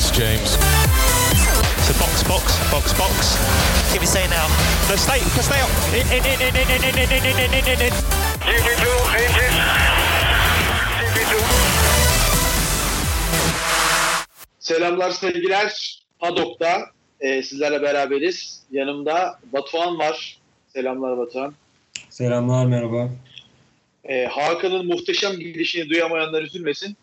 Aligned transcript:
It's 0.00 0.10
James. 0.10 0.56
So 1.84 1.92
box, 2.00 2.22
box, 2.24 2.56
box, 2.72 2.94
box. 2.96 3.36
Give 3.92 4.00
me 4.00 4.06
say 4.06 4.26
now. 4.28 4.48
No, 4.88 4.96
stay, 4.96 5.20
stay 5.44 5.60
up. 5.60 5.68
In, 5.92 6.06
in, 6.08 6.24
in, 6.24 6.40
in, 6.40 6.56
in, 6.56 6.70
in, 6.72 6.96
in, 6.96 7.12
in, 7.12 7.24
in, 7.28 7.52
in, 7.52 7.64
in, 7.68 7.80
in. 7.84 7.92
GP2, 8.48 8.86
engine. 9.20 9.56
GP2. 11.00 11.34
Selamlar 14.58 15.10
sevgiler. 15.10 16.00
Padok'ta 16.20 16.80
e, 17.20 17.42
sizlerle 17.42 17.82
beraberiz. 17.82 18.62
Yanımda 18.70 19.38
Batuhan 19.52 19.98
var. 19.98 20.38
Selamlar 20.68 21.18
Batuhan. 21.18 21.54
Selamlar 22.10 22.66
merhaba. 22.66 23.08
E, 24.04 24.26
Hakan'ın 24.26 24.86
muhteşem 24.86 25.38
gidişini 25.38 25.88
duyamayanlar 25.90 26.42
üzülmesin. 26.42 26.96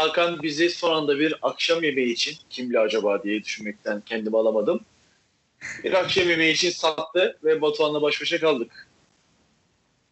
Hakan 0.00 0.42
bizi 0.42 0.70
son 0.70 0.94
anda 0.96 1.18
bir 1.18 1.34
akşam 1.42 1.82
yemeği 1.84 2.12
için 2.12 2.36
kimli 2.50 2.78
acaba 2.78 3.22
diye 3.22 3.42
düşünmekten 3.44 4.00
kendimi 4.06 4.36
alamadım. 4.36 4.80
Bir 5.84 5.92
akşam 5.92 6.28
yemeği 6.28 6.54
için 6.54 6.70
sattı 6.70 7.38
ve 7.44 7.60
Batuhan'la 7.62 8.02
baş 8.02 8.20
başa 8.22 8.40
kaldık. 8.40 8.88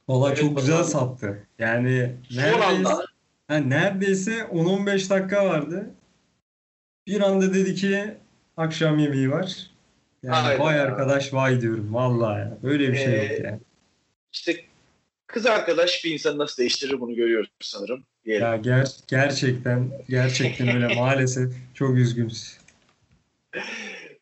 Valla 0.08 0.28
Evet, 0.28 0.38
çok 0.38 0.56
güzel 0.56 0.74
bakalım. 0.78 0.90
sattı. 0.90 1.46
Yani 1.58 2.10
neredeyse, 2.30 2.64
anda 2.64 3.04
ha, 3.48 3.56
neredeyse 3.56 4.32
10-15 4.32 5.10
dakika 5.10 5.46
vardı. 5.46 5.90
Bir 7.06 7.20
anda 7.20 7.54
dedi 7.54 7.74
ki 7.74 8.14
akşam 8.56 8.98
yemeği 8.98 9.30
var. 9.30 9.70
Yani 10.22 10.34
Hayda. 10.36 10.64
vay 10.64 10.80
arkadaş 10.80 11.34
vay 11.34 11.60
diyorum 11.60 11.94
vallahi 11.94 12.40
ya. 12.40 12.58
Böyle 12.62 12.92
bir 12.92 12.96
şey 12.96 13.14
Ee, 13.14 13.24
yok 13.32 13.44
yani. 13.44 13.60
işte 14.32 14.64
kız 15.26 15.46
arkadaş 15.46 16.04
bir 16.04 16.10
insanı 16.12 16.38
nasıl 16.38 16.56
değiştirir 16.62 17.00
bunu 17.00 17.14
görüyoruz 17.14 17.50
sanırım. 17.60 18.04
Diyelim. 18.28 18.46
Ya 18.46 18.56
ger 18.56 18.88
gerçekten 19.08 19.90
gerçekten 20.08 20.68
öyle 20.68 20.94
maalesef 21.00 21.52
çok 21.74 21.96
üzgünüz. 21.96 22.58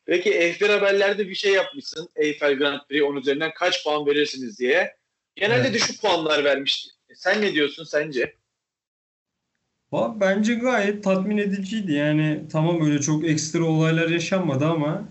Peki 0.05 0.31
F1 0.31 0.73
haberlerde 0.73 1.29
bir 1.29 1.35
şey 1.35 1.53
yapmışsın. 1.53 2.09
Eiffel 2.17 2.55
Grand 2.55 2.81
Prix 2.89 3.03
10 3.03 3.17
üzerinden 3.17 3.51
kaç 3.55 3.85
puan 3.85 4.07
verirsiniz 4.07 4.59
diye. 4.59 4.97
Genelde 5.37 5.69
Evet. 5.69 5.75
düşük 5.75 6.03
puanlar 6.03 6.45
vermiş. 6.45 6.89
Sen 7.15 7.43
ne 7.43 7.53
diyorsun 7.53 7.85
sence? 7.85 8.35
Bence 9.93 10.55
gayet 10.55 11.05
tatmin 11.05 11.39
ediciydi. 11.39 11.93
Yani 11.93 12.43
tamam 12.53 12.87
öyle 12.87 13.01
çok 13.01 13.25
ekstra 13.25 13.65
olaylar 13.65 14.09
yaşanmadı 14.09 14.67
ama 14.67 15.09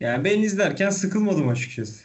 yani 0.00 0.24
ben 0.24 0.42
izlerken 0.42 0.90
sıkılmadım 0.90 1.48
açıkçası. 1.48 2.04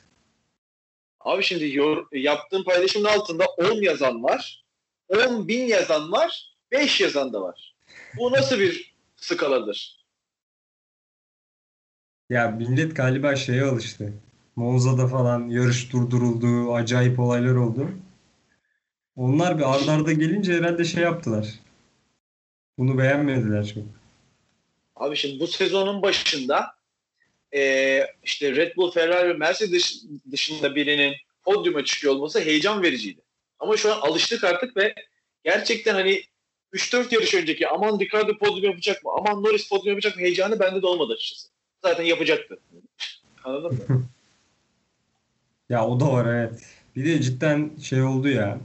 Abi 1.19 1.43
şimdi 1.43 1.75
yor, 1.75 2.07
yaptığın 2.11 2.63
paylaşımın 2.63 3.05
altında 3.05 3.45
10 3.45 3.81
yazan 3.81 4.23
var. 4.23 4.63
10 5.09 5.47
bin 5.47 5.65
yazan 5.67 6.11
var. 6.11 6.55
5 6.71 7.01
yazan 7.01 7.33
da 7.33 7.41
var. 7.41 7.75
Bu 8.17 8.31
nasıl 8.31 8.59
bir 8.59 8.93
skaladır? 9.15 9.99
Ya 12.29 12.51
millet 12.51 12.95
galiba 12.95 13.35
şeye 13.35 13.63
alıştı. 13.63 14.13
Monza'da 14.55 15.07
falan 15.07 15.47
yarış 15.49 15.93
durduruldu, 15.93 16.73
acayip 16.73 17.19
olaylar 17.19 17.55
oldu. 17.55 17.89
Onlar 19.15 19.57
bir 19.57 19.75
ard 19.75 19.87
arda 19.87 20.13
gelince 20.13 20.53
herhalde 20.53 20.83
şey 20.83 21.03
yaptılar. 21.03 21.49
Bunu 22.77 22.97
beğenmediler 22.97 23.67
çok. 23.73 23.83
Abi 24.95 25.15
şimdi 25.15 25.39
bu 25.39 25.47
sezonun 25.47 26.01
başında 26.01 26.75
e, 27.55 28.03
işte 28.23 28.55
Red 28.55 28.75
Bull, 28.77 28.91
Ferrari 28.91 29.29
ve 29.29 29.33
Mercedes 29.33 29.71
dış- 29.71 30.03
dışında 30.31 30.75
birinin 30.75 31.15
podyuma 31.43 31.85
çıkıyor 31.85 32.13
olması 32.13 32.39
heyecan 32.39 32.83
vericiydi. 32.83 33.21
Ama 33.59 33.77
şu 33.77 33.93
an 33.93 33.99
alıştık 33.99 34.43
artık 34.43 34.77
ve 34.77 34.95
gerçekten 35.43 35.93
hani 35.93 36.23
3-4 36.73 37.13
yarış 37.13 37.33
önceki 37.33 37.67
aman 37.67 37.99
Ricardo 37.99 38.37
podyum 38.37 38.63
yapacak 38.63 39.03
mı? 39.03 39.11
Aman 39.17 39.43
Norris 39.43 39.69
podyum 39.69 39.87
yapacak 39.87 40.15
mı? 40.15 40.21
Heyecanı 40.21 40.59
bende 40.59 40.81
de 40.81 40.85
olmadı 40.85 41.13
açıkçası. 41.13 41.47
Zaten 41.81 42.03
yapacaktı. 42.03 42.59
Anladın 43.43 43.71
mı? 43.77 44.03
Ya 45.69 45.87
o 45.87 45.99
da 45.99 46.13
var 46.13 46.25
evet. 46.25 46.61
Bir 46.95 47.05
de 47.05 47.21
cidden 47.21 47.71
şey 47.81 48.03
oldu 48.03 48.29
ya. 48.29 48.59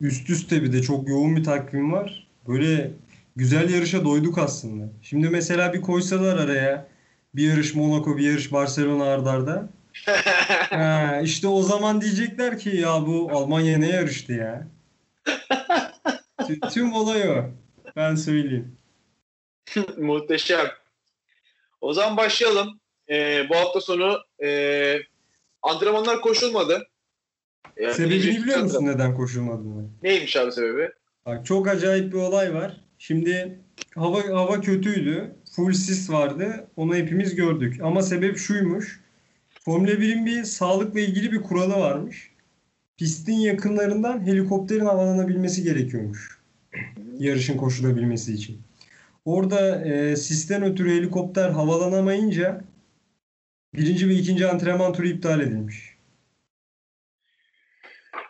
Üst 0.00 0.30
üste 0.30 0.62
bir 0.62 0.72
de 0.72 0.82
çok 0.82 1.08
yoğun 1.08 1.36
bir 1.36 1.44
takvim 1.44 1.92
var. 1.92 2.26
Böyle 2.48 2.90
güzel 3.36 3.74
yarışa 3.74 4.04
doyduk 4.04 4.38
aslında. 4.38 4.88
Şimdi 5.02 5.28
mesela 5.28 5.72
bir 5.72 5.80
koysalar 5.80 6.36
araya 6.36 6.86
bir 7.34 7.48
yarış 7.48 7.74
Monaco, 7.74 8.16
bir 8.16 8.30
yarış 8.30 8.52
Barcelona 8.52 9.04
ard 9.04 9.26
arda. 9.26 9.68
Ha, 10.70 11.20
işte 11.24 11.48
o 11.48 11.62
zaman 11.62 12.00
diyecekler 12.00 12.58
ki 12.58 12.76
ya 12.76 13.06
bu 13.06 13.30
Almanya 13.32 13.78
ne 13.78 13.88
yarıştı 13.88 14.32
ya. 14.32 14.66
Tü- 16.38 16.72
Tüm 16.72 16.92
olay 16.92 17.28
o. 17.30 17.50
Ben 17.96 18.14
söyleyeyim. 18.14 18.76
Muhteşem. 19.98 20.66
O 21.80 21.92
zaman 21.92 22.16
başlayalım. 22.16 22.80
Ee, 23.10 23.46
bu 23.50 23.56
hafta 23.56 23.80
sonu 23.80 24.18
e, 24.44 24.96
antrenmanlar 25.62 26.20
koşulmadı. 26.20 26.86
Ee, 27.76 27.92
Sebebini 27.92 28.42
biliyor 28.42 28.58
musun 28.60 28.86
neden 28.86 29.14
koşulmadığını? 29.14 29.88
Neymiş 30.02 30.36
abi 30.36 30.52
sebebi? 30.52 30.90
Bak 31.26 31.46
çok 31.46 31.68
acayip 31.68 32.12
bir 32.12 32.18
olay 32.18 32.54
var. 32.54 32.80
Şimdi 32.98 33.58
hava 33.94 34.24
hava 34.28 34.60
kötüydü. 34.60 35.36
Full 35.56 35.72
sis 35.72 36.10
vardı. 36.10 36.68
Onu 36.76 36.94
hepimiz 36.94 37.34
gördük. 37.34 37.80
Ama 37.82 38.02
sebep 38.02 38.38
şuymuş. 38.38 38.99
Formula 39.70 39.90
1'in 39.90 40.26
bir 40.26 40.44
sağlıkla 40.44 41.00
ilgili 41.00 41.32
bir 41.32 41.42
kuralı 41.42 41.76
varmış. 41.76 42.30
Pistin 42.96 43.32
yakınlarından 43.32 44.26
helikopterin 44.26 44.84
havalanabilmesi 44.84 45.62
gerekiyormuş. 45.62 46.38
Yarışın 47.18 47.56
koşulabilmesi 47.56 48.34
için. 48.34 48.62
Orada 49.24 49.84
e, 49.84 50.16
sisten 50.16 50.62
ötürü 50.62 50.96
helikopter 50.96 51.50
havalanamayınca 51.50 52.64
birinci 53.74 54.08
ve 54.08 54.14
ikinci 54.14 54.46
antrenman 54.46 54.92
turu 54.92 55.06
iptal 55.06 55.40
edilmiş. 55.40 55.96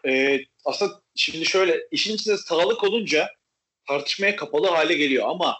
Ee, 0.08 0.40
aslında 0.64 1.00
şimdi 1.14 1.44
şöyle 1.44 1.78
işin 1.90 2.14
içinde 2.14 2.36
sağlık 2.36 2.84
olunca 2.84 3.28
tartışmaya 3.88 4.36
kapalı 4.36 4.66
hale 4.66 4.94
geliyor 4.94 5.28
ama 5.28 5.56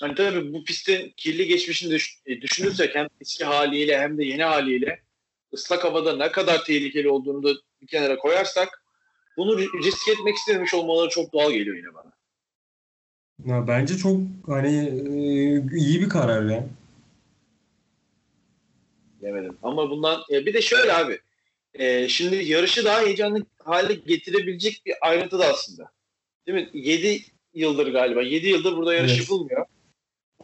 hani 0.00 0.14
tabii 0.14 0.52
bu 0.52 0.64
pistin 0.64 1.12
kirli 1.16 1.46
geçmişini 1.46 1.90
düş- 1.90 2.18
e, 2.26 2.40
düşünürsek 2.40 2.94
hem 2.94 3.06
eski 3.20 3.44
haliyle 3.44 3.98
hem 3.98 4.18
de 4.18 4.24
yeni 4.24 4.42
haliyle 4.44 5.00
ıslak 5.54 5.84
havada 5.84 6.16
ne 6.16 6.32
kadar 6.32 6.64
tehlikeli 6.64 7.08
olduğunu 7.08 7.42
da 7.42 7.52
bir 7.82 7.86
kenara 7.86 8.16
koyarsak 8.18 8.82
bunu 9.36 9.60
ri- 9.60 9.84
risk 9.84 10.08
etmek 10.08 10.36
istememiş 10.36 10.74
olmaları 10.74 11.08
çok 11.08 11.32
doğal 11.32 11.52
geliyor 11.52 11.76
yine 11.76 11.94
bana. 11.94 12.12
Ya 13.46 13.68
bence 13.68 13.96
çok 13.96 14.20
hani 14.46 14.76
e, 14.76 15.76
iyi 15.76 16.00
bir 16.00 16.08
karar 16.08 16.50
ya. 16.50 16.66
Demedim. 19.22 19.58
Ama 19.62 19.90
bundan 19.90 20.22
e, 20.32 20.46
bir 20.46 20.54
de 20.54 20.62
şöyle 20.62 20.92
abi. 20.92 21.18
e, 21.74 22.08
şimdi 22.08 22.36
yarışı 22.44 22.84
daha 22.84 23.00
heyecanlı 23.00 23.46
hale 23.64 23.94
getirebilecek 23.94 24.82
bir 24.86 24.94
ayrıntı 25.00 25.38
da 25.38 25.46
aslında. 25.46 25.90
Değil 26.46 26.58
mi? 26.58 26.70
7 26.72 27.20
yıldır 27.54 27.92
galiba. 27.92 28.22
7 28.22 28.48
yıldır 28.48 28.76
burada 28.76 28.94
yarış 28.94 29.10
Evet. 29.10 29.20
yapılmıyor. 29.20 29.66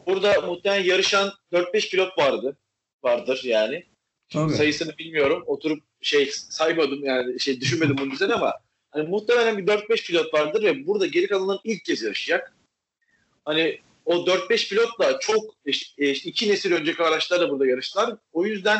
Burada 0.07 0.41
muhtemelen 0.41 0.83
yarışan 0.83 1.33
4-5 1.53 1.89
pilot 1.89 2.17
vardı. 2.17 2.57
Vardır 3.03 3.41
yani. 3.43 3.83
Tabii. 4.29 4.53
Sayısını 4.53 4.97
bilmiyorum. 4.97 5.43
Oturup 5.45 5.83
şey 6.01 6.31
saymadım 6.31 7.05
yani 7.05 7.39
şey 7.39 7.61
düşünmedim 7.61 7.97
bunun 7.97 8.11
üzerine 8.11 8.33
ama 8.33 8.53
hani 8.91 9.07
muhtemelen 9.07 9.57
bir 9.57 9.67
4-5 9.67 10.07
pilot 10.07 10.33
vardır 10.33 10.63
ve 10.63 10.87
burada 10.87 11.05
geri 11.05 11.27
kalanların 11.27 11.59
ilk 11.63 11.85
kez 11.85 12.01
yarışacak. 12.01 12.55
Hani 13.45 13.79
o 14.05 14.15
4-5 14.15 14.69
pilotla 14.69 15.19
çok 15.19 15.55
işte, 15.65 16.05
e, 16.05 16.11
iki 16.11 16.49
nesil 16.49 16.71
önceki 16.71 17.03
araçlar 17.03 17.41
da 17.41 17.49
burada 17.49 17.67
yarıştılar. 17.67 18.15
O 18.33 18.45
yüzden 18.45 18.79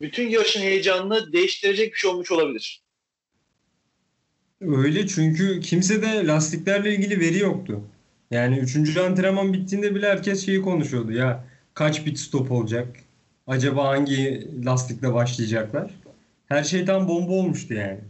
bütün 0.00 0.28
yarışın 0.28 0.60
heyecanını 0.60 1.32
değiştirecek 1.32 1.92
bir 1.92 1.98
şey 1.98 2.10
olmuş 2.10 2.32
olabilir. 2.32 2.82
Öyle 4.60 5.06
çünkü 5.06 5.60
kimsede 5.60 6.26
lastiklerle 6.26 6.94
ilgili 6.94 7.20
veri 7.20 7.38
yoktu. 7.38 7.82
Yani 8.30 8.58
üçüncü 8.58 9.00
antrenman 9.00 9.52
bittiğinde 9.52 9.94
bile 9.94 10.08
herkes 10.08 10.46
şeyi 10.46 10.62
konuşuyordu. 10.62 11.12
Ya 11.12 11.44
kaç 11.74 12.04
pit 12.04 12.18
stop 12.18 12.52
olacak? 12.52 12.96
Acaba 13.46 13.88
hangi 13.88 14.48
lastikle 14.64 15.14
başlayacaklar? 15.14 15.90
Her 16.46 16.64
şey 16.64 16.84
tam 16.84 17.08
bomba 17.08 17.32
olmuştu 17.32 17.74
yani. 17.74 18.00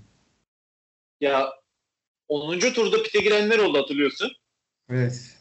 Ya 1.21 1.51
10. 2.29 2.59
turda 2.59 3.03
pite 3.03 3.19
girenler 3.21 3.59
oldu 3.59 3.79
hatırlıyorsun. 3.79 4.33
Evet. 4.91 5.37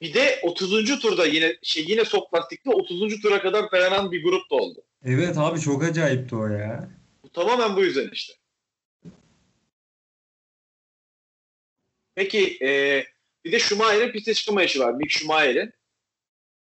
Bir 0.00 0.14
de 0.14 0.40
30. 0.42 0.98
turda 0.98 1.26
yine 1.26 1.56
şey 1.62 1.84
yine 1.88 2.04
sok 2.04 2.34
lastikli 2.34 2.70
30. 2.70 3.20
tura 3.22 3.42
kadar 3.42 3.72
dayanan 3.72 4.12
bir 4.12 4.24
grup 4.24 4.50
da 4.50 4.54
oldu. 4.54 4.82
Evet 5.04 5.38
abi 5.38 5.60
çok 5.60 5.84
acayipti 5.84 6.36
o 6.36 6.46
ya. 6.46 6.90
Bu 7.22 7.32
tamamen 7.32 7.76
bu 7.76 7.84
yüzden 7.84 8.10
işte. 8.12 8.32
Peki 12.14 12.58
e, 12.62 13.04
bir 13.44 13.52
de 13.52 13.58
Schumacher'in 13.58 14.12
piste 14.12 14.34
çıkma 14.34 14.62
işi 14.62 14.80
var. 14.80 14.92
Mick 14.92 15.10
Schumacher'in. 15.10 15.72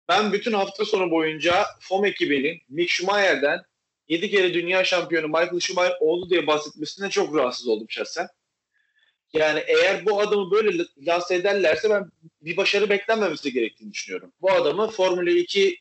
Ben 0.08 0.32
bütün 0.32 0.52
hafta 0.52 0.84
sonu 0.84 1.10
boyunca 1.10 1.66
FOM 1.80 2.04
ekibinin 2.04 2.62
Mick 2.68 2.90
Schumacher'den 2.90 3.60
7 4.08 4.30
kere 4.30 4.54
dünya 4.54 4.84
şampiyonu 4.84 5.26
Michael 5.26 5.60
Schumacher 5.60 5.96
oldu 6.00 6.30
diye 6.30 6.46
bahsetmesinden 6.46 7.08
çok 7.08 7.36
rahatsız 7.36 7.68
oldum 7.68 7.86
şahsen. 7.90 8.28
Yani 9.32 9.64
eğer 9.66 10.06
bu 10.06 10.20
adamı 10.20 10.50
böyle 10.50 10.84
lanse 11.06 11.34
ederlerse 11.34 11.90
ben 11.90 12.10
bir 12.42 12.56
başarı 12.56 12.90
beklenmemesi 12.90 13.52
gerektiğini 13.52 13.92
düşünüyorum. 13.92 14.32
Bu 14.40 14.52
adamı 14.52 14.90
Formula 14.90 15.30
2 15.30 15.78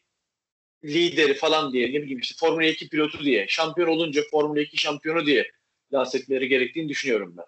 lideri 0.84 1.34
falan 1.34 1.74
diye, 1.74 1.88
ne 1.88 2.02
bileyim 2.02 2.20
işte 2.20 2.36
Formula 2.40 2.66
2 2.66 2.90
pilotu 2.90 3.24
diye, 3.24 3.46
şampiyon 3.50 3.88
olunca 3.88 4.22
Formula 4.32 4.62
2 4.62 4.78
şampiyonu 4.78 5.26
diye 5.26 5.52
lanse 5.94 6.18
etmeleri 6.18 6.48
gerektiğini 6.48 6.90
düşünüyorum 6.90 7.34
ben. 7.38 7.46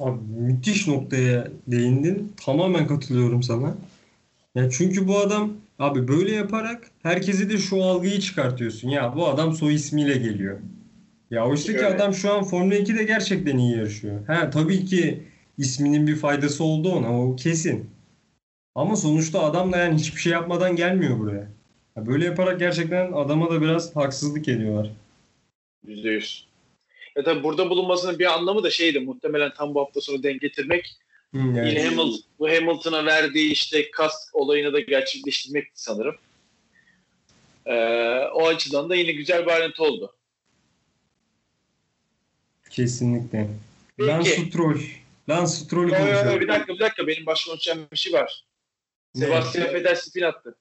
Abi 0.00 0.20
müthiş 0.38 0.88
noktaya 0.88 1.48
değindin. 1.66 2.32
Tamamen 2.44 2.86
katılıyorum 2.86 3.42
sana. 3.42 3.74
Ya 4.54 4.70
çünkü 4.70 5.08
bu 5.08 5.18
adam 5.18 5.52
abi 5.78 6.08
böyle 6.08 6.34
yaparak 6.34 6.90
herkesi 7.02 7.50
de 7.50 7.58
şu 7.58 7.84
algıyı 7.84 8.20
çıkartıyorsun. 8.20 8.88
Ya 8.88 9.16
bu 9.16 9.28
adam 9.28 9.52
soy 9.52 9.74
ismiyle 9.74 10.16
geliyor. 10.16 10.58
Ya 11.30 11.46
oysa 11.48 11.72
ki 11.72 11.86
adam 11.86 12.14
şu 12.14 12.32
an 12.32 12.44
Formula 12.44 12.74
2'de 12.74 13.04
gerçekten 13.04 13.58
iyi 13.58 13.76
yarışıyor. 13.76 14.26
Ha 14.26 14.50
tabii 14.50 14.84
ki 14.84 15.22
isminin 15.58 16.06
bir 16.06 16.16
faydası 16.16 16.64
oldu 16.64 16.92
ona 16.92 17.22
o 17.22 17.36
kesin. 17.36 17.90
Ama 18.74 18.96
sonuçta 18.96 19.42
adam 19.42 19.72
da 19.72 19.76
yani 19.76 19.98
hiçbir 19.98 20.20
şey 20.20 20.32
yapmadan 20.32 20.76
gelmiyor 20.76 21.18
buraya. 21.18 21.48
Ya 21.96 22.06
böyle 22.06 22.24
yaparak 22.24 22.58
gerçekten 22.60 23.12
adama 23.12 23.50
da 23.50 23.60
biraz 23.60 23.96
haksızlık 23.96 24.48
ediyorlar. 24.48 24.90
%100. 25.86 26.47
E 27.18 27.22
tabi 27.22 27.42
burada 27.42 27.70
bulunmasının 27.70 28.18
bir 28.18 28.34
anlamı 28.34 28.62
da 28.62 28.70
şeydi 28.70 29.00
muhtemelen 29.00 29.52
tam 29.54 29.74
bu 29.74 29.80
hafta 29.80 30.00
sonu 30.00 30.22
denk 30.22 30.40
getirmek. 30.40 30.96
Hmm, 31.30 31.54
yani. 31.54 31.68
Yine 31.68 31.84
Hamilton, 31.84 32.20
bu 32.38 32.48
Hamilton'a 32.48 33.06
verdiği 33.06 33.52
işte 33.52 33.90
kask 33.90 34.34
olayını 34.34 34.72
da 34.72 34.80
gerçekleştirmekti 34.80 35.82
sanırım. 35.82 36.16
Ee, 37.66 37.74
o 38.34 38.46
açıdan 38.46 38.90
da 38.90 38.94
yine 38.94 39.12
güzel 39.12 39.46
bir 39.46 39.50
ayrıntı 39.50 39.82
oldu. 39.82 40.14
Kesinlikle. 42.70 43.48
Peki. 43.96 44.08
Lance 44.08 44.30
Stroll. 44.30 44.80
Lance 45.28 45.52
Stroll 45.52 45.88
konuşalım. 45.88 46.40
Bir 46.40 46.48
dakika 46.48 46.74
bir 46.74 46.78
dakika 46.78 47.06
benim 47.06 47.26
başıma 47.26 47.56
uçan 47.56 47.78
bir 47.92 47.98
şey 47.98 48.12
var. 48.12 48.44
Sebastian 49.14 49.74
Vettel 49.74 49.94
spin 49.94 50.22
attı. 50.22 50.56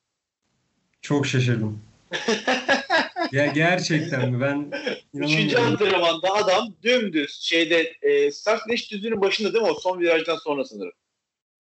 Çok 1.02 1.28
şaşırdım. 1.28 1.82
ya 3.32 3.46
gerçekten 3.46 4.32
mi? 4.32 4.42
Ben 4.42 4.72
Üçüncü 5.14 5.58
antrenmanda 5.58 6.34
adam 6.34 6.76
dümdüz 6.84 7.42
şeyde 7.42 7.94
e, 8.02 8.32
start 8.32 8.64
finish 8.64 8.92
düzlüğünün 8.92 9.22
başında 9.22 9.54
değil 9.54 9.64
mi 9.64 9.70
o 9.70 9.74
son 9.80 10.00
virajdan 10.00 10.36
sonra 10.36 10.66
sanırım. 10.66 10.94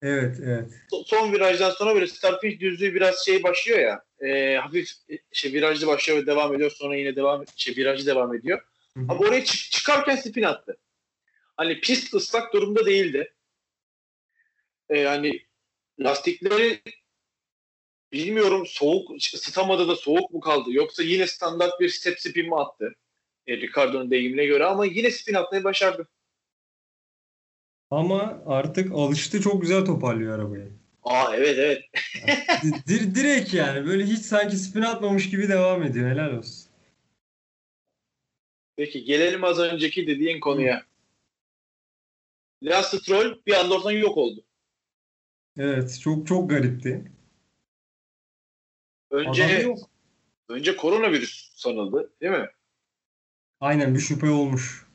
Evet, 0.01 0.37
evet. 0.43 0.69
So- 0.91 1.03
son 1.05 1.33
virajdan 1.33 1.69
sonra 1.69 1.95
böyle 1.95 2.07
start 2.07 2.41
finish 2.41 2.59
düzlüğü 2.59 2.93
biraz 2.93 3.25
şey 3.25 3.43
başlıyor 3.43 3.79
ya. 3.79 4.03
E, 4.29 4.57
hafif 4.57 4.89
e, 5.09 5.17
şey 5.31 5.53
virajlı 5.53 5.87
başlıyor 5.87 6.21
ve 6.21 6.25
devam 6.25 6.55
ediyor 6.55 6.71
sonra 6.71 6.95
yine 6.95 7.15
devam 7.15 7.45
şey 7.55 7.75
virajlı 7.75 8.05
devam 8.05 8.35
ediyor. 8.35 8.61
Hı 8.93 8.99
hı. 8.99 9.05
Abi 9.09 9.25
oraya 9.27 9.43
çık- 9.45 9.71
çıkarken 9.71 10.15
spin 10.15 10.43
attı. 10.43 10.77
Hani 11.57 11.81
pist 11.81 12.13
ıslak 12.13 12.53
durumda 12.53 12.85
değildi. 12.85 13.33
E, 14.89 14.99
yani 14.99 15.41
lastikleri 15.99 16.81
bilmiyorum 18.11 18.63
soğuk 18.67 19.11
ısıtamadı 19.33 19.87
da 19.87 19.95
soğuk 19.95 20.33
mu 20.33 20.39
kaldı 20.39 20.71
yoksa 20.71 21.03
yine 21.03 21.27
standart 21.27 21.79
bir 21.79 21.89
step 21.89 22.19
spin 22.19 22.47
mi 22.47 22.55
attı? 22.55 22.95
E, 23.47 23.57
Ricardo'nun 23.57 24.11
deyimine 24.11 24.45
göre 24.45 24.65
ama 24.65 24.85
yine 24.85 25.11
spin 25.11 25.33
atmayı 25.33 25.63
başardı. 25.63 26.07
Ama 27.91 28.43
artık 28.45 28.91
alıştı 28.91 29.41
çok 29.41 29.61
güzel 29.61 29.85
toparlıyor 29.85 30.39
arabayı. 30.39 30.71
Aa 31.03 31.35
evet 31.35 31.57
evet. 31.59 31.83
Di- 32.63 32.87
dir- 32.87 33.15
direkt 33.15 33.53
yani 33.53 33.85
böyle 33.87 34.05
hiç 34.05 34.19
sanki 34.19 34.57
spin 34.57 34.81
atmamış 34.81 35.29
gibi 35.29 35.49
devam 35.49 35.83
ediyor. 35.83 36.09
Helal 36.09 36.37
olsun. 36.37 36.69
Peki 38.75 39.03
gelelim 39.03 39.43
az 39.43 39.59
önceki 39.59 40.07
dediğin 40.07 40.39
konuya. 40.39 40.83
Lance 42.63 42.87
Stroll 42.87 43.39
bir 43.47 43.53
anda 43.53 43.75
ortadan 43.75 43.91
yok 43.91 44.17
oldu. 44.17 44.43
Evet, 45.57 45.99
çok 46.03 46.27
çok 46.27 46.49
garipti. 46.49 47.11
Önce 49.11 49.75
önce 50.49 50.75
koronavirüs 50.75 51.51
sanıldı, 51.55 52.13
değil 52.21 52.33
mi? 52.33 52.49
Aynen 53.59 53.95
bir 53.95 53.99
şüphe 53.99 54.29
olmuş. 54.29 54.87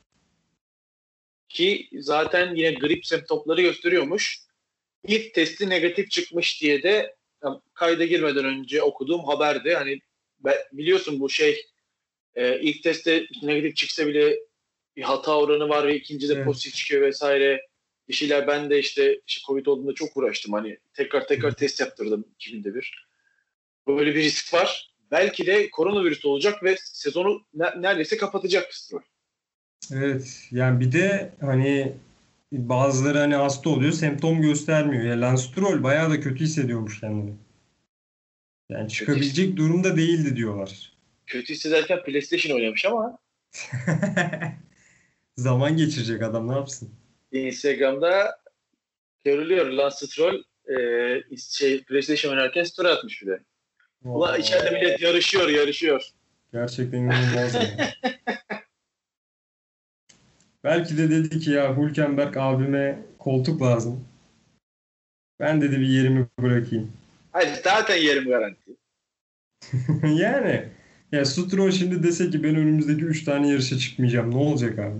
Ki 1.49 1.89
zaten 1.93 2.55
yine 2.55 2.71
grip 2.71 3.05
semptomları 3.05 3.61
gösteriyormuş. 3.61 4.39
İlk 5.07 5.33
testi 5.33 5.69
negatif 5.69 6.11
çıkmış 6.11 6.61
diye 6.61 6.83
de 6.83 7.15
kayda 7.73 8.05
girmeden 8.05 8.45
önce 8.45 8.81
okuduğum 8.81 9.25
haberde 9.25 9.75
hani 9.75 9.99
biliyorsun 10.71 11.19
bu 11.19 11.29
şey 11.29 11.65
e, 12.35 12.59
ilk 12.61 12.83
testte 12.83 13.27
negatif 13.41 13.75
çıksa 13.75 14.07
bile 14.07 14.39
bir 14.95 15.01
hata 15.01 15.37
oranı 15.37 15.69
var 15.69 15.87
ve 15.87 15.95
ikinci 15.95 16.29
de 16.29 16.33
Evet. 16.33 16.45
pozitif 16.45 16.75
çıkıyor 16.75 17.01
vesaire. 17.01 17.67
Bir 18.07 18.13
şeyler 18.13 18.47
ben 18.47 18.69
de 18.69 18.79
işte, 18.79 19.21
işte 19.27 19.41
Covid 19.47 19.65
olduğunda 19.65 19.93
çok 19.93 20.17
uğraştım. 20.17 20.53
Hani 20.53 20.77
tekrar 20.93 21.27
tekrar 21.27 21.55
test 21.55 21.79
yaptırdım 21.79 22.25
iki 22.35 22.51
günde 22.51 22.75
bir. 22.75 23.07
Böyle 23.87 24.15
bir 24.15 24.23
risk 24.23 24.53
var. 24.53 24.93
Belki 25.11 25.45
de 25.45 25.69
koronavirüs 25.69 26.25
olacak 26.25 26.63
ve 26.63 26.75
sezonu 26.83 27.45
ne- 27.53 27.81
neredeyse 27.81 28.17
kapatacak 28.17 28.73
Stroll. 28.73 29.01
Evet, 29.91 30.47
yani 30.51 30.79
bir 30.79 30.91
de 30.91 31.33
hani 31.41 31.93
bazıları 32.51 33.17
hani 33.17 33.35
hasta 33.35 33.69
oluyor, 33.69 33.91
semptom 33.91 34.41
göstermiyor. 34.41 35.03
Ya 35.03 35.21
Lance 35.21 35.41
Stroll 35.41 35.83
bayağı 35.83 36.09
da 36.09 36.19
kötü 36.19 36.43
hissediyormuş 36.43 36.99
kendini. 36.99 37.33
Yani 38.69 38.89
çıkabilecek 38.89 39.57
durumda 39.57 39.97
değildi 39.97 40.35
diyorlar. 40.35 40.93
Kötü 41.27 41.53
hissederken 41.53 42.03
PlayStation 42.03 42.55
oynamış 42.55 42.85
ama 42.85 43.19
Zaman 45.37 45.77
geçirecek 45.77 46.23
adam 46.23 46.47
ne 46.47 46.53
yapsın? 46.53 46.89
Instagram'da 47.31 48.39
görülüyor. 49.23 49.65
Lance 49.65 49.95
Stroll 49.95 50.43
e, 50.69 51.37
şey, 51.37 51.83
PlayStation 51.83 52.31
oynarken 52.31 52.63
story 52.63 52.87
atmış 52.87 53.21
bir 53.21 53.27
de. 53.27 53.39
Ulan 54.05 54.39
içeride 54.39 54.69
millet 54.69 55.01
yarışıyor, 55.01 55.49
yarışıyor. 55.49 56.09
Gerçekten 56.53 56.97
inanılmaz 56.97 57.55
ya. 57.55 57.61
Belki 60.63 60.97
de 60.97 61.09
dedi 61.09 61.39
ki 61.39 61.51
ya 61.51 61.77
Hülkenberg 61.77 62.37
abime 62.37 62.99
koltuk 63.19 63.61
lazım. 63.61 64.07
Ben 65.39 65.61
dedi 65.61 65.79
bir 65.79 65.87
yerimi 65.87 66.27
bırakayım. 66.39 66.91
Hayır 67.31 67.53
zaten 67.63 67.95
yerim 67.95 68.29
garanti. 68.29 68.71
yani 70.21 70.69
ya 71.11 71.25
Stroll 71.25 71.71
şimdi 71.71 72.03
dese 72.03 72.29
ki 72.29 72.43
ben 72.43 72.55
önümüzdeki 72.55 73.05
3 73.05 73.23
tane 73.23 73.49
yarışa 73.49 73.77
çıkmayacağım. 73.77 74.31
Ne 74.31 74.37
olacak 74.37 74.79
abi? 74.79 74.99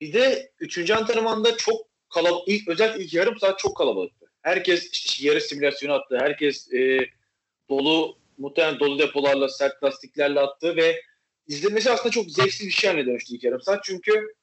Bir 0.00 0.12
de 0.12 0.52
üçüncü 0.60 0.94
antrenmanda 0.94 1.56
çok 1.56 1.86
kalabalık, 2.14 2.68
özellikle 2.68 3.04
ilk 3.04 3.14
yarım 3.14 3.38
saat 3.38 3.58
çok 3.58 3.76
kalabalıktı. 3.76 4.25
Herkes 4.46 4.90
işte 4.92 5.26
yarış 5.26 5.44
simülasyonu 5.44 5.92
attı. 5.92 6.18
Herkes 6.20 6.72
e, 6.72 6.98
dolu, 7.70 8.18
muhtemelen 8.38 8.80
dolu 8.80 8.98
depolarla, 8.98 9.48
sert 9.48 9.82
lastiklerle 9.84 10.40
attı 10.40 10.76
ve 10.76 11.02
izlemesi 11.46 11.90
aslında 11.90 12.10
çok 12.10 12.30
zevksiz 12.30 12.66
bir 12.66 12.72
şey 12.72 12.90
haline 12.90 13.06
dönüştü 13.06 13.34
ilk 13.34 13.44
yarım 13.44 13.60
saat. 13.60 13.84
Çünkü 13.84 14.34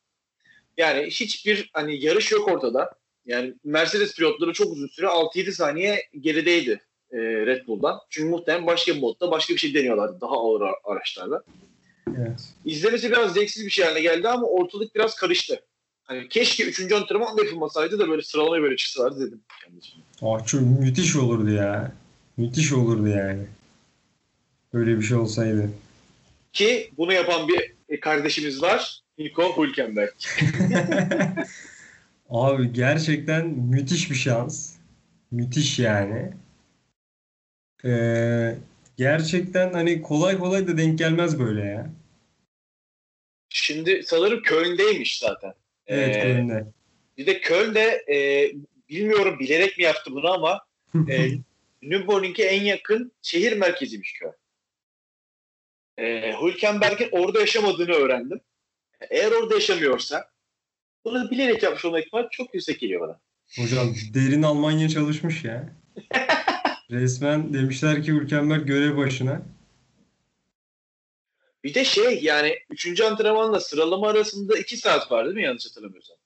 yani 0.78 1.06
hiçbir 1.06 1.70
hani 1.74 2.06
yarış 2.06 2.32
yok 2.32 2.48
ortada. 2.48 2.92
Yani 3.26 3.54
Mercedes 3.64 4.16
pilotları 4.16 4.54
çok 4.54 4.72
uzun 4.72 4.88
süre 4.88 5.06
6-7 5.06 5.52
saniye 5.52 6.08
gerideydi 6.20 6.82
e, 7.12 7.18
Red 7.18 7.68
Bull'dan. 7.68 8.00
Çünkü 8.10 8.30
muhtemelen 8.30 8.68
başka 8.68 8.96
bir 8.96 9.00
modda 9.00 9.32
başka 9.32 9.54
bir 9.54 9.60
şey 9.60 9.74
deniyorlardı 9.74 10.22
daha 10.22 10.36
ağır 10.36 10.62
ara- 10.62 10.80
araçlarla. 10.84 11.44
Evet. 12.08 12.40
İzlemesi 12.66 13.12
biraz 13.12 13.34
zevksiz 13.34 13.66
bir 13.66 13.72
şey 13.72 13.86
haline 13.86 14.02
geldi 14.02 14.30
ama 14.30 14.48
ortalık 14.48 14.96
biraz 14.96 15.16
karıştı. 15.16 15.66
Hani 16.04 16.30
keşke 16.30 16.64
3. 16.64 16.92
antrenman 16.92 17.38
da 17.38 17.44
yapılmasaydı 17.44 18.00
da 18.00 18.10
böyle 18.10 18.22
sıralamaya 18.22 18.64
böyle 18.64 18.76
çıksalardı 18.76 19.28
dedim 19.28 19.42
kendi 19.64 19.78
içimde. 19.78 20.04
Aa, 20.22 20.46
çok 20.46 20.62
müthiş 20.62 21.16
olurdu 21.16 21.50
ya. 21.50 21.92
Müthiş 22.38 22.74
olurdu 22.74 23.08
yani. 23.08 23.46
Öyle 24.74 24.98
bir 24.98 25.04
şey 25.04 25.18
olsaydı. 25.18 25.70
Ki 26.54 26.92
bunu 26.98 27.14
yapan 27.14 27.48
bir 27.48 27.74
e, 27.90 28.00
kardeşimiz 28.00 28.62
var. 28.62 29.02
Nico 29.18 29.64
Hülkenberg. 29.64 30.14
Abi 32.30 32.74
gerçekten 32.74 33.48
müthiş 33.48 34.12
bir 34.12 34.16
şans. 34.16 34.74
Müthiş 35.32 35.80
yani. 35.80 36.34
Ee, 37.86 38.56
gerçekten 38.98 39.74
hani 39.74 40.02
kolay 40.02 40.38
kolay 40.38 40.68
da 40.68 40.78
denk 40.78 41.00
gelmez 41.00 41.40
böyle 41.40 41.62
ya. 41.66 41.90
Şimdi 43.50 44.04
sanırım 44.06 44.42
Köln'deymiş 44.42 45.20
zaten. 45.20 45.54
Evet 45.88 46.16
Ee, 46.16 46.22
Köln'de. 46.22 46.66
Bir 47.18 47.26
de 47.26 47.42
Köln'de 47.42 48.06
e, 48.14 48.52
bilmiyorum 48.90 49.40
bilerek 49.40 49.78
mi 49.78 49.84
yaptı 49.84 50.12
bunu 50.12 50.32
ama 50.32 50.62
e, 51.10 51.30
Nürburgring'e 51.82 52.44
en 52.44 52.64
yakın 52.64 53.12
şehir 53.22 53.58
merkeziymiş 53.58 54.14
Köln. 54.14 54.34
E, 55.98 56.36
Hülkenberg'in 56.42 57.10
orada 57.12 57.40
yaşamadığını 57.40 57.92
öğrendim. 57.92 58.40
Eğer 59.10 59.32
orada 59.32 59.54
yaşamıyorsa 59.54 60.30
bunu 61.06 61.32
bilerek 61.32 61.64
yapmış 61.64 61.86
olma 61.86 62.00
ihtimali 62.00 62.28
çok 62.32 62.54
yüksek 62.54 62.80
geliyor 62.80 63.02
bana. 63.02 63.20
Hocam 63.58 63.96
derin 64.14 64.44
Almanya 64.44 64.90
çalışmış 64.90 65.44
ya. 65.44 65.76
Resmen 66.92 67.54
demişler 67.54 68.04
ki 68.04 68.12
Hülkenberg 68.12 68.68
görev 68.68 68.98
başına. 68.98 69.42
Bir 71.64 71.74
de 71.74 71.86
şey 71.86 72.24
yani 72.24 72.56
3. 72.70 73.02
antrenmanla 73.02 73.60
sıralama 73.60 74.10
arasında 74.10 74.58
2 74.58 74.78
saat 74.78 75.12
var 75.12 75.26
değil 75.26 75.36
mi 75.36 75.44
yanlış 75.44 75.66
hatırlamıyorsam? 75.66 76.18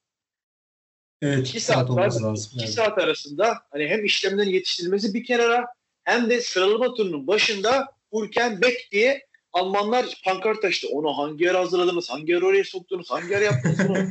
Evet 1.21 1.47
2 1.47 1.59
saat 1.59 1.87
saat, 1.87 1.89
var. 1.89 2.05
lazım. 2.05 2.33
2 2.33 2.65
Evet. 2.65 2.69
saat 2.73 2.97
arasında 2.97 3.57
hani 3.71 3.87
hem 3.87 4.05
işlemlerin 4.05 4.49
yetiştirilmesi 4.49 5.13
bir 5.13 5.23
kenara 5.23 5.65
hem 6.03 6.29
de 6.29 6.41
sıralama 6.41 6.93
turunun 6.93 7.27
başında 7.27 7.87
Hurken 8.11 8.61
Beck 8.61 8.91
diye 8.91 9.27
Almanlar 9.53 10.21
pankart 10.25 10.65
açtı. 10.65 10.87
Onu 10.91 11.17
hangi 11.17 11.43
yere 11.43 11.57
hazırladınız? 11.57 12.09
Hangi 12.09 12.31
yere 12.31 12.45
oraya 12.45 12.63
soktunuz? 12.63 13.11
Hangi 13.11 13.33
yere 13.33 13.45
yaptınız 13.45 13.79
bunu? 13.89 13.97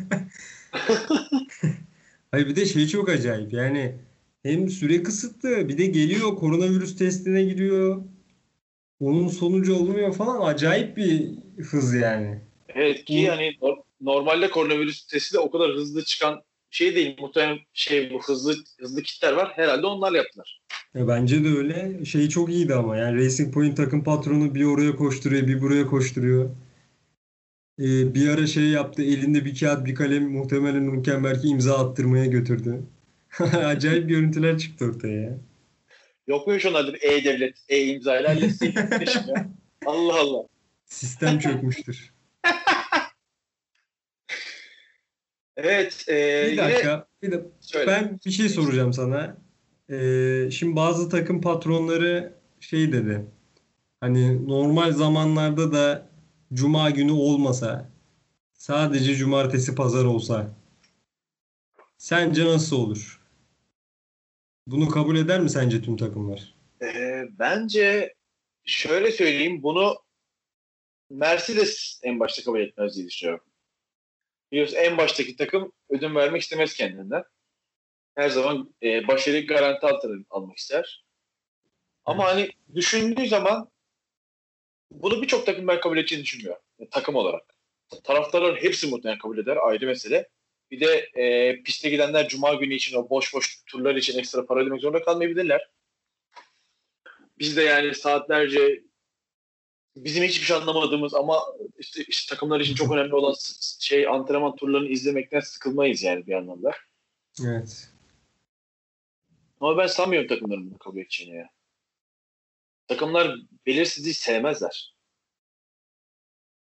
Hayır 2.30 2.46
bir 2.46 2.56
de 2.56 2.66
şey 2.66 2.86
çok 2.88 3.08
acayip 3.08 3.52
yani 3.52 3.94
hem 4.42 4.68
süre 4.68 5.02
kısıtlı 5.02 5.68
bir 5.68 5.78
de 5.78 5.86
geliyor 5.86 6.36
koronavirüs 6.36 6.96
testine 6.96 7.42
giriyor. 7.42 8.02
Onun 9.00 9.28
sonucu 9.28 9.76
olmuyor 9.76 10.14
falan 10.14 10.40
acayip 10.48 10.96
bir 10.96 11.30
hız 11.58 11.94
yani. 11.94 12.40
evet 12.68 13.04
ki 13.04 13.28
hani 13.28 13.50
nor- 13.62 13.82
normalde 14.00 14.50
koronavirüs 14.50 15.06
testi 15.06 15.34
de 15.34 15.38
o 15.38 15.50
kadar 15.50 15.70
hızlı 15.70 16.04
çıkan 16.04 16.42
şey 16.70 16.94
değil. 16.94 17.16
Muhtemelen 17.20 17.58
şey 17.72 18.10
bu 18.10 18.22
hızlı 18.22 18.54
hızlı 18.80 19.02
kitler 19.02 19.32
var. 19.32 19.52
Herhalde 19.54 19.86
onlarla 19.86 20.16
yaptılar. 20.16 20.62
E, 20.96 21.08
bence 21.08 21.44
de 21.44 21.48
öyle. 21.48 22.04
Şey 22.04 22.28
çok 22.28 22.50
iyiydi 22.50 22.74
ama 22.74 22.96
yani 22.96 23.24
Racing 23.24 23.54
Point 23.54 23.76
takım 23.76 24.04
patronu 24.04 24.54
bir 24.54 24.64
oraya 24.64 24.96
koşturuyor 24.96 25.46
bir 25.46 25.62
buraya 25.62 25.86
koşturuyor. 25.86 26.50
E, 27.80 28.14
bir 28.14 28.28
ara 28.28 28.46
şey 28.46 28.64
yaptı 28.64 29.02
elinde 29.02 29.44
bir 29.44 29.58
kağıt 29.58 29.86
bir 29.86 29.94
kalem 29.94 30.30
muhtemelen 30.30 30.96
Hülkenberg'e 30.96 31.48
imza 31.48 31.78
attırmaya 31.78 32.26
götürdü. 32.26 32.82
Acayip 33.64 34.08
görüntüler 34.08 34.58
çıktı 34.58 34.84
ortaya 34.84 35.20
ya. 35.22 35.38
Yok 36.26 36.46
muymuş 36.46 36.66
onlar 36.66 36.94
bir 36.94 37.02
E-Devlet, 37.02 37.56
halletsin. 38.28 38.74
ya. 39.34 39.48
Allah 39.86 40.20
Allah. 40.20 40.46
Sistem 40.86 41.38
çökmüştür. 41.38 42.12
Evet. 45.56 46.04
E, 46.08 46.42
Bir 46.46 46.52
yine 46.52 46.62
dakika. 46.62 47.06
Bir 47.22 47.32
de 47.32 47.46
söyle. 47.60 47.86
Ben 47.86 48.20
bir 48.26 48.30
şey 48.30 48.48
soracağım 48.48 48.92
sana. 48.92 49.36
Ee, 49.90 50.48
şimdi 50.50 50.76
bazı 50.76 51.08
takım 51.08 51.40
patronları 51.40 52.32
şey 52.60 52.92
dedi. 52.92 53.26
Hani 54.00 54.48
normal 54.48 54.92
zamanlarda 54.92 55.72
da 55.72 56.08
cuma 56.52 56.90
günü 56.90 57.12
olmasa 57.12 57.90
sadece 58.52 59.14
cumartesi 59.14 59.74
pazar 59.74 60.04
olsa 60.04 60.50
sence 61.98 62.44
nasıl 62.44 62.76
olur? 62.76 63.15
Bunu 64.66 64.88
kabul 64.88 65.16
eder 65.16 65.40
mi 65.40 65.50
sence 65.50 65.82
tüm 65.82 65.96
takımlar? 65.96 66.54
Ee, 66.82 67.24
bence 67.30 68.14
şöyle 68.64 69.12
söyleyeyim 69.12 69.62
bunu 69.62 69.96
Mercedes 71.10 72.00
en 72.02 72.20
başta 72.20 72.44
kabul 72.44 72.60
etmez 72.60 72.96
diye 72.96 73.06
düşünüyorum. 73.06 73.44
Biliyorsun 74.52 74.76
en 74.76 74.98
baştaki 74.98 75.36
takım 75.36 75.72
ödün 75.88 76.14
vermek 76.14 76.42
istemez 76.42 76.74
kendinden. 76.74 77.24
Her 78.14 78.28
zaman 78.28 78.74
e, 78.82 79.08
başarıyı 79.08 79.46
garanti 79.46 79.86
altına 79.86 80.24
almak 80.30 80.56
ister. 80.56 81.04
Ama 82.04 82.24
hani 82.24 82.50
düşündüğü 82.74 83.26
zaman 83.26 83.70
bunu 84.90 85.22
birçok 85.22 85.46
takım 85.46 85.68
ben 85.68 85.80
kabul 85.80 85.98
edeceğini 85.98 86.24
düşünmüyorum. 86.24 86.62
Yani 86.78 86.90
takım 86.90 87.14
olarak. 87.14 87.54
Taraftarlar 88.04 88.62
hepsi 88.62 88.86
muhtemelen 88.86 89.18
kabul 89.18 89.38
eder. 89.38 89.58
Ayrı 89.62 89.86
mesele. 89.86 90.28
Bir 90.70 90.80
de 90.80 91.10
e, 91.14 91.62
piste 91.62 91.90
gidenler 91.90 92.28
cuma 92.28 92.54
günü 92.54 92.74
için 92.74 92.96
o 92.96 93.10
boş 93.10 93.34
boş 93.34 93.62
turlar 93.66 93.94
için 93.94 94.18
ekstra 94.18 94.46
para 94.46 94.60
ödemek 94.60 94.80
zorunda 94.80 95.02
kalmayabilirler. 95.02 95.68
Biz 97.38 97.56
de 97.56 97.62
yani 97.62 97.94
saatlerce 97.94 98.82
bizim 99.96 100.24
hiçbir 100.24 100.46
şey 100.46 100.56
anlamadığımız 100.56 101.14
ama 101.14 101.42
işte, 101.78 102.04
işte 102.08 102.34
takımlar 102.34 102.60
için 102.60 102.74
çok 102.74 102.92
önemli 102.92 103.14
olan 103.14 103.34
şey 103.80 104.06
antrenman 104.06 104.56
turlarını 104.56 104.88
izlemekten 104.88 105.40
sıkılmayız 105.40 106.02
yani 106.02 106.26
bir 106.26 106.32
anlamda. 106.32 106.72
Evet. 107.44 107.90
Ama 109.60 109.78
ben 109.78 109.86
sanmıyorum 109.86 110.28
takımların 110.28 110.70
bunu 110.70 110.78
kabul 110.78 110.98
edeceğini 110.98 111.36
ya. 111.36 111.50
Takımlar 112.88 113.36
belirsizliği 113.66 114.14
sevmezler. 114.14 114.95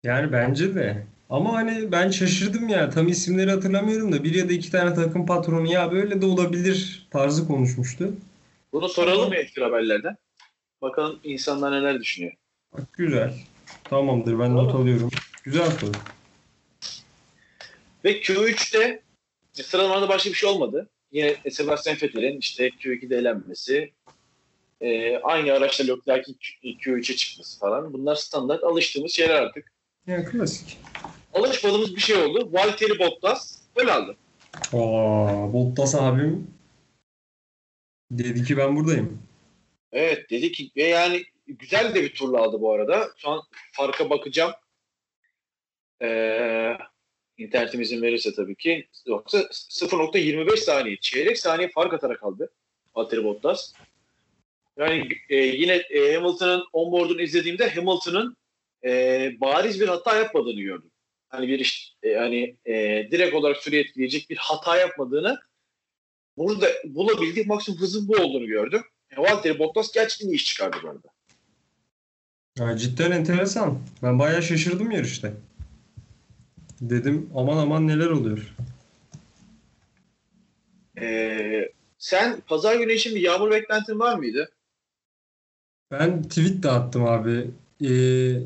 Yani 0.04 0.32
bence 0.32 0.74
de. 0.74 1.06
Ama 1.30 1.52
hani 1.52 1.92
ben 1.92 2.10
şaşırdım 2.10 2.68
ya. 2.68 2.90
Tam 2.90 3.08
isimleri 3.08 3.50
hatırlamıyorum 3.50 4.12
da 4.12 4.24
bir 4.24 4.34
ya 4.34 4.48
da 4.48 4.52
iki 4.52 4.70
tane 4.70 4.94
takım 4.94 5.26
patronu 5.26 5.72
ya 5.72 5.92
böyle 5.92 6.22
de 6.22 6.26
olabilir 6.26 7.06
tarzı 7.10 7.46
konuşmuştu. 7.46 8.12
Bunu 8.72 8.88
soralım 8.88 9.32
ya 9.32 9.40
ekstra 9.40 9.66
haberlerden. 9.66 10.16
Bakalım 10.82 11.20
insanlar 11.24 11.72
neler 11.72 12.00
düşünüyor. 12.00 12.32
Bak 12.72 12.92
güzel. 12.92 13.34
Tamamdır 13.84 14.38
ben 14.38 14.56
not 14.56 14.74
alıyorum. 14.74 15.10
Güzel 15.44 15.70
soru. 15.70 15.92
Ve 18.04 18.20
Q3'te 18.20 19.02
sıralamada 19.52 20.08
başka 20.08 20.30
bir 20.30 20.34
şey 20.34 20.48
olmadı. 20.48 20.88
Yine 21.12 21.36
Sebastian 21.50 21.96
Vettel'in 22.02 22.38
işte 22.38 22.68
Q2'de 22.68 23.16
elenmesi, 23.16 23.92
e, 24.80 25.18
aynı 25.18 25.52
araçla 25.52 25.84
Leclerc'in 25.84 26.36
Q3'e 26.64 27.16
çıkması 27.16 27.58
falan. 27.58 27.92
Bunlar 27.92 28.14
standart 28.14 28.64
alıştığımız 28.64 29.12
şeyler 29.12 29.34
artık. 29.34 29.72
Yani 30.06 30.24
klasik. 30.24 30.78
Alışmadığımız 31.34 31.96
bir 31.96 32.00
şey 32.00 32.16
oldu. 32.16 32.48
Valtteri 32.52 32.98
Bottas 32.98 33.58
gol 33.76 33.86
aldı. 33.88 34.16
Aa, 34.72 35.52
Bottas 35.52 35.94
abim 35.94 36.50
dedi 38.10 38.44
ki 38.44 38.56
ben 38.56 38.76
buradayım. 38.76 39.22
Evet 39.92 40.30
dedi 40.30 40.52
ki 40.52 40.70
ve 40.76 40.82
yani 40.82 41.24
güzel 41.46 41.94
de 41.94 42.02
bir 42.02 42.14
turla 42.14 42.38
aldı 42.42 42.60
bu 42.60 42.72
arada. 42.72 43.10
Şu 43.16 43.30
an 43.30 43.42
farka 43.72 44.10
bakacağım. 44.10 44.52
Ee, 46.02 46.76
internetim 47.38 47.80
izin 47.80 48.02
verirse 48.02 48.34
tabii 48.34 48.56
ki. 48.56 48.88
Yoksa 49.06 49.38
0.25 49.38 50.56
saniye, 50.56 50.96
çeyrek 51.00 51.38
saniye 51.38 51.68
fark 51.68 51.94
atarak 51.94 52.22
aldı 52.22 52.50
Valtteri 52.94 53.24
Bottas. 53.24 53.72
Yani 54.78 55.08
e, 55.28 55.36
yine 55.36 55.74
e, 55.74 56.14
Hamilton'ın 56.14 56.64
onboard'unu 56.72 57.22
izlediğimde 57.22 57.70
Hamilton'ın 57.70 58.36
e, 58.84 59.32
bariz 59.40 59.80
bir 59.80 59.88
hata 59.88 60.16
yapmadığını 60.16 60.60
gördüm. 60.60 60.90
Hani 61.28 61.48
bir 61.48 61.58
iş, 61.58 61.96
e, 62.02 62.14
hani 62.14 62.56
e, 62.64 62.74
direkt 63.10 63.34
olarak 63.34 63.56
süre 63.56 63.78
etkileyecek 63.78 64.30
bir 64.30 64.36
hata 64.36 64.76
yapmadığını 64.76 65.40
burada 66.36 66.66
bulabildiği 66.84 67.46
maksimum 67.46 67.80
hızın 67.80 68.08
bu 68.08 68.16
olduğunu 68.16 68.46
gördüm. 68.46 68.82
E, 69.10 69.16
Valtteri 69.16 69.58
Bottas 69.58 69.92
gerçekten 69.92 70.28
iyi 70.28 70.34
iş 70.34 70.44
çıkardı 70.44 70.76
bu 70.82 70.88
arada. 70.88 71.08
Ya 72.58 72.76
cidden 72.76 73.10
enteresan. 73.10 73.78
Ben 74.02 74.18
bayağı 74.18 74.42
şaşırdım 74.42 74.90
yarışta. 74.90 75.32
Dedim 76.80 77.30
aman 77.34 77.56
aman 77.56 77.88
neler 77.88 78.06
oluyor. 78.06 78.54
Ee, 81.00 81.72
sen 81.98 82.40
pazar 82.40 82.76
günü 82.76 82.92
için 82.92 83.14
bir 83.14 83.20
yağmur 83.20 83.50
beklentin 83.50 83.98
var 83.98 84.18
mıydı? 84.18 84.52
Ben 85.90 86.22
tweet 86.22 86.62
de 86.62 86.70
attım 86.70 87.04
abi. 87.04 87.50
Ee, 87.84 87.88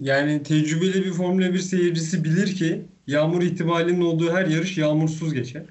yani 0.00 0.42
tecrübeli 0.42 1.04
bir 1.04 1.12
Formula 1.12 1.54
1 1.54 1.58
seyircisi 1.58 2.24
bilir 2.24 2.56
ki 2.56 2.82
yağmur 3.06 3.42
ihtimalinin 3.42 4.00
olduğu 4.00 4.32
her 4.32 4.46
yarış 4.46 4.78
yağmursuz 4.78 5.34
geçer. 5.34 5.62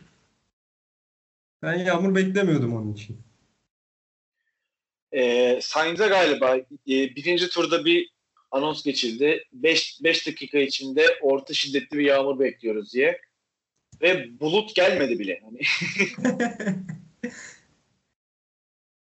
Ben 1.62 1.74
yağmur 1.74 2.15
beklemiyordum 2.15 2.75
onun 2.75 2.93
için. 2.93 3.17
Ee, 5.12 5.60
Sainz'a 5.62 6.08
galiba 6.08 6.58
e, 6.58 6.65
birinci 6.88 7.50
turda 7.50 7.86
bir 7.86 8.10
anons 8.51 8.84
geçildi. 8.84 9.43
5 9.53 10.01
dakika 10.27 10.60
içinde 10.60 11.05
orta 11.22 11.53
şiddetli 11.53 11.98
bir 11.98 12.03
yağmur 12.03 12.39
bekliyoruz 12.39 12.93
diye. 12.93 13.22
Ve 14.01 14.39
bulut 14.39 14.75
gelmedi 14.75 15.20
bile. 15.20 15.41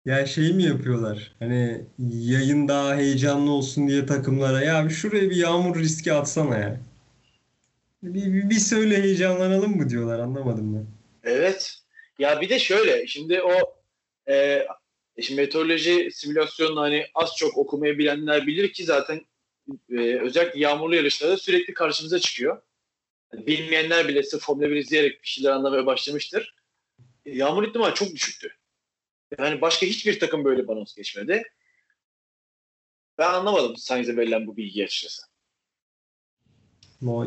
Ya 0.06 0.26
şey 0.26 0.54
mi 0.54 0.64
yapıyorlar? 0.64 1.32
Hani 1.40 1.86
yayın 2.10 2.68
daha 2.68 2.96
heyecanlı 2.96 3.52
olsun 3.52 3.88
diye 3.88 4.06
takımlara 4.06 4.62
ya 4.62 4.86
bir 4.86 4.94
şuraya 4.94 5.30
bir 5.30 5.36
yağmur 5.36 5.80
riski 5.80 6.14
atsana 6.14 6.58
ya. 6.58 6.80
Bir, 8.04 8.34
bir, 8.34 8.50
bir 8.50 8.60
söyle 8.60 9.04
heyecanlanalım 9.04 9.78
mı 9.78 9.90
diyorlar 9.90 10.20
anlamadım 10.20 10.76
ben. 10.76 10.86
Evet. 11.32 11.78
Ya 12.20 12.42
bir 12.42 12.50
de 12.50 12.60
şöyle 12.60 13.08
şimdi 13.08 13.42
o 13.42 13.54
e, 14.32 14.66
şimdi 15.22 15.42
meteoroloji 15.42 16.10
simülasyonunu 16.14 16.82
hani 16.82 17.06
az 17.16 17.30
çok 17.38 17.58
okumayı 17.58 17.98
bilenler 17.98 18.48
bilir 18.48 18.74
ki 18.74 18.84
zaten 18.84 19.22
e, 19.92 20.20
özellikle 20.20 20.60
yağmurlu 20.60 20.96
yarışlarda 20.96 21.38
sürekli 21.38 21.74
karşımıza 21.74 22.20
çıkıyor. 22.20 22.62
Yani 23.34 23.48
bilmeyenler 23.48 24.08
bile 24.08 24.24
sırf 24.24 24.42
Formula 24.42 24.70
1 24.70 24.76
izleyerek 24.76 25.24
bir 25.24 25.28
şeyler 25.28 25.52
anlamaya 25.52 25.86
başlamıştır. 25.86 26.56
E, 27.26 27.38
yağmur 27.38 27.68
ihtimali 27.68 27.94
çok 27.94 28.14
düşüktü. 28.16 28.56
Yani 29.40 29.62
başka 29.62 29.86
hiçbir 29.86 30.20
takım 30.20 30.46
böyle 30.46 30.64
bir 30.64 30.70
anons 30.70 30.96
geçmedi. 30.96 31.44
Ben 33.18 33.34
anlamadım 33.34 33.78
Sainz'e 33.78 34.18
verilen 34.18 34.48
bu 34.48 34.58
bilgiyi 34.58 34.86
açıkçası. 34.86 35.22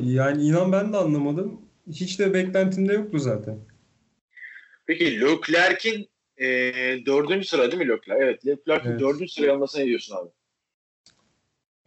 Yani 0.03 0.43
inan 0.43 0.73
ben 0.73 0.93
de 0.93 0.97
anlamadım. 0.97 1.61
Hiç 1.93 2.19
de 2.19 2.35
beklentimde 2.35 2.93
yoktu 2.93 3.19
zaten. 3.19 3.59
Peki 4.87 5.21
Leclerc'in 5.21 6.09
e, 6.37 6.47
dördüncü 7.07 7.49
sıra 7.49 7.71
değil 7.73 7.83
mi 7.83 7.89
Leclerc? 7.89 8.25
Evet 8.25 8.47
Leclerc'in 8.47 8.91
Evet. 8.91 9.01
dördüncü 9.01 9.33
sıraya 9.33 9.53
almasına 9.53 9.81
ne 9.81 9.87
diyorsun 9.87 10.17
abi? 10.17 10.31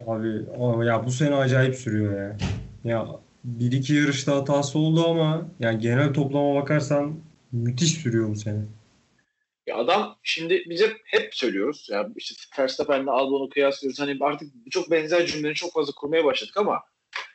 Abi 0.06 0.86
ya 0.86 1.06
bu 1.06 1.10
sene 1.10 1.34
acayip 1.34 1.74
sürüyor 1.74 2.18
ya. 2.20 2.36
Ya 2.84 3.06
bir 3.44 3.72
iki 3.72 3.94
yarışta 3.94 4.36
hatası 4.36 4.78
oldu 4.78 5.06
ama 5.08 5.48
yani 5.60 5.78
genel 5.78 6.14
toplama 6.14 6.54
bakarsan 6.62 7.20
Müthiş 7.52 7.92
sürüyor 7.92 8.28
bu 8.28 8.36
sene. 8.36 8.60
Ya 9.66 9.76
adam 9.76 10.18
şimdi 10.22 10.64
biz 10.66 10.82
hep, 10.82 11.00
hep 11.04 11.34
söylüyoruz. 11.34 11.88
Ya 11.90 12.08
işte 12.16 12.34
Verstappen'le 12.58 13.06
Albon'u 13.06 13.48
kıyaslıyoruz. 13.48 14.00
Hani 14.00 14.16
artık 14.20 14.52
çok 14.70 14.90
benzer 14.90 15.26
cümleleri 15.26 15.54
çok 15.54 15.72
fazla 15.72 15.92
kurmaya 15.92 16.24
başladık 16.24 16.56
ama 16.56 16.82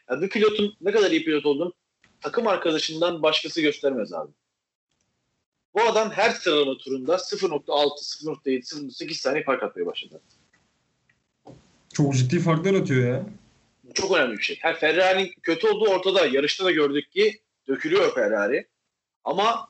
ya 0.10 0.22
bir 0.22 0.30
pilotun 0.30 0.76
ne 0.82 0.92
kadar 0.92 1.12
iyi 1.12 1.26
pilot 1.26 1.46
olduğunu 1.46 1.74
takım 2.22 2.48
arkadaşından 2.48 3.24
başkası 3.24 3.62
göstermez 3.62 4.14
abi. 4.14 4.32
Bu 5.74 5.82
adam 5.82 6.12
her 6.12 6.30
sıralama 6.30 6.78
turunda 6.78 7.16
0.6, 7.16 7.66
0.7, 7.66 8.60
0.8 8.60 9.14
saniye 9.14 9.44
fark 9.44 9.64
atmaya 9.64 9.86
başladı. 9.86 10.22
Çok 11.94 12.16
ciddi 12.16 12.40
farklar 12.40 12.74
atıyor 12.74 13.08
ya. 13.08 13.26
Bu 13.84 13.94
çok 13.94 14.18
önemli 14.18 14.38
bir 14.38 14.44
şey. 14.44 14.58
Her 14.62 14.80
Ferrari'nin 14.80 15.34
kötü 15.44 15.68
olduğu 15.68 15.90
ortada. 15.90 16.26
Yarışta 16.26 16.66
da 16.66 16.72
gördük 16.72 17.12
ki 17.12 17.42
dökülüyor 17.68 18.16
Ferrari. 18.16 18.68
Ama 19.24 19.68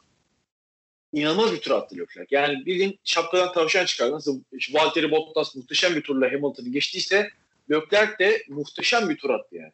inanılmaz 1.14 1.54
bir 1.54 1.62
tur 1.62 1.72
attı 1.72 1.96
Leclerc. 1.96 2.36
Yani 2.36 2.66
bildiğin 2.66 3.00
şapkadan 3.04 3.54
tavşan 3.54 3.86
çıkardı. 3.86 4.12
Nasıl 4.12 4.42
Valtteri 4.74 5.12
Bottas 5.12 5.56
muhteşem 5.56 5.96
bir 5.96 6.02
turla 6.02 6.26
Hamilton'ı 6.26 6.70
geçtiyse 6.70 7.30
Leclerc 7.72 8.20
de 8.20 8.44
muhteşem 8.50 9.10
bir 9.10 9.18
tur 9.18 9.30
attı 9.30 9.56
yani. 9.56 9.72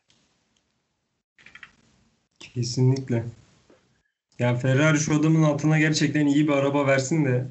Kesinlikle. 2.40 3.26
Yani 4.40 4.60
Ferrari 4.60 5.00
şu 5.00 5.16
adamın 5.16 5.44
altına 5.44 5.80
gerçekten 5.80 6.26
iyi 6.26 6.48
bir 6.48 6.54
araba 6.54 6.88
versin 6.88 7.26
de 7.26 7.46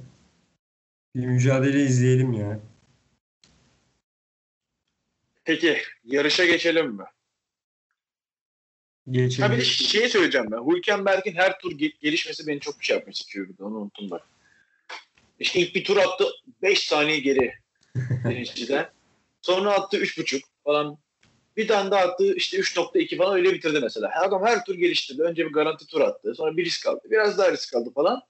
bir 1.14 1.26
mücadele 1.26 1.84
izleyelim 1.84 2.32
ya. 2.32 2.60
Peki 5.44 5.78
yarışa 6.04 6.44
geçelim 6.44 6.90
mi? 6.90 7.04
Geçelim. 9.10 9.48
Ha 9.48 9.54
bir 9.54 9.58
de 9.60 9.64
şeyi 9.64 10.08
söyleyeceğim 10.08 10.46
ben. 10.50 10.70
Hülkenberg'in 10.70 11.34
her 11.34 11.58
tur 11.58 11.72
ge- 11.72 12.00
gelişmesi 12.00 12.46
beni 12.46 12.60
çok 12.60 12.80
bir 12.80 12.84
şey 12.84 13.00
bir 13.36 13.58
de. 13.58 13.64
Onu 13.64 13.76
unuttum 13.76 14.10
bak. 14.10 14.28
İşte 15.38 15.60
ilk 15.60 15.74
bir 15.74 15.84
tur 15.84 15.96
attı 15.96 16.24
5 16.62 16.88
saniye 16.88 17.18
geri 17.18 17.52
birinciden. 17.94 18.90
Sonra 19.42 19.72
attı 19.72 19.96
3.5 19.96 20.42
falan. 20.64 20.98
Bir 21.56 21.68
tane 21.68 21.90
daha 21.90 22.00
attı 22.00 22.34
işte 22.34 22.58
3.2 22.58 23.16
falan 23.16 23.36
öyle 23.36 23.54
bitirdi 23.54 23.80
mesela. 23.82 24.10
Adam 24.22 24.46
her 24.46 24.64
tur 24.64 24.74
geliştirdi. 24.74 25.22
Önce 25.22 25.46
bir 25.46 25.52
garanti 25.52 25.86
tur 25.86 26.00
attı. 26.00 26.34
Sonra 26.34 26.56
bir 26.56 26.64
risk 26.64 26.86
aldı. 26.86 27.00
Biraz 27.10 27.38
daha 27.38 27.52
risk 27.52 27.74
aldı 27.74 27.90
falan. 27.94 28.22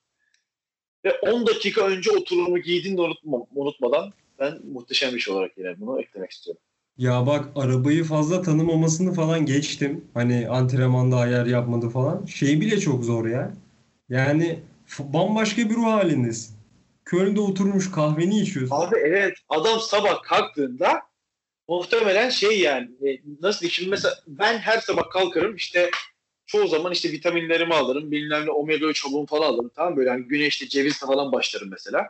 Ve 1.05 1.13
10 1.13 1.47
dakika 1.47 1.87
önce 1.87 2.11
o 2.11 2.25
turumu 2.25 2.59
giydiğini 2.59 2.97
de 2.97 3.01
unutma, 3.01 3.39
unutmadan 3.55 4.13
ben 4.39 4.59
muhteşem 4.65 5.15
bir 5.15 5.21
şey 5.21 5.35
olarak 5.35 5.59
yine 5.59 5.81
bunu 5.81 6.01
eklemek 6.01 6.31
istiyorum. 6.31 6.63
Ya 6.99 7.27
bak 7.27 7.49
arabayı 7.57 8.05
fazla 8.05 8.43
tanımamasını 8.43 9.15
falan 9.15 9.47
geçtim. 9.47 10.05
Hani 10.15 10.49
antrenmanda 10.49 11.17
ayar 11.17 11.47
yapmadı 11.47 11.89
falan. 11.89 12.27
Şey 12.27 12.61
bile 12.61 12.81
çok 12.81 13.05
zor 13.05 13.27
ya. 13.27 13.53
Yani 14.09 14.59
bambaşka 14.99 15.71
bir 15.71 15.75
ruh 15.75 15.87
halindesin. 15.87 16.57
Köln'de 17.05 17.41
oturmuş 17.41 17.91
kahveni 17.91 18.41
içiyorsun. 18.41 18.77
Abi 18.77 18.97
evet 18.97 19.35
adam 19.49 19.81
sabah 19.81 20.23
kalktığında 20.23 21.03
muhtemelen 21.69 22.31
şey 22.31 22.61
yani 22.61 22.91
e, 23.09 23.21
nasıl 23.41 23.61
diyeyim 23.61 23.73
şimdi 23.73 23.91
mesela 23.91 24.15
ben 24.27 24.59
her 24.59 24.79
sabah 24.79 25.11
kalkarım 25.11 25.57
işte 25.57 25.91
çoğu 26.47 26.69
zaman 26.69 26.93
işte 26.93 27.13
vitaminlerimi 27.13 27.75
alırım 27.75 28.11
bilmem 28.11 28.47
ne 28.47 28.51
omega 28.51 28.87
3 28.87 29.03
çabuğum 29.03 29.27
falan 29.27 29.47
alırım 29.47 29.71
tamam 29.75 29.97
böyle 29.97 30.11
hani 30.11 30.25
güneşli 30.25 30.69
cevizle 30.69 31.07
falan 31.07 31.33
başlarım 31.33 31.71
mesela. 31.71 32.09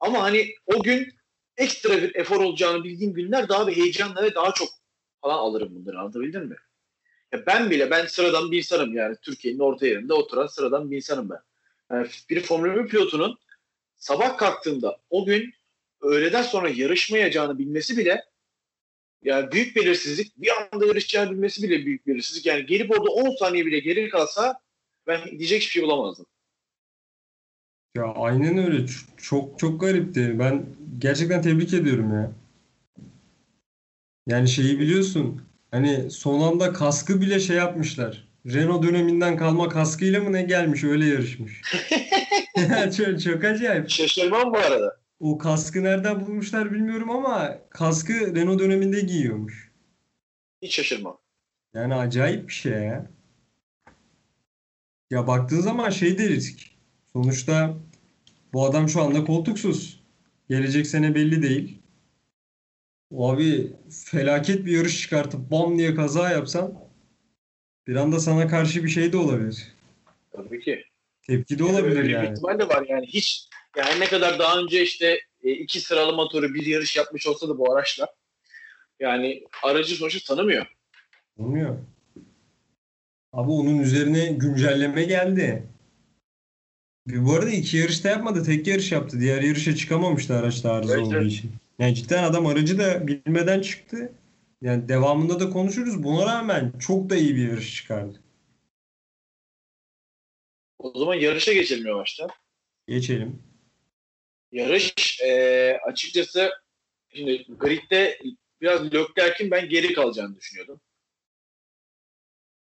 Ama 0.00 0.22
hani 0.22 0.54
o 0.66 0.82
gün 0.82 1.12
ekstra 1.60 2.02
bir 2.02 2.14
efor 2.14 2.40
olacağını 2.40 2.84
bildiğim 2.84 3.14
günler 3.14 3.48
daha 3.48 3.66
bir 3.66 3.76
heyecanla 3.76 4.22
ve 4.22 4.34
daha 4.34 4.54
çok 4.54 4.68
falan 5.20 5.38
alırım 5.38 5.74
bunları 5.74 5.98
anlatabildim 5.98 6.46
mi? 6.46 6.56
Ya 7.32 7.46
ben 7.46 7.70
bile 7.70 7.90
ben 7.90 8.06
sıradan 8.06 8.50
bir 8.50 8.58
insanım 8.58 8.94
yani 8.94 9.16
Türkiye'nin 9.22 9.58
orta 9.58 9.86
yerinde 9.86 10.14
oturan 10.14 10.46
sıradan 10.46 10.90
bir 10.90 10.96
insanım 10.96 11.30
ben. 11.30 11.40
Yani 11.90 12.08
bir 12.30 12.40
Formula 12.40 12.84
1 12.84 12.88
pilotunun 12.88 13.38
sabah 13.96 14.38
kalktığında 14.38 14.98
o 15.10 15.24
gün 15.24 15.54
öğleden 16.00 16.42
sonra 16.42 16.68
yarışmayacağını 16.68 17.58
bilmesi 17.58 17.96
bile 17.96 18.24
yani 19.22 19.52
büyük 19.52 19.76
belirsizlik 19.76 20.32
bir 20.36 20.50
anda 20.50 20.86
yarışacağını 20.86 21.30
bilmesi 21.30 21.62
bile 21.62 21.86
büyük 21.86 22.06
belirsizlik. 22.06 22.46
Yani 22.46 22.66
gelip 22.66 22.90
orada 22.90 23.10
10 23.10 23.36
saniye 23.36 23.66
bile 23.66 23.78
geri 23.78 24.08
kalsa 24.08 24.60
ben 25.06 25.38
diyecek 25.38 25.62
hiçbir 25.62 25.72
şey 25.72 25.82
bulamazdım. 25.82 26.26
Ya 27.96 28.04
aynen 28.04 28.58
öyle. 28.58 28.76
Ç- 28.76 29.06
Çok 29.16 29.58
çok 29.58 29.80
garipti. 29.80 30.38
Ben 30.38 30.66
gerçekten 30.98 31.42
tebrik 31.42 31.74
ediyorum 31.74 32.14
ya. 32.14 32.32
Yani 34.26 34.48
şeyi 34.48 34.78
biliyorsun. 34.80 35.42
Hani 35.70 36.10
son 36.10 36.40
anda 36.52 36.72
kaskı 36.72 37.20
bile 37.20 37.40
şey 37.40 37.56
yapmışlar. 37.56 38.28
Renault 38.46 38.82
döneminden 38.82 39.36
kalma 39.36 39.68
kaskıyla 39.68 40.20
mı 40.20 40.32
ne 40.32 40.42
gelmiş 40.42 40.84
öyle 40.84 41.06
yarışmış. 41.06 41.62
Ya 42.56 42.90
çok, 42.92 43.20
çok 43.20 43.44
acayip. 43.44 43.90
Şaşırmam 43.90 44.52
bu 44.52 44.58
arada. 44.58 44.96
O 45.20 45.38
kaskı 45.38 45.84
nereden 45.84 46.26
bulmuşlar 46.26 46.72
bilmiyorum 46.72 47.10
ama 47.10 47.58
kaskı 47.70 48.34
Renault 48.34 48.60
döneminde 48.60 49.00
giyiyormuş. 49.00 49.70
Hiç 50.62 50.74
şaşırmam. 50.74 51.18
Yani 51.74 51.94
acayip 51.94 52.48
bir 52.48 52.52
şey 52.52 52.72
ya. 52.72 53.10
Ya 55.10 55.26
baktığın 55.26 55.60
zaman 55.60 55.90
şey 55.90 56.18
de 56.18 56.28
risk. 56.28 56.69
Sonuçta 57.12 57.74
bu 58.52 58.64
adam 58.64 58.88
şu 58.88 59.02
anda 59.02 59.24
koltuksuz. 59.24 60.00
Gelecek 60.48 60.86
sene 60.86 61.14
belli 61.14 61.42
değil. 61.42 61.78
Abi 63.18 63.72
felaket 64.04 64.66
bir 64.66 64.72
yarış 64.76 65.00
çıkartıp 65.00 65.50
bam 65.50 65.78
diye 65.78 65.94
kaza 65.94 66.30
yapsan 66.30 66.74
bir 67.86 67.96
anda 67.96 68.20
sana 68.20 68.48
karşı 68.48 68.84
bir 68.84 68.88
şey 68.88 69.12
de 69.12 69.16
olabilir. 69.16 69.74
Tabii 70.32 70.60
ki. 70.60 70.84
Tepki 71.22 71.58
de 71.58 71.64
olabilir 71.64 71.96
Öyle 71.96 72.08
bir 72.08 72.14
yani. 72.14 72.32
ihtimal 72.32 72.58
de 72.58 72.68
var 72.68 72.86
yani 72.88 73.06
hiç 73.06 73.48
yani 73.76 74.00
ne 74.00 74.06
kadar 74.06 74.38
daha 74.38 74.58
önce 74.58 74.82
işte 74.82 75.20
e, 75.42 75.50
iki 75.50 75.80
sıralama 75.80 76.28
turu 76.28 76.54
bir 76.54 76.66
yarış 76.66 76.96
yapmış 76.96 77.26
olsa 77.26 77.48
da 77.48 77.58
bu 77.58 77.72
araçla 77.72 78.06
yani 79.00 79.44
aracı 79.62 79.94
sonuçta 79.94 80.34
tanımıyor. 80.34 80.66
Olmuyor. 81.38 81.78
Abi 83.32 83.50
onun 83.50 83.78
üzerine 83.78 84.26
güncelleme 84.32 85.04
geldi. 85.04 85.66
Bir 87.12 87.26
Bu 87.26 87.32
arada 87.32 87.50
iki 87.50 87.76
yarışta 87.76 88.08
yapmadı. 88.08 88.44
Tek 88.44 88.66
yarış 88.66 88.92
yaptı. 88.92 89.20
Diğer 89.20 89.42
yarışa 89.42 89.76
çıkamamıştı 89.76 90.34
araçta 90.34 90.72
arıza 90.72 90.94
Evet, 90.94 91.06
olduğu 91.06 91.16
evet. 91.16 91.32
için. 91.32 91.52
Yani 91.78 91.94
cidden 91.94 92.22
adam 92.22 92.46
aracı 92.46 92.78
da 92.78 93.06
bilmeden 93.06 93.60
çıktı. 93.60 94.12
Yani 94.62 94.88
devamında 94.88 95.40
da 95.40 95.50
konuşuruz. 95.50 96.02
Buna 96.02 96.26
rağmen 96.26 96.72
çok 96.78 97.10
da 97.10 97.16
iyi 97.16 97.36
bir 97.36 97.48
yarış 97.48 97.76
çıkardı. 97.76 98.20
O 100.78 100.98
zaman 100.98 101.14
yarışa 101.14 101.52
geçelim 101.52 101.86
yavaştan. 101.86 102.30
Geçelim. 102.86 103.42
Yarış 104.52 105.20
e, 105.20 105.78
açıkçası 105.86 106.50
şimdi 107.08 107.44
gridde 107.48 108.18
biraz 108.60 108.84
Leclerc'in 108.84 109.50
ben 109.50 109.68
geri 109.68 109.92
kalacağını 109.92 110.36
düşünüyordum. 110.36 110.80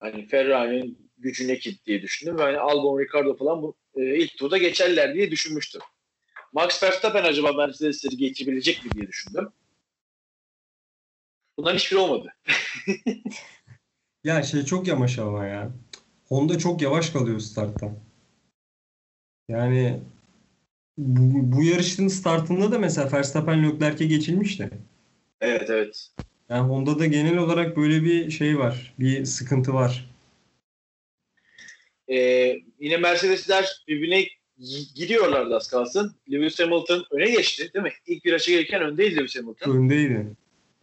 Hani 0.01 0.27
Ferrari'nin 0.27 1.11
gücü 1.19 1.49
ne 1.49 1.59
ki 1.59 1.77
diye 1.87 2.03
düşündüm. 2.03 2.39
Ve 2.39 2.43
hani 2.43 2.59
Albon, 2.59 3.01
Ricardo 3.01 3.37
falan 3.37 3.63
bu 3.63 3.75
e, 3.99 4.19
ilk 4.19 4.39
turda 4.39 4.59
geçerler 4.59 5.15
diye 5.15 5.31
düşünmüştüm. 5.31 5.81
Max 6.53 6.83
Verstappen 6.83 7.25
acaba 7.25 7.53
Mercedes'leri 7.53 8.17
geçebilecek 8.17 8.85
mi 8.85 8.95
diye 8.95 9.09
düşündüm. 9.09 9.49
Bunların 11.57 11.77
hiçbiri 11.79 11.99
olmadı. 11.99 12.35
Ya 14.25 14.43
şey 14.43 14.65
çok 14.65 14.89
yavaş 14.89 15.19
ama 15.19 15.47
ya. 15.47 15.71
Honda 16.29 16.59
çok 16.59 16.83
yavaş 16.83 17.11
kalıyor 17.11 17.41
startta. 17.41 17.95
Yani 19.49 20.01
bu, 20.99 21.57
bu 21.57 21.63
yarışın 21.63 22.09
startında 22.09 22.73
da 22.73 22.79
mesela 22.79 23.13
Verstappen 23.13 23.63
Leclerc'e 23.63 24.07
geçilmişti. 24.07 24.71
Evet 25.41 25.71
evet. 25.71 26.11
Yani 26.49 26.69
Honda'da 26.69 27.07
genel 27.07 27.37
olarak 27.37 27.77
böyle 27.77 28.05
bir 28.05 28.31
şey 28.31 28.59
var. 28.59 28.95
Bir 28.99 29.25
sıkıntı 29.25 29.75
var. 29.75 30.11
E, 32.11 32.17
yine 32.81 32.97
Mercedesler 32.97 33.83
birbirine 33.89 34.23
gi- 34.61 34.95
gidiyorlardı 34.95 35.57
az 35.57 35.69
kalsın. 35.69 36.17
Lewis 36.33 36.59
Hamilton 36.61 37.07
öne 37.11 37.31
geçti 37.31 37.71
değil 37.75 37.83
mi? 37.83 37.93
İlk 38.07 38.27
viraja 38.27 38.53
gelirken 38.53 38.83
öndeydi 38.83 39.17
Lewis 39.17 39.37
Hamilton. 39.37 39.77
Öndeydi. 39.77 40.27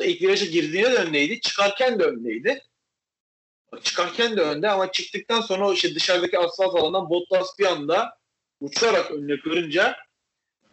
İlk 0.03 0.21
viraja 0.21 0.45
girdiğinde 0.45 0.91
de 0.91 0.95
öndeydi. 0.95 1.39
Çıkarken 1.41 1.99
de 1.99 2.03
öndeydi. 2.03 2.61
Çıkarken 3.83 4.37
de 4.37 4.41
önde 4.41 4.69
ama 4.69 4.91
çıktıktan 4.91 5.41
sonra 5.41 5.73
işte 5.73 5.95
dışarıdaki 5.95 6.39
asfalt 6.39 6.75
alandan 6.75 7.09
Bottas 7.09 7.59
bir 7.59 7.65
anda 7.65 8.17
uçarak 8.59 9.11
önüne 9.11 9.39
kırınca 9.39 9.95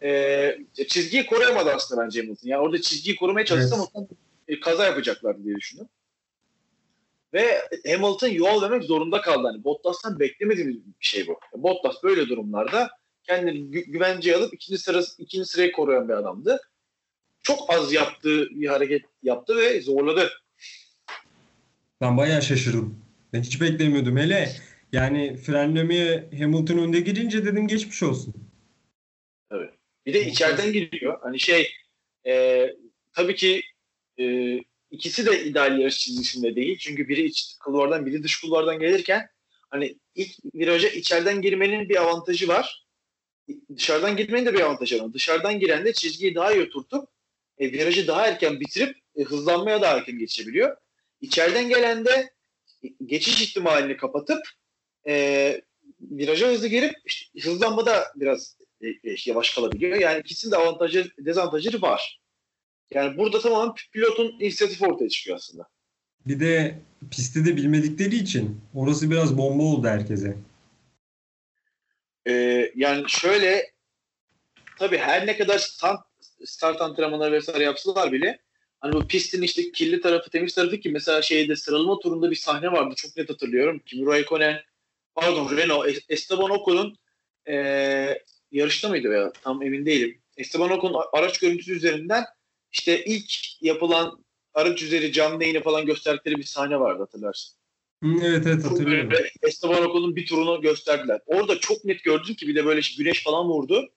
e, 0.03 0.57
çizgiyi 0.87 1.25
koruyamadı 1.25 1.71
aslında 1.71 2.01
bence 2.01 2.21
Hamilton. 2.21 2.49
Yani 2.49 2.61
orada 2.61 2.81
çizgiyi 2.81 3.15
korumaya 3.15 3.45
çalışsa 3.45 3.75
Evet. 3.97 4.09
e, 4.47 4.59
kaza 4.59 4.85
yapacaklardı 4.85 5.43
diye 5.43 5.55
düşündüm. 5.55 5.87
Ve 7.33 7.61
Hamilton 7.87 8.27
yol 8.27 8.61
vermek 8.61 8.83
zorunda 8.83 9.21
kaldı. 9.21 9.47
Hani 9.47 9.63
Bottas'tan 9.63 10.19
beklemediğimiz 10.19 10.75
bir 10.75 10.93
şey 10.99 11.27
bu. 11.27 11.39
Bottas 11.53 12.03
böyle 12.03 12.27
durumlarda 12.29 12.89
kendini 13.23 13.57
gü- 13.57 13.91
güvenceye 13.91 14.35
alıp 14.35 14.53
ikinci 14.53 14.81
sırası 14.81 15.21
ikinci 15.21 15.45
sırayı 15.45 15.71
koruyan 15.71 16.09
bir 16.09 16.13
adamdı. 16.13 16.59
Çok 17.43 17.73
az 17.73 17.93
yaptığı 17.93 18.49
bir 18.49 18.67
hareket 18.67 19.05
yaptı 19.23 19.57
ve 19.57 19.81
zorladı. 19.81 20.29
Ben 22.01 22.17
bayağı 22.17 22.41
şaşırdım. 22.41 22.99
Ben 23.33 23.41
hiç 23.41 23.61
beklemiyordum. 23.61 24.17
Hele 24.17 24.49
Yani 24.91 25.37
frenlemeye 25.37 26.29
Hamilton 26.39 26.77
önde 26.77 26.99
girince 26.99 27.45
dedim 27.45 27.67
geçmiş 27.67 28.03
olsun. 28.03 28.33
Bir 30.05 30.13
de 30.13 30.25
içeriden 30.25 30.73
giriyor. 30.73 31.19
Hani 31.21 31.39
şey 31.39 31.71
e, 32.27 32.65
tabii 33.13 33.35
ki 33.35 33.61
e, 34.19 34.23
ikisi 34.93 35.25
de 35.25 35.43
ideal 35.45 35.79
yarış 35.79 35.99
çizgisinde 35.99 36.55
değil. 36.55 36.77
Çünkü 36.77 37.07
biri 37.07 37.25
iç 37.25 37.55
kulvardan 37.63 38.05
biri 38.05 38.23
dış 38.23 38.41
kulvardan 38.41 38.79
gelirken 38.79 39.29
hani 39.69 39.97
ilk 40.15 40.31
viraja 40.55 40.87
içeriden 40.87 41.41
girmenin 41.41 41.89
bir 41.89 42.01
avantajı 42.01 42.47
var. 42.47 42.85
Dışarıdan 43.75 44.17
girmenin 44.17 44.45
de 44.45 44.53
bir 44.53 44.59
avantajı 44.59 45.03
var. 45.03 45.13
Dışarıdan 45.13 45.59
giren 45.59 45.85
de 45.85 45.93
çizgiyi 45.93 46.35
daha 46.35 46.53
iyi 46.53 46.63
oturtup 46.63 47.09
e, 47.57 47.71
virajı 47.71 48.07
daha 48.07 48.27
erken 48.27 48.59
bitirip 48.59 48.97
e, 49.15 49.23
hızlanmaya 49.23 49.81
daha 49.81 49.97
erken 49.97 50.19
geçebiliyor. 50.19 50.77
İçeriden 51.21 51.69
gelen 51.69 52.05
de 52.05 52.33
geçiş 53.05 53.41
ihtimalini 53.41 53.97
kapatıp 53.97 54.39
e, 55.07 55.61
viraja 56.01 56.47
hızlı 56.47 56.67
girip 56.67 56.93
işte, 57.05 57.39
hızlanmada 57.41 58.13
biraz 58.15 58.57
e, 58.81 58.87
e, 58.87 59.15
yavaş 59.25 59.55
kalabiliyor. 59.55 59.97
Yani 59.97 60.19
ikisinin 60.19 60.51
de 60.51 60.57
avantajı, 60.57 61.11
dezavantajları 61.19 61.81
var. 61.81 62.22
Yani 62.95 63.17
burada 63.17 63.39
tamamen 63.39 63.73
pilotun 63.91 64.35
inisiyatifi 64.39 64.85
ortaya 64.85 65.09
çıkıyor 65.09 65.37
aslında. 65.37 65.67
Bir 66.25 66.39
de 66.39 66.79
pisti 67.11 67.45
de 67.45 67.55
bilmedikleri 67.57 68.15
için 68.15 68.61
orası 68.73 69.11
biraz 69.11 69.37
bomba 69.37 69.63
oldu 69.63 69.87
herkese. 69.87 70.37
Ee, 72.27 72.71
yani 72.75 73.03
şöyle 73.07 73.71
tabii 74.79 74.97
her 74.97 75.27
ne 75.27 75.37
kadar 75.37 75.57
start, 75.57 75.99
start 76.45 76.81
antrenmanları 76.81 77.31
vesaire 77.31 77.63
yapsalar 77.63 78.11
bile 78.11 78.39
hani 78.79 78.93
bu 78.93 79.07
pistin 79.07 79.41
işte 79.41 79.71
kirli 79.71 80.01
tarafı 80.01 80.29
temiz 80.29 80.55
tarafı 80.55 80.79
ki 80.79 80.89
mesela 80.89 81.21
şeyde 81.21 81.55
sıralama 81.55 81.99
turunda 81.99 82.31
bir 82.31 82.35
sahne 82.35 82.71
vardı 82.71 82.93
çok 82.97 83.17
net 83.17 83.29
hatırlıyorum. 83.29 83.81
Kimi 83.85 84.05
Raikkonen 84.05 84.61
pardon 85.15 85.57
Renault 85.57 85.87
Esteban 86.09 86.49
Ocon'un 86.49 86.97
e, 87.47 87.55
yarışta 88.51 88.89
mıydı 88.89 89.09
veya 89.09 89.31
tam 89.31 89.63
emin 89.63 89.85
değilim. 89.85 90.21
Esteban 90.37 90.71
Ocon 90.71 91.03
araç 91.13 91.39
görüntüsü 91.39 91.75
üzerinden 91.75 92.23
işte 92.73 93.05
ilk 93.05 93.31
yapılan 93.61 94.23
araç 94.53 94.81
üzeri 94.81 95.11
canlı 95.11 95.43
yayını 95.43 95.63
falan 95.63 95.85
gösterdikleri 95.85 96.37
bir 96.37 96.43
sahne 96.43 96.79
vardı 96.79 96.99
hatırlarsın. 96.99 97.57
Evet 98.03 98.47
evet 98.47 98.65
hatırlıyorum. 98.65 99.11
Esteban 99.41 99.89
Ocon'un 99.89 100.15
bir 100.15 100.25
turunu 100.25 100.61
gösterdiler. 100.61 101.21
Orada 101.25 101.59
çok 101.59 101.85
net 101.85 102.03
gördüm 102.03 102.35
ki 102.35 102.47
bir 102.47 102.55
de 102.55 102.65
böyle 102.65 102.81
güneş 102.97 103.23
falan 103.23 103.45
vurdu. 103.45 103.89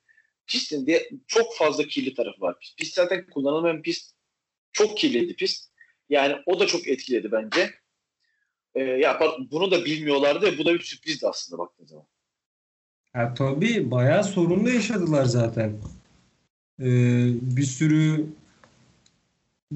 Pistin 0.46 0.86
diye 0.86 1.10
çok 1.26 1.56
fazla 1.56 1.84
kirli 1.84 2.14
tarafı 2.14 2.40
var. 2.40 2.74
Pist 2.78 2.94
zaten 2.94 3.26
kullanılmayan 3.26 3.82
pist. 3.82 4.14
Çok 4.72 4.98
kirliydi 4.98 5.36
pist. 5.36 5.70
Yani 6.08 6.36
o 6.46 6.60
da 6.60 6.66
çok 6.66 6.88
etkiledi 6.88 7.32
bence. 7.32 7.70
Ee, 8.74 8.82
ya 8.82 9.20
bak 9.20 9.34
bunu 9.50 9.70
da 9.70 9.84
bilmiyorlardı 9.84 10.58
bu 10.58 10.64
da 10.64 10.74
bir 10.74 10.82
sürprizdi 10.82 11.26
aslında 11.26 11.58
baktığın 11.58 11.86
zaman. 11.86 12.06
Ya 13.14 13.34
tabii 13.34 13.90
bayağı 13.90 14.24
sorun 14.24 14.66
da 14.66 14.70
yaşadılar 14.70 15.24
zaten. 15.24 15.80
Ee, 16.80 17.26
bir 17.56 17.62
sürü 17.62 18.26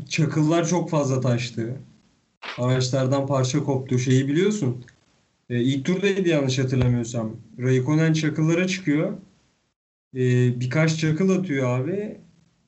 çakıllar 0.08 0.68
çok 0.68 0.90
fazla 0.90 1.20
taştı. 1.20 1.76
Araçlardan 2.58 3.26
parça 3.26 3.64
koptu. 3.64 3.98
Şeyi 3.98 4.28
biliyorsun. 4.28 4.84
Ee, 5.50 5.60
ilk 5.60 5.86
turdaydı 5.86 6.28
yanlış 6.28 6.58
hatırlamıyorsam. 6.58 7.36
Raikkonen 7.58 8.12
çakıllara 8.12 8.66
çıkıyor. 8.66 9.12
Ee, 10.14 10.60
birkaç 10.60 11.00
çakıl 11.00 11.38
atıyor 11.38 11.80
abi. 11.80 12.18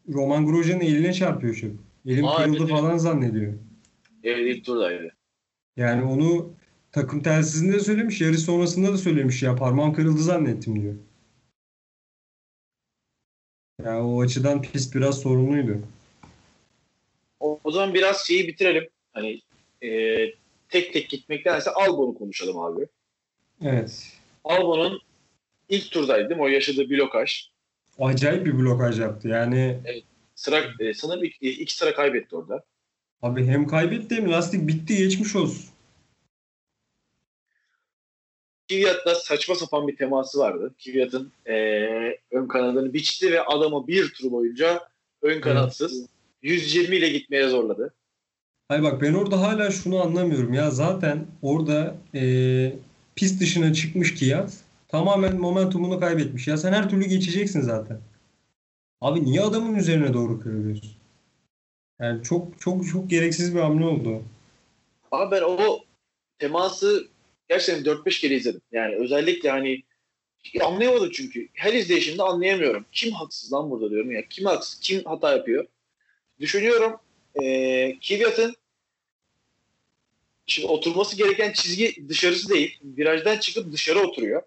Roman 0.08 0.46
Grosjean'ın 0.46 0.80
eline 0.80 1.12
çarpıyor 1.12 1.54
çakıl. 1.54 1.76
Elim 2.06 2.24
Aa, 2.24 2.36
kırıldı 2.36 2.58
evet, 2.58 2.70
falan 2.70 2.98
zannediyor. 2.98 3.54
Evet 4.24 4.56
ilk 4.56 4.64
turdaydı. 4.64 5.14
Yani 5.76 6.04
onu 6.04 6.52
takım 6.92 7.22
telsizinde 7.22 7.80
söylemiş. 7.80 8.20
Yarış 8.20 8.40
sonrasında 8.40 8.92
da 8.92 8.96
söylemiş 8.96 9.42
ya 9.42 9.56
parmağım 9.56 9.92
kırıldı 9.92 10.22
zannettim 10.22 10.82
diyor. 10.82 10.94
Yani 13.84 13.98
o 13.98 14.20
açıdan 14.20 14.62
pist 14.62 14.94
biraz 14.94 15.18
sorunluydu. 15.18 15.78
O, 17.64 17.70
zaman 17.70 17.94
biraz 17.94 18.26
şeyi 18.26 18.48
bitirelim. 18.48 18.88
Hani 19.12 19.40
e, 19.82 19.88
tek 20.68 20.92
tek 20.92 21.10
gitmektense 21.10 21.70
Albon'u 21.70 22.14
konuşalım 22.14 22.58
abi. 22.58 22.86
Evet. 23.62 24.12
Albon'un 24.44 25.00
ilk 25.68 25.90
turdaydı 25.90 26.28
değil 26.28 26.40
mi? 26.40 26.44
O 26.44 26.48
yaşadığı 26.48 26.90
blokaj. 26.90 27.48
Acayip 27.98 28.46
bir 28.46 28.58
blokaj 28.58 29.00
yaptı. 29.00 29.28
Yani 29.28 29.80
Sıra, 30.34 30.64
e, 30.80 30.94
sanırım 30.94 31.24
iki, 31.24 31.50
iki 31.50 31.76
sıra 31.76 31.94
kaybetti 31.94 32.36
orada. 32.36 32.64
abi 33.22 33.46
hem 33.46 33.66
kaybetti 33.66 34.14
hem 34.14 34.30
lastik 34.30 34.68
bitti 34.68 34.96
geçmiş 34.96 35.36
olsun. 35.36 35.64
Kvyat'la 38.68 39.14
saçma 39.14 39.54
sapan 39.54 39.88
bir 39.88 39.96
teması 39.96 40.38
vardı. 40.38 40.74
Kvyat'ın 40.84 41.32
e, 41.46 41.54
ön 42.30 42.48
kanadını 42.48 42.94
biçti 42.94 43.32
ve 43.32 43.42
adamı 43.42 43.86
bir 43.86 44.12
tur 44.12 44.30
boyunca 44.32 44.88
ön 45.22 45.40
kanatsız 45.40 46.06
120 46.42 46.96
ile 46.96 47.08
gitmeye 47.08 47.48
zorladı. 47.48 47.94
Hayır 48.68 48.82
bak 48.82 49.02
ben 49.02 49.14
orada 49.14 49.40
hala 49.40 49.70
şunu 49.70 50.02
anlamıyorum 50.02 50.54
ya 50.54 50.70
zaten 50.70 51.26
orada 51.42 51.96
e, 52.14 52.22
pist 53.16 53.40
dışına 53.40 53.72
çıkmış 53.72 54.14
Kiyat 54.14 54.52
tamamen 54.88 55.36
momentumunu 55.36 56.00
kaybetmiş. 56.00 56.48
Ya 56.48 56.56
sen 56.56 56.72
her 56.72 56.90
türlü 56.90 57.04
geçeceksin 57.04 57.60
zaten. 57.60 58.00
Abi 59.00 59.24
niye 59.24 59.40
adamın 59.40 59.74
üzerine 59.74 60.14
doğru 60.14 60.40
kırılıyorsun? 60.40 60.90
Yani 62.00 62.22
çok 62.22 62.60
çok 62.60 62.88
çok 62.88 63.10
gereksiz 63.10 63.54
bir 63.54 63.60
hamle 63.60 63.84
oldu. 63.84 64.22
Ama 65.10 65.30
ben 65.30 65.42
o 65.42 65.80
teması 66.38 67.08
gerçekten 67.48 67.92
4-5 67.92 68.20
kere 68.20 68.34
izledim. 68.34 68.60
Yani 68.72 68.96
özellikle 68.96 69.50
hani 69.50 69.82
anlayamadım 70.60 71.10
çünkü. 71.12 71.48
Her 71.52 71.72
izleyişimde 71.72 72.22
anlayamıyorum. 72.22 72.84
Kim 72.92 73.12
haksız 73.12 73.52
lan 73.52 73.70
burada 73.70 73.90
diyorum 73.90 74.10
ya. 74.10 74.28
Kim 74.28 74.44
haksız? 74.44 74.80
Kim 74.80 75.04
hata 75.04 75.32
yapıyor? 75.32 75.66
Düşünüyorum 76.42 76.96
e, 77.42 77.98
Kvyat'ın 77.98 78.56
şimdi 80.46 80.68
oturması 80.68 81.16
gereken 81.16 81.52
çizgi 81.52 82.08
dışarısı 82.08 82.48
değil. 82.48 82.78
Virajdan 82.82 83.38
çıkıp 83.38 83.72
dışarı 83.72 84.00
oturuyor. 84.00 84.42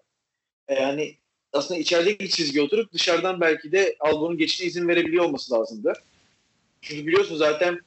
E, 0.68 0.74
yani 0.74 1.16
aslında 1.52 1.80
içerideki 1.80 2.28
çizgi 2.28 2.62
oturup 2.62 2.92
dışarıdan 2.92 3.40
belki 3.40 3.72
de 3.72 3.96
Albon'un 4.00 4.38
geçişine 4.38 4.66
izin 4.66 4.88
verebiliyor 4.88 5.24
olması 5.24 5.54
lazımdı. 5.54 5.92
Çünkü 6.82 7.06
biliyorsun 7.06 7.36
zaten 7.36 7.80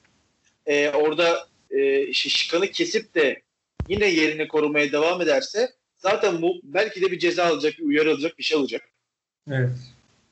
e, 0.65 0.89
orada 0.89 1.47
e, 1.71 2.13
şıkanı 2.13 2.67
kesip 2.67 3.15
de 3.15 3.41
yine 3.87 4.05
yerini 4.05 4.47
korumaya 4.47 4.91
devam 4.91 5.21
ederse 5.21 5.69
zaten 5.97 6.41
bu 6.41 6.59
belki 6.63 7.01
de 7.01 7.11
bir 7.11 7.19
ceza 7.19 7.45
alacak, 7.45 7.77
bir 7.77 7.83
uyarı 7.83 8.11
alacak, 8.11 8.37
bir 8.37 8.43
şey 8.43 8.57
alacak. 8.57 8.89
Evet. 9.51 9.69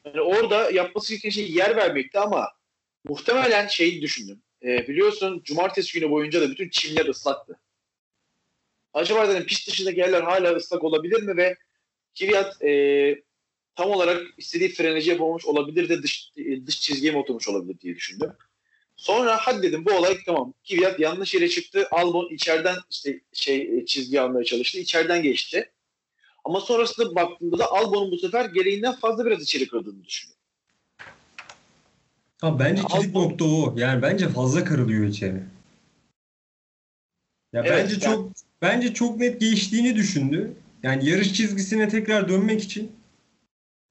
Yani 0.06 0.22
orada 0.22 0.72
yapması 0.72 1.14
gereken 1.14 1.30
şey 1.30 1.52
yer 1.52 1.76
vermekti 1.76 2.20
ama 2.20 2.57
muhtemelen 3.10 3.68
şeyi 3.68 4.02
düşündüm. 4.02 4.42
E, 4.64 4.88
biliyorsun 4.88 5.42
cumartesi 5.44 6.00
günü 6.00 6.12
boyunca 6.12 6.42
da 6.42 6.50
bütün 6.50 6.70
çimler 6.70 7.06
ıslaktı. 7.06 7.60
Acaba 8.94 9.30
dedim 9.30 9.46
pist 9.46 9.68
dışındaki 9.68 10.00
yerler 10.00 10.24
hala 10.24 10.56
ıslak 10.56 10.84
olabilir 10.84 11.24
mi 11.24 11.38
ve 11.38 11.56
Kvyat 12.20 12.64
e, 12.64 13.24
tam 13.76 13.92
olarak 13.92 14.24
istediği 14.38 14.70
freneci 14.70 15.10
yapamamış 15.10 15.46
olabilir 15.46 15.90
de 15.90 16.04
dış, 16.04 16.32
e, 16.38 16.66
dış 16.66 16.82
çizgiye 16.82 17.12
mi 17.12 17.18
oturmuş 17.18 17.48
olabilir 17.48 17.80
diye 17.80 17.96
düşündüm. 17.96 18.32
Sonra 18.96 19.38
hadi 19.38 19.64
dedim 19.64 19.86
bu 19.86 19.92
olay 19.92 20.18
tamam. 20.26 20.54
Kvyat 20.70 21.00
yanlış 21.00 21.34
yere 21.34 21.50
çıktı. 21.50 21.88
Albon 21.92 22.30
içeriden 22.34 22.76
işte 22.92 23.22
şey 23.34 23.86
çizgi 23.86 24.22
almaya 24.22 24.44
çalıştı. 24.44 24.80
İçeriden 24.80 25.24
geçti. 25.24 25.72
Ama 26.46 26.62
sonrasında 26.62 27.16
baktığımda 27.16 27.60
da 27.60 27.72
Albon'un 27.72 28.12
bu 28.12 28.18
sefer 28.18 28.46
gereğinden 28.46 28.96
fazla 28.96 29.26
biraz 29.26 29.42
içeri 29.44 29.68
kırdığını 29.68 30.04
düşünüyorum. 30.04 30.37
Ha 32.42 32.60
bence 32.60 32.82
kilit 32.84 33.16
Albon- 33.16 33.24
nokta 33.24 33.46
o. 33.46 33.74
Yani 33.78 34.02
bence 34.02 34.30
fazla 34.30 34.64
kırılıyor 34.64 35.06
içeri. 35.06 35.44
Ya 37.54 37.64
Evet, 37.66 37.72
bence 37.72 37.96
ben- 37.96 38.00
çok 38.12 38.32
bence 38.62 38.94
çok 38.94 39.18
net 39.18 39.40
geçtiğini 39.40 39.96
düşündü. 39.96 40.54
Yani 40.84 41.10
yarış 41.10 41.34
çizgisine 41.34 41.90
tekrar 41.90 42.30
dönmek 42.30 42.64
için 42.64 42.92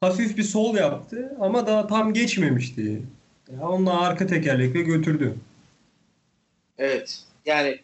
hafif 0.00 0.36
bir 0.36 0.42
sol 0.42 0.76
yaptı 0.76 1.36
ama 1.40 1.66
daha 1.66 1.86
tam 1.86 2.12
geçmemişti. 2.12 3.02
Ya 3.52 3.68
onunla 3.68 4.00
arka 4.00 4.26
tekerlekle 4.26 4.82
götürdü. 4.82 5.34
Evet. 6.78 7.22
Yani 7.46 7.80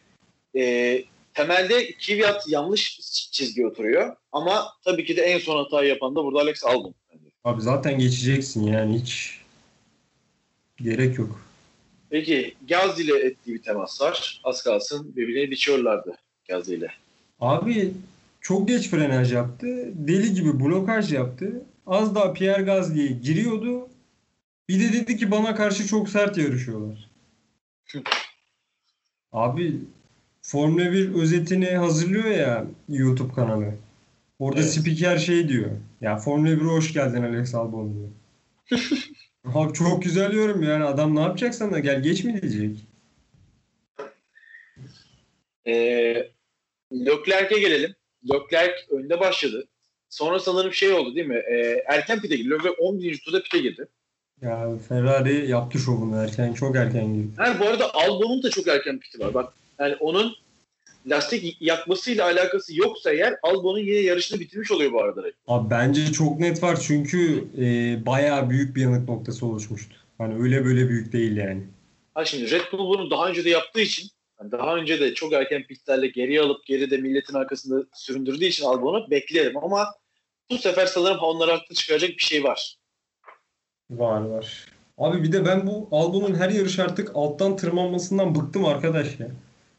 e, 0.56 1.04
temelde 1.34 1.92
Kvyat 1.92 2.48
yanlış 2.48 3.00
çizgi 3.32 3.66
oturuyor. 3.66 4.16
Ama 4.32 4.64
tabii 4.84 5.04
ki 5.04 5.16
de 5.16 5.22
en 5.22 5.38
son 5.38 5.64
hatayı 5.64 5.88
yapan 5.88 6.16
da 6.16 6.24
burada 6.24 6.40
Alex 6.40 6.64
Albon. 6.64 6.94
Abi 7.44 7.62
zaten 7.62 7.98
geçeceksin 7.98 8.66
yani 8.66 8.98
hiç 9.00 9.41
gerek 10.82 11.18
yok. 11.18 11.40
Peki 12.10 12.54
Gazze 12.68 13.02
ile 13.02 13.18
ettiği 13.18 13.54
bir 13.54 13.62
temas 13.62 14.00
var. 14.00 14.40
Az 14.44 14.62
kalsın 14.62 15.16
birbirini 15.16 15.50
biçiyorlardı 15.50 16.16
Gazze 16.48 16.74
ile. 16.74 16.88
Abi 17.40 17.92
çok 18.40 18.68
geç 18.68 18.88
frenaj 18.88 19.32
yaptı. 19.32 19.66
Deli 19.94 20.34
gibi 20.34 20.60
blokaj 20.60 21.12
yaptı. 21.12 21.62
Az 21.86 22.14
daha 22.14 22.32
Pierre 22.32 22.62
Gasly'ye 22.62 23.08
giriyordu. 23.08 23.88
Bir 24.68 24.80
de 24.80 24.92
dedi 24.92 25.16
ki 25.16 25.30
bana 25.30 25.54
karşı 25.54 25.86
çok 25.86 26.08
sert 26.08 26.38
yarışıyorlar. 26.38 27.10
Abi 29.32 29.76
Formula 30.42 30.92
1 30.92 31.14
özetini 31.14 31.66
hazırlıyor 31.70 32.24
ya 32.24 32.66
YouTube 32.88 33.32
kanalı. 33.34 33.74
Orada 34.38 34.60
Evet. 34.60 34.70
spiker 34.72 35.18
şey 35.18 35.48
diyor. 35.48 35.70
Ya 36.00 36.16
Formula 36.16 36.50
1'e 36.50 36.64
hoş 36.64 36.92
geldin 36.92 37.22
Alex 37.22 37.54
Albon 37.54 37.94
diyor. 37.94 38.08
Abi 39.44 39.72
çok 39.72 40.02
güzel 40.02 40.32
yorum 40.32 40.62
yani. 40.62 40.84
Adam 40.84 41.16
ne 41.16 41.20
yapacak 41.20 41.54
sana? 41.54 41.78
Gel 41.78 42.02
geç 42.02 42.24
mi 42.24 42.42
diyecek? 42.42 42.76
Ee, 45.66 46.30
Leclerc'e 46.92 47.60
gelelim. 47.60 47.94
Leclerc 48.32 48.72
önde 48.90 49.20
başladı. 49.20 49.68
Sonra 50.08 50.38
sanırım 50.38 50.72
şey 50.72 50.92
oldu 50.92 51.14
değil 51.14 51.26
mi? 51.26 51.42
Ee, 51.52 51.84
erken 51.86 52.20
pite 52.20 52.36
girdi. 52.36 52.50
Leclerc 52.50 52.76
11. 52.78 53.20
turda 53.24 53.42
pite 53.42 53.58
girdi. 53.58 53.86
Ya 54.42 54.70
Ferrari 54.88 55.50
yaptı 55.50 55.78
şovunu 55.78 56.16
erken. 56.16 56.52
Çok 56.52 56.76
erken 56.76 57.14
girdi. 57.14 57.28
Yani 57.38 57.60
bu 57.60 57.64
arada 57.66 57.94
Albon'un 57.94 58.42
da 58.42 58.50
çok 58.50 58.68
erken 58.68 58.98
piti 58.98 59.20
var. 59.20 59.34
Bak 59.34 59.52
yani 59.78 59.96
onun 60.00 60.32
lastik 61.06 61.56
yakmasıyla 61.60 62.24
alakası 62.24 62.76
yoksa 62.76 63.12
eğer 63.12 63.36
Albon'un 63.42 63.78
yine 63.78 63.98
yarışını 63.98 64.40
bitirmiş 64.40 64.70
oluyor 64.70 64.92
bu 64.92 65.02
arada. 65.02 65.22
Abi 65.46 65.70
bence 65.70 66.12
çok 66.12 66.38
net 66.40 66.62
var 66.62 66.78
çünkü 66.86 67.44
e, 67.58 68.06
bayağı 68.06 68.50
büyük 68.50 68.76
bir 68.76 68.82
yanık 68.82 69.08
noktası 69.08 69.46
oluşmuştu. 69.46 69.96
Hani 70.18 70.42
öyle 70.42 70.64
böyle 70.64 70.88
büyük 70.88 71.12
değil 71.12 71.36
yani. 71.36 71.62
Ha 72.14 72.24
şimdi 72.24 72.50
Red 72.50 72.72
Bull 72.72 72.78
bunu 72.78 73.10
daha 73.10 73.28
önce 73.28 73.44
de 73.44 73.50
yaptığı 73.50 73.80
için 73.80 74.08
yani 74.40 74.52
daha 74.52 74.76
önce 74.76 75.00
de 75.00 75.14
çok 75.14 75.32
erken 75.32 75.62
pitlerle 75.62 76.06
geriye 76.06 76.40
alıp 76.40 76.66
geride 76.66 76.96
milletin 76.96 77.34
arkasında 77.34 77.84
süründürdüğü 77.94 78.44
için 78.44 78.64
Albon'u 78.64 79.10
beklerim 79.10 79.58
ama 79.58 79.86
bu 80.50 80.58
sefer 80.58 80.86
sanırım 80.86 81.18
onlara 81.18 81.52
haklı 81.52 81.74
çıkaracak 81.74 82.10
bir 82.10 82.22
şey 82.22 82.44
var. 82.44 82.76
Var 83.90 84.20
var. 84.20 84.66
Abi 84.98 85.22
bir 85.22 85.32
de 85.32 85.46
ben 85.46 85.66
bu 85.66 85.88
Albon'un 85.90 86.34
her 86.34 86.50
yarış 86.50 86.78
artık 86.78 87.10
alttan 87.14 87.56
tırmanmasından 87.56 88.34
bıktım 88.34 88.64
arkadaş 88.64 89.20
ya. 89.20 89.28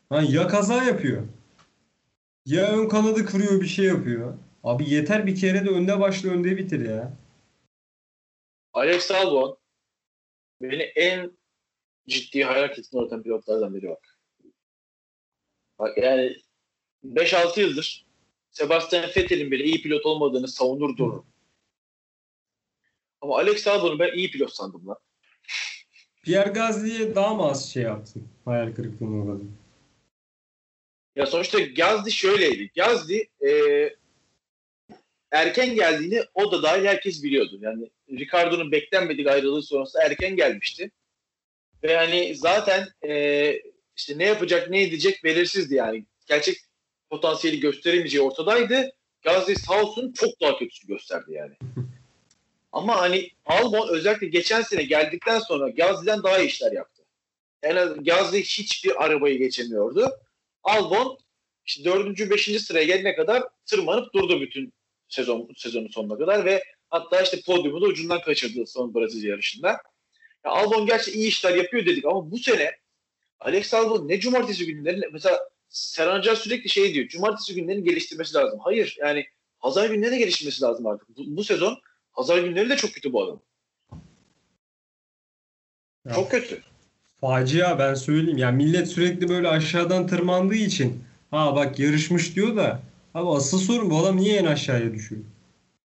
Hani 0.10 0.32
ya 0.32 0.48
kaza 0.48 0.84
yapıyor. 0.84 1.28
Ya 2.46 2.72
ön 2.72 2.88
kanadı 2.88 3.26
kırıyor 3.26 3.62
bir 3.62 3.68
şey 3.68 3.86
yapıyor. 3.86 4.38
Abi 4.63 4.89
yeter 4.89 5.28
bir 5.28 5.36
kere 5.36 5.66
de 5.66 5.70
önde 5.70 6.00
başla 6.00 6.30
önde 6.30 6.58
bitir 6.58 6.89
ya. 6.89 7.13
Alex 8.74 9.12
Albon 9.12 9.58
beni 10.62 10.82
en 10.84 11.32
ciddi 12.08 12.44
hayal 12.44 12.68
kırıklığına 12.68 13.02
uğratan 13.02 13.24
pilotlardan 13.24 13.76
biri 13.76 13.89
bak. 13.89 14.18
Bak 15.80 15.98
yani 15.98 16.38
5-6 17.06 17.60
yıldır 17.60 18.06
Sebastian 18.52 19.04
Vettel'in 19.04 19.52
bile 19.52 19.63
iyi 19.63 19.82
pilot 19.82 20.06
olmadığını 20.06 20.48
savunur 20.48 20.98
dururum. 20.98 21.26
Ama 23.22 23.38
Alex 23.38 23.68
Albon'u 23.68 24.00
ben 24.00 24.13
iyi 24.13 24.32
pilot 24.32 24.54
sandım 24.54 24.88
lan. 24.88 24.98
Pierre 26.24 26.50
Gasly'ye 26.50 27.16
daha 27.16 27.34
mı 27.34 27.44
az 27.44 27.70
şey 27.70 27.84
yaptın? 27.84 28.28
Hayal 28.46 28.76
kırıklığına 28.76 29.24
uğradın. 29.24 29.62
Ya 31.15 31.26
sonuçta 31.26 31.60
Gazli 31.60 32.12
şöyleydi. 32.12 32.71
Gazli 32.76 33.28
e, 33.47 33.52
erken 35.32 35.76
geldiğini 35.76 36.23
o 36.34 36.52
da 36.52 36.63
dahil 36.63 36.86
herkes 36.86 37.23
biliyordu. 37.23 37.58
Yani 37.62 37.89
Ricardo'nun 38.12 38.71
beklenmedik 38.71 39.28
ayrılığı 39.28 39.63
sonrası 39.63 39.99
erken 40.06 40.36
gelmişti. 40.36 40.91
Ve 41.84 41.97
hani 41.97 42.36
zaten 42.36 42.88
e, 43.08 43.54
işte 43.97 44.17
ne 44.17 44.26
yapacak 44.26 44.69
ne 44.69 44.84
edecek 44.84 45.23
belirsizdi 45.23 45.76
yani. 45.76 46.06
Gerçek 46.28 46.58
potansiyeli 47.10 47.60
gösteremeyeceği 47.60 48.23
ortadaydı. 48.23 48.91
Gazli 49.21 49.56
sağ 49.56 49.84
olsun 49.84 50.13
çok 50.13 50.41
daha 50.41 50.58
kötüsü 50.58 50.88
gösterdi 50.88 51.34
yani. 51.34 51.54
Ama 52.71 53.02
hani 53.02 53.30
Albon 53.45 53.88
özellikle 53.89 54.28
geçen 54.28 54.62
sene 54.62 54.84
geldikten 54.84 55.39
sonra 55.39 55.69
Gazli'den 55.69 56.23
daha 56.23 56.39
iyi 56.39 56.47
işler 56.47 56.71
yaptı. 56.71 57.04
Yani 57.63 58.04
Gazli 58.04 58.43
hiçbir 58.43 59.04
arabayı 59.06 59.38
geçemiyordu. 59.38 60.12
Albon 60.63 61.17
işte 61.65 61.84
dördüncü, 61.84 62.30
beşinci 62.30 62.60
sıraya 62.60 62.86
gelene 62.86 63.15
kadar 63.15 63.43
tırmanıp 63.65 64.13
durdu 64.13 64.41
bütün 64.41 64.73
sezon 65.08 65.49
sezonun 65.58 65.88
sonuna 65.88 66.17
kadar 66.17 66.45
ve 66.45 66.63
hatta 66.89 67.21
işte 67.21 67.41
podyumu 67.45 67.82
da 67.82 67.86
ucundan 67.86 68.21
kaçırdı 68.21 68.65
son 68.67 68.95
Brezilya 68.95 69.30
yarışında. 69.30 69.67
Ya 70.45 70.52
Albon 70.52 70.86
gerçi 70.86 71.12
iyi 71.12 71.28
işler 71.28 71.56
yapıyor 71.56 71.86
dedik 71.86 72.06
ama 72.06 72.32
bu 72.32 72.38
sene 72.38 72.71
Alex 73.39 73.73
Albon 73.73 74.08
ne 74.08 74.19
cumartesi 74.19 74.65
günleri 74.65 75.10
mesela 75.12 75.39
Serhan 75.69 76.21
Can 76.21 76.36
sürekli 76.36 76.69
şey 76.69 76.93
diyor. 76.93 77.08
Cumartesi 77.08 77.56
günlerini 77.56 77.84
geliştirmesi 77.84 78.36
lazım. 78.36 78.60
Hayır 78.63 78.97
yani 78.99 79.26
pazar 79.60 79.89
günlerine 79.89 80.17
geliştirmesi 80.17 80.62
lazım 80.62 80.88
artık. 80.88 81.10
Bu, 81.10 81.23
bu 81.28 81.43
sezon 81.43 81.82
pazar 82.13 82.38
günleri 82.38 82.69
de 82.69 82.76
çok 82.76 82.93
kötü 82.93 83.13
bu 83.13 83.23
adam. 83.23 83.41
Ya, 86.06 86.13
Çok 86.15 86.32
kötü. 86.32 86.63
Facia 87.24 87.80
ben 87.80 87.94
söyleyeyim. 87.94 88.38
Yani 88.38 88.64
millet 88.64 88.88
sürekli 88.88 89.30
böyle 89.30 89.48
aşağıdan 89.48 90.08
tırmandığı 90.08 90.56
için 90.56 91.04
ha 91.32 91.56
bak 91.56 91.80
yarışmış 91.80 92.36
diyor 92.36 92.56
da 92.56 92.82
abi 93.14 93.30
asıl 93.30 93.60
sorun 93.60 93.90
bu 93.90 93.98
adam 93.98 94.18
niye 94.18 94.38
en 94.38 94.46
aşağıya 94.46 94.94
düşüyor? 94.94 95.22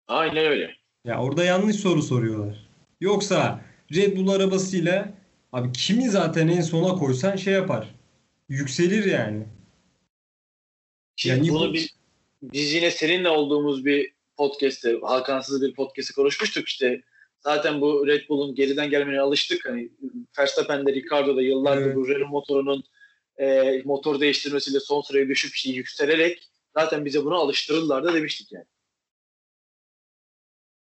Aynen 0.09 0.47
öyle. 0.47 0.71
Ya 1.05 1.23
orada 1.23 1.45
yanlış 1.45 1.77
soru 1.77 2.03
soruyorlar. 2.03 2.67
Yoksa 3.01 3.61
Red 3.95 4.17
Bull 4.17 4.29
arabasıyla 4.29 5.13
abi 5.53 5.73
kimi 5.73 6.09
zaten 6.11 6.49
en 6.49 6.61
sona 6.61 6.95
koysan 6.95 7.37
şey 7.37 7.55
yapar. 7.55 7.95
Yükselir 8.49 9.05
yani. 9.05 9.45
Şimdi 11.17 11.39
Yani 11.39 11.49
bunu 11.49 11.69
bu- 11.69 11.75
biz, 11.75 11.89
biz 12.43 12.75
yine 12.75 12.91
seninle 12.91 13.29
olduğumuz 13.29 13.85
bir 13.85 14.13
podcast'te, 14.37 14.99
Hakan'sız 15.03 15.63
bir 15.63 15.75
podcast'te 15.75 16.15
konuşmuştuk 16.15 16.69
işte. 16.69 17.03
Zaten 17.47 17.81
bu 17.81 18.07
Red 18.07 18.29
Bull'un 18.29 18.55
geriden 18.55 18.91
gelmeye 18.91 19.21
alıştık. 19.21 19.69
Hani 19.69 19.91
Verstappen'de, 20.39 20.93
Ricardo'da 20.93 21.43
yıllardır 21.43 21.87
Evet. 21.87 21.97
bu 21.97 22.09
Renault 22.09 22.31
motorunun 22.31 22.85
e, 23.39 23.83
motor 23.85 24.21
değiştirmesiyle 24.21 24.81
son 24.81 25.01
sıraya 25.01 25.29
düşüp 25.29 25.55
işte 25.55 25.71
yükselerek 25.71 26.51
zaten 26.75 27.05
bize 27.05 27.25
buna 27.25 27.35
alıştırırlar 27.35 28.05
da 28.05 28.15
demiştik 28.15 28.53
yani. 28.53 28.65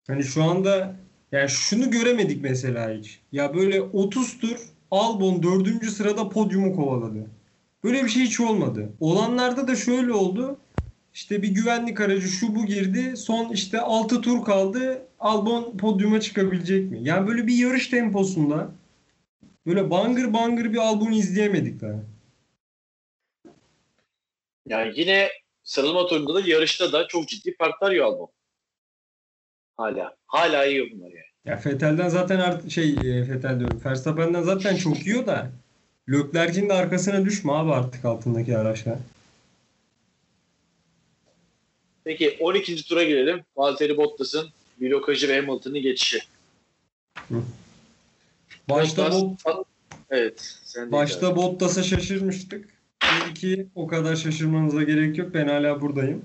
Hani 0.07 0.25
şu 0.25 0.43
anda 0.43 0.97
yani 1.33 1.49
şunu 1.49 1.91
göremedik 1.91 2.43
mesela 2.43 2.93
hiç. 2.93 3.21
Ya 3.33 3.55
böyle 3.55 3.83
30 3.83 4.39
tur 4.39 4.59
Albon 4.91 5.43
4. 5.43 5.85
sırada 5.85 6.29
podyumu 6.29 6.77
kovaladı. 6.77 7.31
Böyle 7.85 8.05
bir 8.05 8.09
şey 8.09 8.23
hiç 8.23 8.41
olmadı. 8.41 8.93
Olanlarda 9.01 9.69
da 9.69 9.77
şöyle 9.77 10.13
oldu. 10.13 10.59
İşte 11.19 11.43
bir 11.43 11.49
güvenlik 11.49 12.01
aracı 12.01 12.29
şu 12.29 12.55
bu 12.55 12.67
girdi. 12.67 13.17
Son 13.17 13.53
işte 13.53 13.81
6 13.81 14.21
tur 14.21 14.45
kaldı. 14.45 15.03
Albon 15.21 15.77
podyuma 15.77 16.21
çıkabilecek 16.21 16.91
mi? 16.91 16.99
Yani 17.03 17.29
böyle 17.29 17.47
bir 17.47 17.55
yarış 17.55 17.89
temposunda 17.89 18.71
böyle 19.67 19.91
bangır 19.91 20.33
bangır 20.33 20.73
bir 20.73 20.79
Albon 20.79 21.13
izleyemedik 21.13 21.81
daha. 21.81 22.01
Yani 24.67 24.93
yine 24.97 25.29
sıralama 25.63 26.07
turunda 26.07 26.35
da 26.35 26.41
yarışta 26.41 26.93
da 26.93 27.09
çok 27.09 27.29
ciddi 27.29 27.57
farklar 27.57 27.91
yiyor 27.91 28.07
Albon. 28.07 28.31
Hala. 29.77 30.17
Hala 30.27 30.65
yiyor 30.65 30.87
bunlar 30.93 31.11
yani. 31.11 31.29
Ya 31.45 31.61
Vettel'den 31.67 32.09
zaten 32.09 32.39
artık 32.39 32.71
şey 32.71 32.91
e, 32.91 33.29
Vettel 33.29 33.61
diyorum. 33.61 33.81
Verstappen'den 33.85 34.43
zaten 34.43 34.77
çok 34.77 35.07
yiyor 35.07 35.27
da 35.27 35.51
Leclerc'in 36.11 36.69
de 36.69 36.73
arkasına 36.73 37.25
düşme 37.25 37.53
abi 37.53 37.73
artık 37.73 38.05
altındaki 38.05 38.59
araçlar. 38.59 38.99
Peki 42.09 42.37
12. 42.41 42.89
tura 42.89 43.05
girelim. 43.05 43.45
Valtteri 43.57 43.97
Bottas'ın 43.97 44.49
blokajı 44.81 45.29
ve 45.29 45.41
Hamilton'ın 45.41 45.83
geçişi. 45.83 46.21
Başta 48.69 49.03
Bottas- 49.03 49.57
Bot, 49.57 49.67
Evet. 50.11 50.59
Sen 50.65 50.93
başta 50.93 51.37
Bottas'a 51.37 51.83
şaşırmıştık. 51.83 52.69
Ki 53.35 53.67
o 53.75 53.87
kadar 53.87 54.17
şaşırmanıza 54.17 54.83
gerek 54.83 55.19
yok. 55.19 55.35
Ben 55.35 55.49
hala 55.49 55.81
buradayım. 55.81 56.25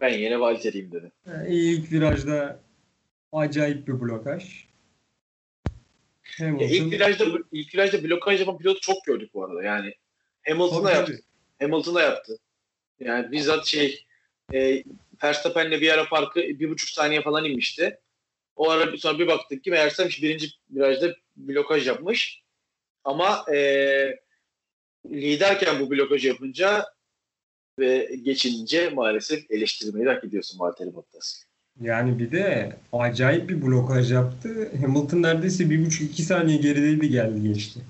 Ben 0.00 0.18
yine 0.18 0.40
Valtteri'yim 0.40 0.92
dedim. 0.92 1.12
Yani 1.26 1.54
ilk 1.54 1.92
virajda 1.92 2.60
acayip 3.32 3.88
bir 3.88 4.00
blokaj. 4.00 4.64
Ya 6.38 6.46
Hamilton, 6.46 6.68
ilk 6.68 6.92
virajda 6.92 7.24
ilk 7.52 7.74
virajda 7.74 8.04
blokaj 8.04 8.40
yapan 8.40 8.58
pilotu 8.58 8.80
çok 8.80 9.04
gördük 9.04 9.34
bu 9.34 9.44
arada. 9.44 9.62
Yani 9.62 9.94
Hamilton 10.48 10.84
da 10.84 10.88
Tabii, 10.88 10.96
yaptı. 10.96 11.20
Hamilton 11.60 11.94
da 11.94 12.02
yaptı. 12.02 12.38
Yani 13.00 13.32
bizzat 13.32 13.66
şey 13.66 14.07
e, 14.52 14.84
Verstappen'le 15.22 15.80
bir 15.80 15.92
ara 15.92 16.04
farkı 16.04 16.40
bir 16.40 16.70
buçuk 16.70 16.90
saniye 16.90 17.22
falan 17.22 17.44
inmişti. 17.44 17.98
O 18.56 18.70
ara 18.70 18.96
sonra 18.96 19.18
bir 19.18 19.26
baktık 19.26 19.64
ki 19.64 19.70
meğersem 19.70 20.08
birinci 20.08 20.48
virajda 20.70 21.14
blokaj 21.36 21.86
yapmış. 21.86 22.42
Ama 23.04 23.44
e, 23.52 23.58
liderken 25.06 25.80
bu 25.80 25.90
blokajı 25.90 26.28
yapınca 26.28 26.86
ve 27.78 28.16
geçinince 28.22 28.90
maalesef 28.90 29.50
eleştirmeyi 29.50 30.08
hak 30.08 30.24
ediyorsun 30.24 30.58
Valtteri 30.58 30.94
Bottas. 30.94 31.42
Yani 31.80 32.18
bir 32.18 32.32
de 32.32 32.76
acayip 32.92 33.48
bir 33.48 33.62
blokaj 33.62 34.12
yaptı. 34.12 34.72
Hamilton 34.80 35.22
neredeyse 35.22 35.70
bir 35.70 35.86
buçuk 35.86 36.10
iki 36.10 36.22
saniye 36.22 36.58
gerideydi 36.58 37.10
geldi 37.10 37.42
geçti. 37.42 37.80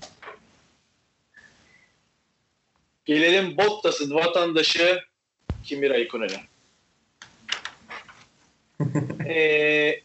Gelelim 3.05 3.57
Bottas'ın 3.57 4.15
vatandaşı 4.15 5.01
Kimi 5.65 5.91
Raikkonen'e. 5.91 6.48
Ee, 9.29 10.01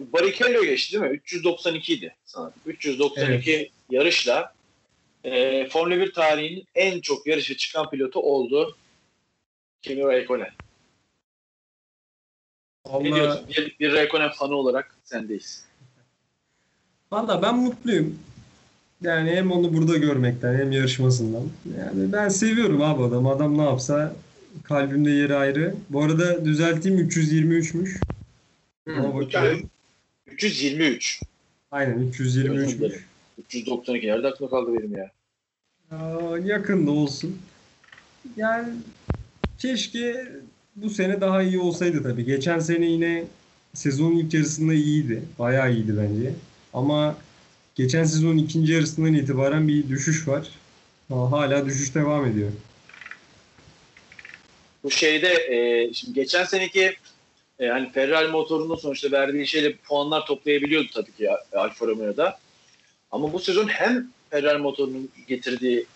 Barrichello 0.00 0.64
geçti 0.64 0.92
değil 0.92 1.12
mi? 1.12 1.16
392 1.16 1.94
idi 1.94 2.14
sanırım. 2.24 2.52
392 2.66 3.70
yarışla 3.90 4.54
e, 5.24 5.66
Formula 5.68 6.00
1 6.00 6.12
tarihinin 6.12 6.64
en 6.74 7.00
çok 7.00 7.26
yarışa 7.26 7.56
çıkan 7.56 7.90
pilotu 7.90 8.20
oldu 8.20 8.76
Kimi 9.82 10.02
Raikkonen. 10.02 10.50
Ne 12.86 12.92
Allah, 12.92 13.04
diyorsun? 13.04 13.48
Bir, 13.48 13.76
bir 13.80 13.92
Raikkonen 13.92 14.30
fanı 14.30 14.54
olarak 14.54 14.96
sendeyiz. 15.04 15.64
Valla 17.12 17.42
ben 17.42 17.56
mutluyum. 17.56 18.18
Yani 19.02 19.30
hem 19.30 19.52
onu 19.52 19.74
burada 19.74 19.96
görmekten 19.96 20.58
hem 20.58 20.72
yarışmasından. 20.72 21.42
Yani 21.78 22.12
ben 22.12 22.28
seviyorum 22.28 22.82
abi 22.82 23.02
adam. 23.02 23.26
Adam 23.26 23.58
ne 23.58 23.62
yapsa 23.62 24.14
kalbimde 24.64 25.10
yeri 25.10 25.34
ayrı. 25.34 25.74
Bu 25.90 26.02
arada 26.02 26.44
düzelteyim 26.44 26.98
323'müş. 26.98 28.00
Ona 28.88 29.14
bakıyorum. 29.14 29.70
323. 30.26 31.20
Aynen 31.70 31.98
323'müş. 32.10 32.98
392 33.38 34.06
nerede 34.06 34.26
aklımda 34.26 34.50
kaldı 34.50 34.70
benim 34.78 34.96
ya? 34.96 35.10
Aa, 35.90 36.38
yakın 36.38 36.86
da 36.86 36.90
olsun. 36.90 37.38
Yani 38.36 38.68
keşke 39.58 40.28
bu 40.76 40.90
sene 40.90 41.20
daha 41.20 41.42
iyi 41.42 41.58
olsaydı 41.58 42.02
tabii. 42.02 42.24
Geçen 42.24 42.58
sene 42.58 42.86
yine 42.86 43.24
sezonun 43.74 44.16
ilk 44.18 44.34
yarısında 44.34 44.74
iyiydi. 44.74 45.22
Bayağı 45.38 45.72
iyiydi 45.72 45.94
bence. 45.96 46.32
Ama 46.72 47.16
geçen 47.74 48.04
sezonun 48.04 48.38
ikinci 48.38 48.72
yarısından 48.72 49.14
itibaren 49.14 49.68
bir 49.68 49.88
düşüş 49.88 50.28
var. 50.28 50.48
Aa, 51.10 51.30
Hala 51.32 51.66
düşüş 51.66 51.94
devam 51.94 52.26
ediyor. 52.26 52.50
Bu 54.88 54.92
şeyde 54.92 55.28
e, 55.28 55.92
şimdi 55.94 56.14
geçen 56.14 56.44
seneki 56.44 56.96
e, 57.60 57.66
hani 57.66 57.92
Ferrari 57.92 58.28
motorunun 58.28 58.76
sonuçta 58.76 59.10
verdiği 59.12 59.46
şeyle 59.46 59.76
puanlar 59.76 60.26
toplayabiliyordu 60.26 60.88
tabii 60.94 61.12
ki 61.12 61.28
Alfa 61.52 61.86
Romeo'da. 61.86 62.38
Ama 63.10 63.32
bu 63.32 63.38
sezon 63.38 63.68
hem 63.68 64.08
Ferrari 64.30 64.58
motorunun 64.58 65.10
getirdiği 65.26 65.86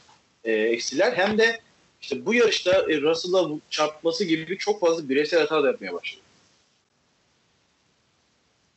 e, 0.45 0.53
eksiler 0.53 1.13
hem 1.13 1.39
de 1.39 1.61
işte 2.03 2.27
bu 2.27 2.35
yarışta 2.35 2.71
e, 2.71 3.01
Russell'a 3.01 3.49
çarpması 3.71 4.25
gibi 4.25 4.59
çok 4.59 4.81
fazla 4.81 5.09
bireysel 5.09 5.41
hata 5.41 5.63
da 5.63 5.67
yapmaya 5.67 5.93
başladı. 5.93 6.23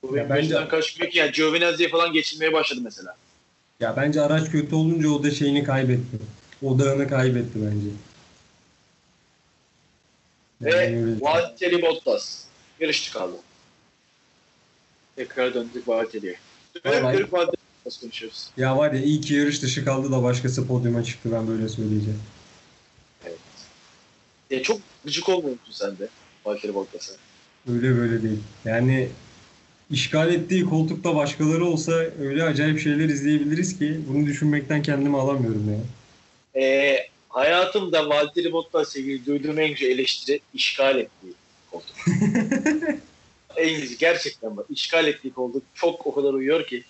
Bu 0.04 0.18
Ya 0.18 0.30
bence- 0.30 0.68
kaçmıyor 0.68 1.12
ki 1.12 1.18
yani 1.18 1.32
Giovinazzi'ye 1.32 1.90
falan 1.90 2.14
geçilmeye 2.14 2.54
başladı 2.54 2.80
mesela. 2.84 3.16
Ya 3.80 3.96
bence 3.98 4.22
araç 4.22 4.52
kötü 4.52 4.76
olunca 4.76 5.10
o 5.10 5.24
da 5.24 5.32
şeyini 5.32 5.64
kaybetti. 5.64 6.18
Odağını 6.64 7.10
kaybetti 7.10 7.56
bence. 7.56 8.15
Ve 10.66 11.16
Valtteri 11.22 11.82
Bottas 11.82 12.44
yarışçı 12.80 13.14
kaldı. 13.14 13.36
Tekrar 15.16 15.54
döndük 15.54 15.88
Valtteri'ye. 15.88 16.36
Dönüp 16.86 17.14
dönüp 17.14 17.34
Valtteri 17.34 17.58
Bottas 17.86 18.00
konuşuyoruz. 18.02 18.50
Ya 18.58 18.78
var 18.78 18.92
ya 18.92 19.02
iyi 19.02 19.22
ki 19.22 19.34
yarış 19.34 19.62
dışı 19.62 19.86
kaldı 19.86 20.12
da 20.12 20.24
başkası 20.24 20.68
podyuma 20.68 21.04
çıktı 21.04 21.30
ben 21.32 21.48
böyle 21.48 21.70
söyleyeceğim. 21.70 22.22
Ya 24.50 24.64
çok 24.64 24.82
gıcık 25.06 25.30
olmuyor 25.30 25.58
musun 25.60 25.74
sen 25.86 25.98
de 25.98 26.10
Valtteri 26.46 26.76
Bottas'a? 26.76 27.14
Öyle 27.74 27.98
böyle 27.98 28.24
değil. 28.24 28.40
Yani 28.66 29.10
işgal 29.92 30.34
ettiği 30.34 30.66
koltukta 30.66 31.16
başkaları 31.16 31.66
olsa 31.66 31.92
öyle 32.22 32.44
acayip 32.44 32.80
şeyler 32.80 33.10
izleyebiliriz 33.10 33.80
ki 33.80 34.00
bunu 34.08 34.26
düşünmekten 34.26 34.82
kendimi 34.82 35.18
alamıyorum 35.18 35.70
ya. 35.74 35.80
Ee, 36.62 37.08
hayatımda 37.36 38.10
Valtteri 38.10 38.52
Bottas'la 38.52 39.00
ilgili 39.00 39.26
duyduğum 39.26 39.60
en 39.60 39.70
güzel 39.70 39.90
eleştiri 39.90 40.40
işgal 40.54 41.00
ettiği 41.00 41.34
koltuk. 41.72 41.96
en 43.56 43.98
gerçekten 44.00 44.58
bak 44.58 44.66
işgal 44.70 45.08
ettiği 45.08 45.34
koltuk 45.34 45.64
çok 45.74 46.08
o 46.08 46.16
kadar 46.16 46.34
uyuyor 46.34 46.68
ki. 46.68 46.84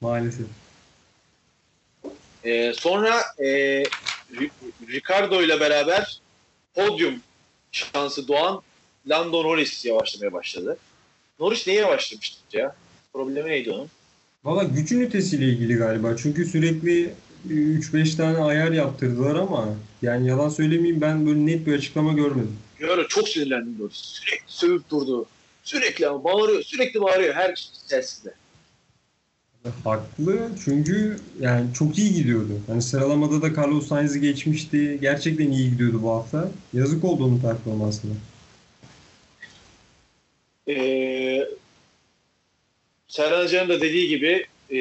Maalesef. 0.00 0.46
Ee, 2.44 2.72
sonra 2.76 3.22
e, 3.38 3.44
Ri- 4.32 4.50
Ricardo 4.88 5.42
ile 5.42 5.60
beraber 5.60 6.20
podyum 6.74 7.14
şansı 7.72 8.28
doğan 8.28 8.62
Lando 9.06 9.42
Norris 9.44 9.84
yavaşlamaya 9.84 10.32
başladı. 10.32 10.78
Norris 11.40 11.66
niye 11.66 11.80
yavaşlamıştı 11.80 12.38
ya? 12.52 12.76
Problemi 13.12 13.50
neydi 13.50 13.70
onun? 13.70 13.88
Valla 14.44 14.62
güç 14.62 14.92
ünitesiyle 14.92 15.44
ilgili 15.44 15.74
galiba. 15.74 16.16
Çünkü 16.16 16.46
sürekli 16.46 17.14
3-5 17.48 18.16
tane 18.16 18.38
ayar 18.38 18.72
yaptırdılar 18.72 19.34
ama 19.34 19.68
yani 20.02 20.28
yalan 20.28 20.48
söylemeyeyim 20.48 21.00
ben 21.00 21.26
böyle 21.26 21.46
net 21.46 21.66
bir 21.66 21.74
açıklama 21.74 22.12
görmedim. 22.12 22.56
Göre 22.78 23.06
çok 23.08 23.28
sinirlendim 23.28 23.76
Norris. 23.78 23.96
Sürekli 23.96 24.44
sövüp 24.46 24.90
durdu. 24.90 25.26
Sürekli 25.64 26.08
ama 26.08 26.24
bağırıyor. 26.24 26.62
Sürekli 26.62 27.00
bağırıyor 27.00 27.34
her 27.34 27.70
sesinde. 27.86 28.34
Haklı 29.84 30.48
çünkü 30.64 31.16
yani 31.40 31.74
çok 31.74 31.98
iyi 31.98 32.14
gidiyordu. 32.14 32.60
Hani 32.66 32.82
sıralamada 32.82 33.42
da 33.42 33.60
Carlos 33.60 33.88
Sainz'i 33.88 34.20
geçmişti. 34.20 34.98
Gerçekten 35.00 35.50
iyi 35.50 35.70
gidiyordu 35.70 36.02
bu 36.02 36.10
hafta. 36.10 36.50
Yazık 36.72 37.04
oldu 37.04 37.24
onun 37.24 37.40
performansına. 37.40 38.12
Ee, 40.68 41.48
Serhan 43.08 43.44
Hoca'nın 43.44 43.68
da 43.68 43.80
dediği 43.80 44.08
gibi 44.08 44.46
e, 44.70 44.78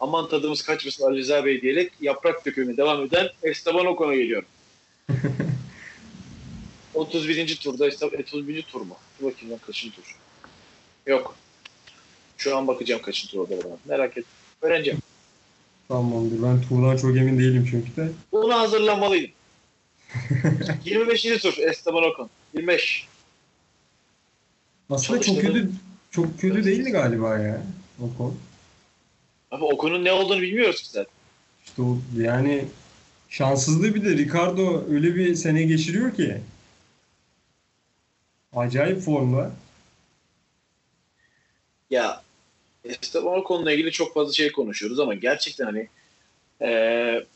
aman 0.00 0.28
tadımız 0.28 0.62
kaçmasın 0.62 1.04
Ali 1.04 1.18
Rıza 1.18 1.44
Bey 1.44 1.62
diyerek 1.62 1.92
yaprak 2.00 2.46
dökümüne 2.46 2.76
devam 2.76 3.04
eden 3.04 3.28
Esteban 3.42 3.86
Ocon'a 3.86 4.14
geliyorum. 4.14 4.48
31. 6.94 7.56
turda 7.56 7.86
Esteban, 7.86 8.20
31. 8.20 8.62
tur 8.62 8.80
mu? 8.80 8.96
Dur 9.20 9.26
bakayım 9.26 9.50
lan 9.52 9.60
kaçıncı 9.66 9.96
tur? 9.96 10.16
Yok. 11.06 11.36
Şu 12.38 12.56
an 12.56 12.66
bakacağım 12.68 13.02
kaçıncı 13.02 13.32
tur 13.32 13.38
olduğunu. 13.38 13.78
Merak 13.84 14.18
et. 14.18 14.24
Öğreneceğim. 14.62 14.98
Tamamdır. 15.88 16.42
Ben 16.42 16.62
turdan 16.68 16.96
çok 16.96 17.16
emin 17.16 17.38
değilim 17.38 17.68
çünkü 17.70 17.96
de. 17.96 18.08
Buna 18.32 18.60
hazırlanmalıydım. 18.60 19.30
25. 20.84 21.22
tur 21.22 21.58
Esteban 21.58 22.02
Ocon. 22.02 22.30
25. 22.54 23.06
Aslında 24.90 25.20
çok 25.20 25.40
kötü 25.40 25.70
çok 26.10 26.40
kötü 26.40 26.64
değildi 26.64 26.90
galiba 26.90 27.38
ya. 27.38 27.62
Ocon. 28.00 28.34
Ama 29.50 29.66
Ocon'un 29.66 30.04
ne 30.04 30.12
olduğunu 30.12 30.42
bilmiyoruz 30.42 30.82
ki 30.82 30.88
zaten. 30.88 31.12
İşte 31.66 31.82
o 31.82 31.98
yani 32.16 32.64
şanssızlığı 33.28 33.94
bir 33.94 34.04
de 34.04 34.10
Ricardo 34.10 34.84
öyle 34.90 35.14
bir 35.14 35.34
sene 35.34 35.62
geçiriyor 35.62 36.14
ki. 36.14 36.36
Acayip 38.56 39.00
formda. 39.00 39.52
Ya 41.90 42.22
Esteban 42.84 43.38
Ocon'la 43.38 43.72
ilgili 43.72 43.92
çok 43.92 44.14
fazla 44.14 44.32
şey 44.32 44.52
konuşuyoruz 44.52 45.00
ama 45.00 45.14
gerçekten 45.14 45.64
hani 45.64 45.88
eee 46.60 47.26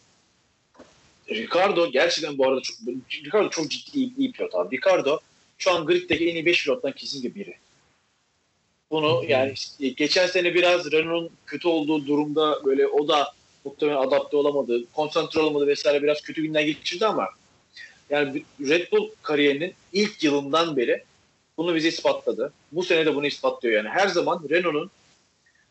Ricardo 1.30 1.90
gerçekten 1.90 2.38
bu 2.38 2.48
arada 2.48 2.60
çok 2.60 2.76
Ricardo 3.24 3.50
çok 3.50 3.70
ciddi 3.70 3.98
iyi, 3.98 4.16
iyi 4.16 4.32
pilot 4.32 4.54
abi. 4.54 4.76
Ricardo 4.76 5.20
şu 5.58 5.72
an 5.72 5.86
griddeki 5.86 6.30
en 6.30 6.34
iyi 6.34 6.46
5 6.46 6.64
pilottan 6.64 6.92
kesinlikle 6.92 7.34
biri. 7.34 7.56
Bunu 8.90 9.24
yani 9.28 9.52
işte 9.52 9.88
geçen 9.88 10.26
sene 10.26 10.54
biraz 10.54 10.92
Renault'un 10.92 11.30
kötü 11.46 11.68
olduğu 11.68 12.06
durumda 12.06 12.64
böyle 12.64 12.86
o 12.86 13.08
da 13.08 13.32
muhtemelen 13.64 13.98
adapte 13.98 14.36
olamadı, 14.36 14.84
konsantre 14.92 15.40
olamadı 15.40 15.66
vesaire 15.66 16.02
biraz 16.02 16.22
kötü 16.22 16.42
günler 16.42 16.60
geçirdi 16.60 17.06
ama 17.06 17.28
yani 18.10 18.42
Red 18.60 18.92
Bull 18.92 19.10
kariyerinin 19.22 19.74
ilk 19.92 20.24
yılından 20.24 20.76
beri 20.76 21.04
bunu 21.56 21.74
bize 21.74 21.88
ispatladı. 21.88 22.52
Bu 22.72 22.82
sene 22.82 23.06
de 23.06 23.14
bunu 23.14 23.26
ispatlıyor 23.26 23.76
yani. 23.76 23.88
Her 23.88 24.08
zaman 24.08 24.46
Renault'un 24.50 24.90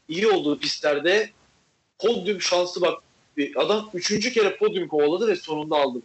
iyi 0.09 0.27
olduğu 0.27 0.59
pistlerde 0.59 1.29
podyum 1.99 2.41
şansı 2.41 2.81
bak 2.81 3.03
bir 3.37 3.61
adam 3.61 3.89
üçüncü 3.93 4.33
kere 4.33 4.57
podyum 4.57 4.87
kovaladı 4.87 5.27
ve 5.27 5.35
sonunda 5.35 5.75
aldı. 5.75 5.99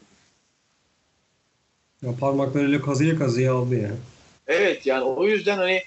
Ya 2.02 2.10
parmaklarıyla 2.20 2.80
kazıya 2.80 3.18
kazıya 3.18 3.54
aldı 3.54 3.74
ya. 3.74 3.90
Evet 4.46 4.86
yani 4.86 5.04
o 5.04 5.26
yüzden 5.26 5.56
hani 5.56 5.82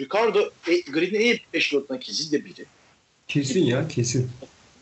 Ricardo 0.00 0.40
e, 0.68 0.80
gridin 0.80 1.14
en 1.16 1.20
iyi 1.20 1.40
5 1.54 1.70
pilotlarından 1.70 2.00
kesinlikle 2.00 2.44
biri. 2.44 2.66
Kesin 3.28 3.64
ya 3.64 3.88
kesin. 3.88 4.30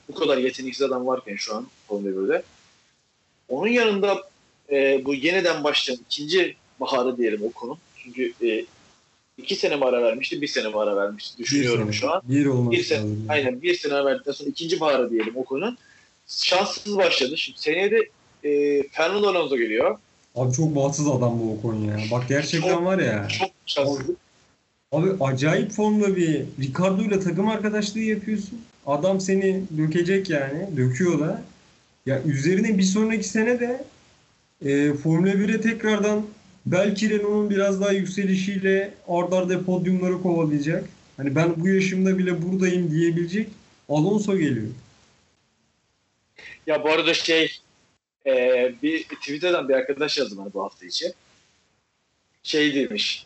Bu 0.08 0.14
kadar 0.14 0.38
yeteneksiz 0.38 0.82
adam 0.82 1.06
varken 1.06 1.36
şu 1.36 1.56
an 1.56 1.66
Formula 1.88 2.10
1'de. 2.10 2.42
Onun 3.48 3.68
yanında 3.68 4.28
e, 4.70 5.04
bu 5.04 5.14
yeniden 5.14 5.64
başlayan 5.64 5.98
ikinci 6.06 6.56
baharı 6.80 7.18
diyelim 7.18 7.40
o 7.44 7.50
konu. 7.50 7.78
Çünkü 8.04 8.32
e, 8.42 8.64
iki 9.38 9.56
sene 9.56 9.76
mi 9.76 9.84
ara 9.84 10.02
vermişti, 10.02 10.42
bir 10.42 10.46
sene 10.48 10.68
mi 10.68 10.78
ara 10.80 10.96
vermişti 10.96 11.38
düşünüyorum 11.38 11.82
sene. 11.84 11.92
şu 11.92 12.10
an. 12.12 12.22
Bir 12.24 12.46
olması 12.46 12.70
Bir 12.78 12.84
sene, 12.84 12.98
lazım. 12.98 13.26
aynen 13.28 13.62
bir 13.62 13.74
sene 13.74 14.04
verdikten 14.04 14.32
sonra 14.32 14.50
ikinci 14.50 14.80
baharı 14.80 15.10
diyelim 15.10 15.36
o 15.36 15.44
konu. 15.44 15.76
Şanssız 16.26 16.96
başladı. 16.96 17.36
Şimdi 17.36 17.58
seneye 17.58 17.90
de 17.90 18.08
e, 18.48 18.82
Fernando 18.88 19.28
Alonso 19.28 19.56
geliyor. 19.56 19.98
Abi 20.34 20.52
çok 20.52 20.76
bahtsız 20.76 21.08
adam 21.08 21.40
bu 21.40 21.52
Ocon 21.58 21.74
ya. 21.74 21.98
Bak 22.10 22.28
gerçekten 22.28 22.70
Çok- 22.70 22.84
var 22.84 22.98
ya. 22.98 23.28
Çok 23.38 23.50
şanssızlık. 23.66 24.16
Abi 24.96 25.24
acayip 25.24 25.72
formda 25.72 26.16
bir 26.16 26.44
Ricardo 26.60 27.02
ile 27.02 27.20
takım 27.20 27.48
arkadaşlığı 27.48 28.00
yapıyorsun. 28.00 28.60
Adam 28.86 29.20
seni 29.20 29.62
dökecek 29.78 30.30
yani. 30.30 30.76
Döküyor 30.76 31.20
da. 31.20 31.42
Ya 32.06 32.22
üzerine 32.22 32.78
bir 32.78 32.82
sonraki 32.82 33.28
sene 33.28 33.60
de 33.60 33.84
e, 34.64 34.94
Formula 34.94 35.30
1'e 35.30 35.60
tekrardan 35.60 36.26
belki 36.66 37.10
Renault'un 37.10 37.50
biraz 37.50 37.80
daha 37.80 37.92
yükselişiyle 37.92 38.94
ard 39.08 39.32
arda 39.32 39.64
podyumları 39.64 40.22
kovalayacak. 40.22 40.88
Hani 41.16 41.34
ben 41.34 41.54
bu 41.56 41.68
yaşımda 41.68 42.18
bile 42.18 42.42
buradayım 42.42 42.90
diyebilecek 42.90 43.48
Alonso 43.88 44.38
geliyor. 44.38 44.66
Ya 46.66 46.84
bu 46.84 46.88
arada 46.88 47.14
şey 47.14 47.60
e, 48.26 48.32
bir 48.82 49.04
Twitter'dan 49.04 49.68
bir 49.68 49.74
arkadaş 49.74 50.18
yazdı 50.18 50.36
bana 50.38 50.54
bu 50.54 50.64
hafta 50.64 50.86
içi. 50.86 51.12
Şey 52.42 52.74
demiş. 52.74 53.25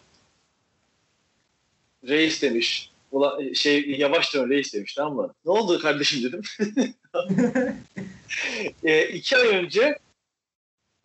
Reis 2.08 2.42
demiş. 2.42 2.90
Ulan, 3.12 3.52
şey 3.52 3.90
yavaş 3.90 4.34
dön 4.34 4.48
reis 4.48 4.74
demiş 4.74 4.94
tamam 4.94 5.14
mı? 5.14 5.34
Ne 5.44 5.52
oldu 5.52 5.78
kardeşim 5.78 6.22
dedim. 6.22 6.42
e, 8.84 9.08
iki 9.08 9.36
ay 9.36 9.48
önce 9.48 9.98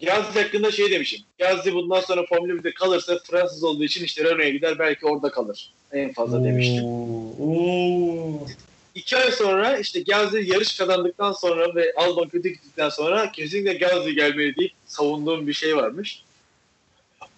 Gazi 0.02 0.40
hakkında 0.40 0.72
şey 0.72 0.92
demişim. 0.92 1.22
Gazi 1.40 1.74
bundan 1.74 2.02
sonra 2.02 2.26
Formula 2.26 2.54
1'de 2.54 2.74
kalırsa 2.74 3.20
Fransız 3.24 3.64
olduğu 3.64 3.84
için 3.84 4.04
işte 4.04 4.24
Renault'a 4.24 4.50
gider 4.50 4.80
belki 4.80 5.06
orada 5.06 5.32
kalır. 5.32 5.74
En 5.92 6.14
fazla 6.14 6.44
demiştim. 6.44 6.86
Oo. 6.86 8.48
İki 8.96 9.18
ay 9.18 9.32
sonra 9.32 9.78
işte 9.78 10.02
Gazi 10.02 10.52
yarış 10.52 10.78
kazandıktan 10.78 11.32
sonra 11.32 11.76
ve 11.76 11.94
Albon 11.96 12.28
kötü 12.28 12.50
gittikten 12.50 12.90
sonra 12.90 13.32
kesinlikle 13.32 13.74
Gazi 13.74 14.16
gelmeli 14.16 14.56
deyip 14.56 14.74
savunduğum 14.86 15.48
bir 15.48 15.54
şey 15.54 15.76
varmış. 15.76 16.24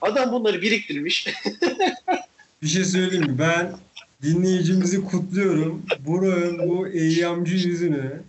Adam 0.01 0.31
bunları 0.31 0.61
biriktirmiş. 0.61 1.27
Bir 2.61 2.67
şey 2.67 2.85
söyleyeyim 2.85 3.25
mi? 3.25 3.39
Ben 3.39 3.77
dinleyicimizi 4.21 5.05
kutluyorum. 5.05 5.85
Burak'ın 5.99 6.69
bu 6.69 6.87
eyyamcı 6.87 7.55
yüzünü 7.55 8.21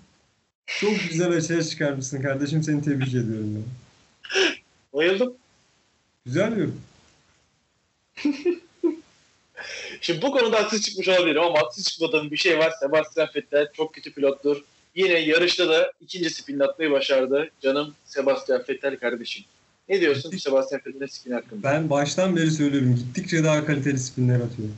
çok 0.66 0.95
güzel 1.11 1.31
açığa 1.31 1.62
çıkarmışsın 1.62 2.22
kardeşim. 2.22 2.62
Seni 2.62 2.83
tebrik 2.83 3.09
ediyorum. 3.09 3.55
Ben. 3.55 3.64
Bayıldım. 4.93 5.35
Güzel 6.26 6.57
bir 6.57 6.68
Şimdi 10.01 10.22
bu 10.22 10.31
konuda 10.31 10.62
haksız 10.62 10.83
çıkmış 10.83 11.09
olabilirim 11.09 11.43
ama 11.43 11.59
haksız 11.59 11.89
çıkmadığım 11.89 12.31
bir 12.31 12.37
şey 12.37 12.59
var. 12.59 12.72
Sebastian 12.81 13.29
Vettel 13.37 13.72
çok 13.72 13.95
kötü 13.95 14.12
pilottur. 14.12 14.64
Yine 14.95 15.18
yarışta 15.18 15.68
da 15.68 15.93
ikinci 16.01 16.31
spin 16.31 16.61
atmayı 16.61 16.91
başardı. 16.91 17.51
Canım 17.61 17.95
Sebastian 18.05 18.64
Vettel 18.68 18.99
kardeşim. 18.99 19.45
Ne 19.89 20.01
diyorsun 20.01 20.30
Sebastian 20.30 20.80
Vettel'in 20.86 21.07
spin 21.07 21.32
hakkında? 21.32 21.62
Ben 21.62 21.91
baştan 21.91 22.36
beri 22.36 22.51
söylüyorum. 22.51 22.95
Gittikçe 22.97 23.45
daha 23.45 23.66
kaliteli 23.66 23.99
spinler 23.99 24.34
atıyor. 24.34 24.68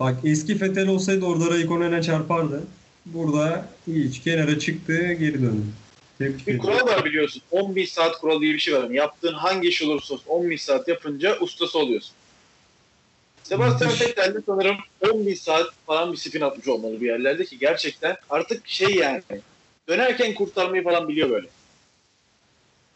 Bak 0.00 0.16
eski 0.24 0.58
Fetel 0.58 0.88
olsaydı 0.88 1.24
orada 1.24 1.50
Raikkonen'e 1.50 2.02
çarpardı. 2.02 2.62
Burada 3.06 3.68
hiç 3.86 4.20
kenara 4.22 4.58
çıktı 4.58 5.12
geri 5.12 5.42
döndü. 5.42 5.62
Tebrik 6.18 6.46
Bir 6.46 6.58
kural 6.58 6.86
var 6.86 7.04
biliyorsun. 7.04 7.42
10.000 7.52 7.86
saat 7.86 8.20
kuralı 8.20 8.40
diye 8.40 8.54
bir 8.54 8.58
şey 8.58 8.74
var. 8.74 8.82
Yani 8.82 8.96
yaptığın 8.96 9.34
hangi 9.34 9.68
iş 9.68 9.82
olursa 9.82 10.14
olsun 10.14 10.26
10.000 10.28 10.58
saat 10.58 10.88
yapınca 10.88 11.38
ustası 11.40 11.78
oluyorsun. 11.78 12.12
Sebastian. 13.42 13.92
Vettel 13.92 14.34
de 14.34 14.38
sanırım 14.46 14.76
10.000 15.02 15.36
saat 15.36 15.66
falan 15.86 16.12
bir 16.12 16.16
spin 16.16 16.40
atmış 16.40 16.68
olmalı 16.68 17.00
bir 17.00 17.06
yerlerde 17.06 17.44
ki 17.44 17.58
gerçekten 17.58 18.16
artık 18.30 18.68
şey 18.68 18.94
yani 18.94 19.22
dönerken 19.88 20.34
kurtarmayı 20.34 20.84
falan 20.84 21.08
biliyor 21.08 21.30
böyle. 21.30 21.46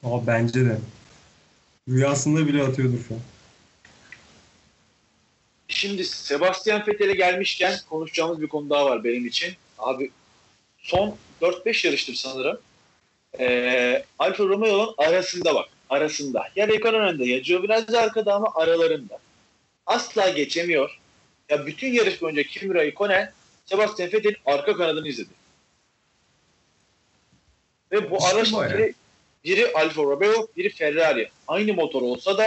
Aa, 0.04 0.26
bence 0.26 0.64
de. 0.64 0.78
Rüyasında 1.88 2.46
bile 2.46 2.62
atıyordur 2.62 2.98
şu 3.08 3.14
an. 3.14 3.20
Şimdi 5.68 6.04
Sebastian 6.04 6.86
Vettel'e 6.86 7.14
gelmişken 7.14 7.74
konuşacağımız 7.88 8.40
bir 8.40 8.46
konu 8.46 8.70
daha 8.70 8.86
var 8.86 9.04
benim 9.04 9.26
için. 9.26 9.54
Abi 9.78 10.10
son 10.78 11.16
4-5 11.42 11.86
yarıştır 11.86 12.14
sanırım. 12.14 12.60
Ee, 13.38 14.04
Alfa 14.18 14.44
Romeo'nun 14.44 14.94
arasında 14.98 15.54
bak. 15.54 15.68
Arasında. 15.90 16.48
Ya 16.56 16.68
Raikkonen 16.68 17.00
önde 17.00 17.24
ya 17.24 17.38
Giovinazzi 17.38 17.98
arkada 17.98 18.34
ama 18.34 18.52
aralarında. 18.54 19.18
Asla 19.86 20.28
geçemiyor. 20.28 20.98
Ya 21.48 21.66
bütün 21.66 21.92
yarış 21.92 22.22
boyunca 22.22 22.42
Kimi 22.42 22.74
Raikkonen 22.74 23.32
Sebastian 23.66 24.12
Vettel'in 24.12 24.36
arka 24.46 24.76
kanadını 24.76 25.08
izledi. 25.08 25.30
Ve 27.92 28.10
bu 28.10 28.16
İşte 28.16 28.36
araç. 28.36 28.52
Biri, 29.44 29.72
Alfa 29.72 30.02
Romeo, 30.02 30.48
biri 30.56 30.68
Ferrari. 30.68 31.30
Aynı 31.48 31.74
motor 31.74 32.02
olsa 32.02 32.38
da 32.38 32.44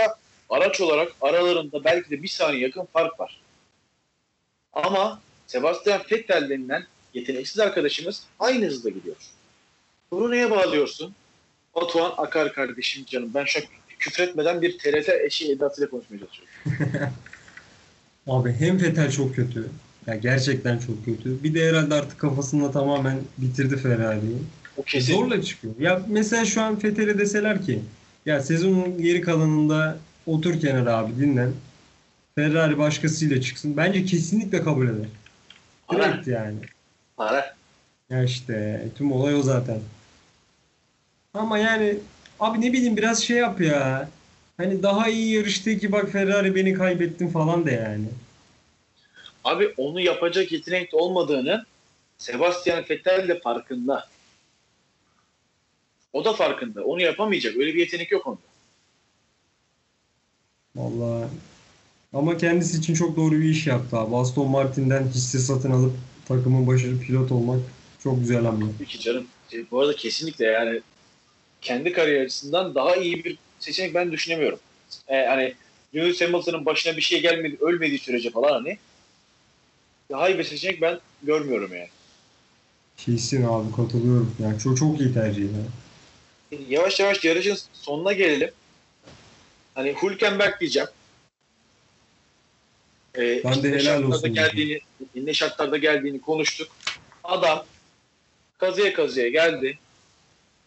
araç 0.49 0.81
olarak 0.81 1.11
aralarında 1.21 1.83
belki 1.83 2.09
de 2.09 2.23
bir 2.23 2.27
saniye 2.27 2.61
yakın 2.61 2.87
fark 2.93 3.19
var. 3.19 3.41
Ama 4.73 5.21
Sebastian 5.47 6.01
Vettel 6.11 6.49
denilen 6.49 6.83
yeteneksiz 7.13 7.59
arkadaşımız 7.59 8.23
aynı 8.39 8.65
hızda 8.65 8.89
gidiyor. 8.89 9.15
Bunu 10.11 10.31
neye 10.31 10.51
bağlıyorsun? 10.51 11.15
Batuhan 11.75 12.13
Akar 12.17 12.53
kardeşim 12.53 13.05
canım. 13.05 13.31
Ben 13.33 13.45
şu 13.45 13.59
küfretmeden 13.99 14.61
bir 14.61 14.77
TRT 14.77 15.09
eşi 15.09 15.51
edasıyla 15.51 15.89
konuşmaya 15.89 16.19
çalışıyorum. 16.19 16.53
Abi 18.27 18.53
hem 18.59 18.77
Fetel 18.77 19.11
çok 19.11 19.35
kötü. 19.35 19.69
Ya 20.07 20.15
gerçekten 20.15 20.79
çok 20.79 21.05
kötü. 21.05 21.43
Bir 21.43 21.53
de 21.53 21.69
herhalde 21.69 21.93
artık 21.93 22.19
kafasında 22.19 22.71
tamamen 22.71 23.19
bitirdi 23.37 23.77
Ferrari'yi. 23.77 24.37
O 24.77 24.83
kesin. 24.83 25.15
Zorla 25.15 25.41
çıkıyor. 25.41 25.73
Ya 25.79 26.01
mesela 26.07 26.45
şu 26.45 26.61
an 26.61 26.79
Fethel'e 26.79 27.19
deseler 27.19 27.65
ki 27.65 27.79
ya 28.25 28.41
sezonun 28.41 29.01
geri 29.01 29.21
kalanında 29.21 29.97
otur 30.25 30.59
kenara 30.59 30.97
abi 30.97 31.17
dinlen. 31.19 31.51
Ferrari 32.35 32.77
başkasıyla 32.77 33.41
çıksın. 33.41 33.77
Bence 33.77 34.05
kesinlikle 34.05 34.63
kabul 34.63 34.87
eder. 34.87 35.07
Para. 35.87 36.13
Direkt 36.13 36.27
yani. 36.27 36.57
Para. 37.17 37.55
Ya 38.09 38.23
işte 38.23 38.87
tüm 38.97 39.11
olay 39.11 39.35
o 39.35 39.41
zaten. 39.41 39.79
Ama 41.33 41.57
yani 41.57 41.97
abi 42.39 42.61
ne 42.61 42.73
bileyim 42.73 42.97
biraz 42.97 43.23
şey 43.23 43.37
yap 43.37 43.61
ya. 43.61 44.09
Hani 44.57 44.83
daha 44.83 45.09
iyi 45.09 45.35
yarıştı 45.35 45.77
ki 45.77 45.91
bak 45.91 46.09
Ferrari 46.09 46.55
beni 46.55 46.73
kaybettin 46.73 47.27
falan 47.27 47.65
de 47.65 47.71
yani. 47.71 48.05
Abi 49.43 49.73
onu 49.77 49.99
yapacak 49.99 50.51
yetenek 50.51 50.93
olmadığını 50.93 51.65
Sebastian 52.17 52.83
Vettel 52.89 53.27
de 53.27 53.39
farkında. 53.39 54.07
O 56.17 56.25
da 56.25 56.33
farkında. 56.33 56.83
Onu 56.83 57.01
yapamayacak. 57.01 57.57
Öyle 57.57 57.73
bir 57.73 57.79
yetenek 57.79 58.11
yok 58.11 58.27
onda. 58.27 58.39
Vallahi 60.75 61.29
ama 62.13 62.37
kendisi 62.37 62.77
için 62.77 62.93
çok 62.93 63.17
doğru 63.17 63.31
bir 63.31 63.49
iş 63.49 63.67
yaptı 63.67 63.97
abi. 63.97 64.15
Aston 64.15 64.49
Martin'den 64.49 65.07
hisse 65.07 65.39
satın 65.39 65.71
alıp 65.71 65.93
takımın 66.27 66.67
başarılı 66.67 67.01
pilot 67.01 67.31
olmak 67.31 67.59
çok 68.03 68.19
güzel 68.19 68.45
hamle. 68.45 68.65
Peki 68.79 68.99
canım. 68.99 69.27
E, 69.53 69.71
Bu 69.71 69.79
arada 69.79 69.95
kesinlikle 69.95 70.45
yani 70.45 70.81
kendi 71.61 71.91
kariyer 71.91 72.25
açısından 72.25 72.75
daha 72.75 72.95
iyi 72.95 73.23
bir 73.23 73.37
seçenek 73.59 73.93
ben 73.95 74.11
düşünemiyorum. 74.11 74.59
E, 75.07 75.25
hani 75.25 75.53
Lewis 75.95 76.21
Hamilton'ın 76.21 76.65
başına 76.65 76.97
bir 76.97 77.01
şey 77.01 77.21
gelmedi, 77.21 77.57
ölmediği 77.61 77.99
sürece 77.99 78.29
falan 78.29 78.51
hani 78.51 78.77
daha 80.11 80.29
iyi 80.29 80.39
bir 80.39 80.43
seçenek 80.43 80.81
ben 80.81 80.99
görmüyorum 81.23 81.73
yani. 81.73 81.89
Kesin 82.97 83.43
abi 83.43 83.75
katılıyorum. 83.75 84.35
Yani 84.43 84.59
çok 84.59 84.77
çok 84.77 84.99
iyi 84.99 85.13
tercih 85.13 85.43
ya. 85.43 85.49
Yavaş 86.51 86.99
yavaş 86.99 87.25
yarışın 87.25 87.57
sonuna 87.73 88.13
gelelim. 88.13 88.51
Hani 89.75 89.95
Hülkenberg 90.03 90.59
diyeceğim. 90.59 90.89
Ee, 93.17 93.41
Ben 93.43 93.63
de 93.63 93.71
helal 93.71 94.03
olsun 94.03 94.33
geldiğini, 94.33 94.79
ne 95.15 95.33
şartlarda 95.33 95.77
geldiğini 95.77 96.21
konuştuk. 96.21 96.67
Adam 97.23 97.65
kazıya 98.57 98.93
kazıya 98.93 99.29
geldi. 99.29 99.79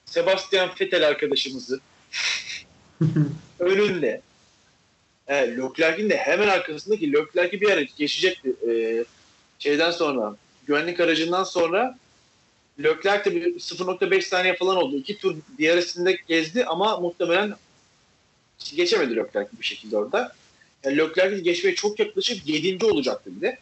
Sebastian 0.04 0.70
Vettel 0.80 1.08
arkadaşımızı 1.08 1.80
önünde 3.58 4.20
e, 5.28 5.34
Leclerc'in 5.34 6.10
de 6.10 6.16
hemen 6.16 6.48
arkasındaki 6.48 7.12
Leclerc'i 7.12 7.60
bir 7.60 7.70
ara 7.70 7.82
geçecekti. 7.82 8.54
E, 8.70 9.04
şeyden 9.58 9.90
sonra 9.90 10.36
güvenlik 10.66 11.00
aracından 11.00 11.44
sonra 11.44 11.98
Leclerc 12.82 13.24
de 13.24 13.34
bir 13.34 13.54
0.5 13.54 14.22
saniye 14.22 14.56
falan 14.56 14.76
oldu. 14.76 14.96
İki 14.96 15.18
tur 15.18 15.36
diğerisinde 15.58 16.18
gezdi 16.28 16.64
ama 16.64 17.00
muhtemelen 17.00 17.54
geçemedi 18.76 19.16
Leclerc 19.16 19.48
bir 19.60 19.64
şekilde 19.64 19.96
orada. 19.96 20.32
Yani 20.84 20.98
Leclerc'i 20.98 21.42
geçmeye 21.42 21.74
çok 21.74 22.00
yaklaşıp 22.00 22.48
7. 22.48 22.84
olacaktı 22.84 23.30
bir 23.36 23.40
de. 23.40 23.58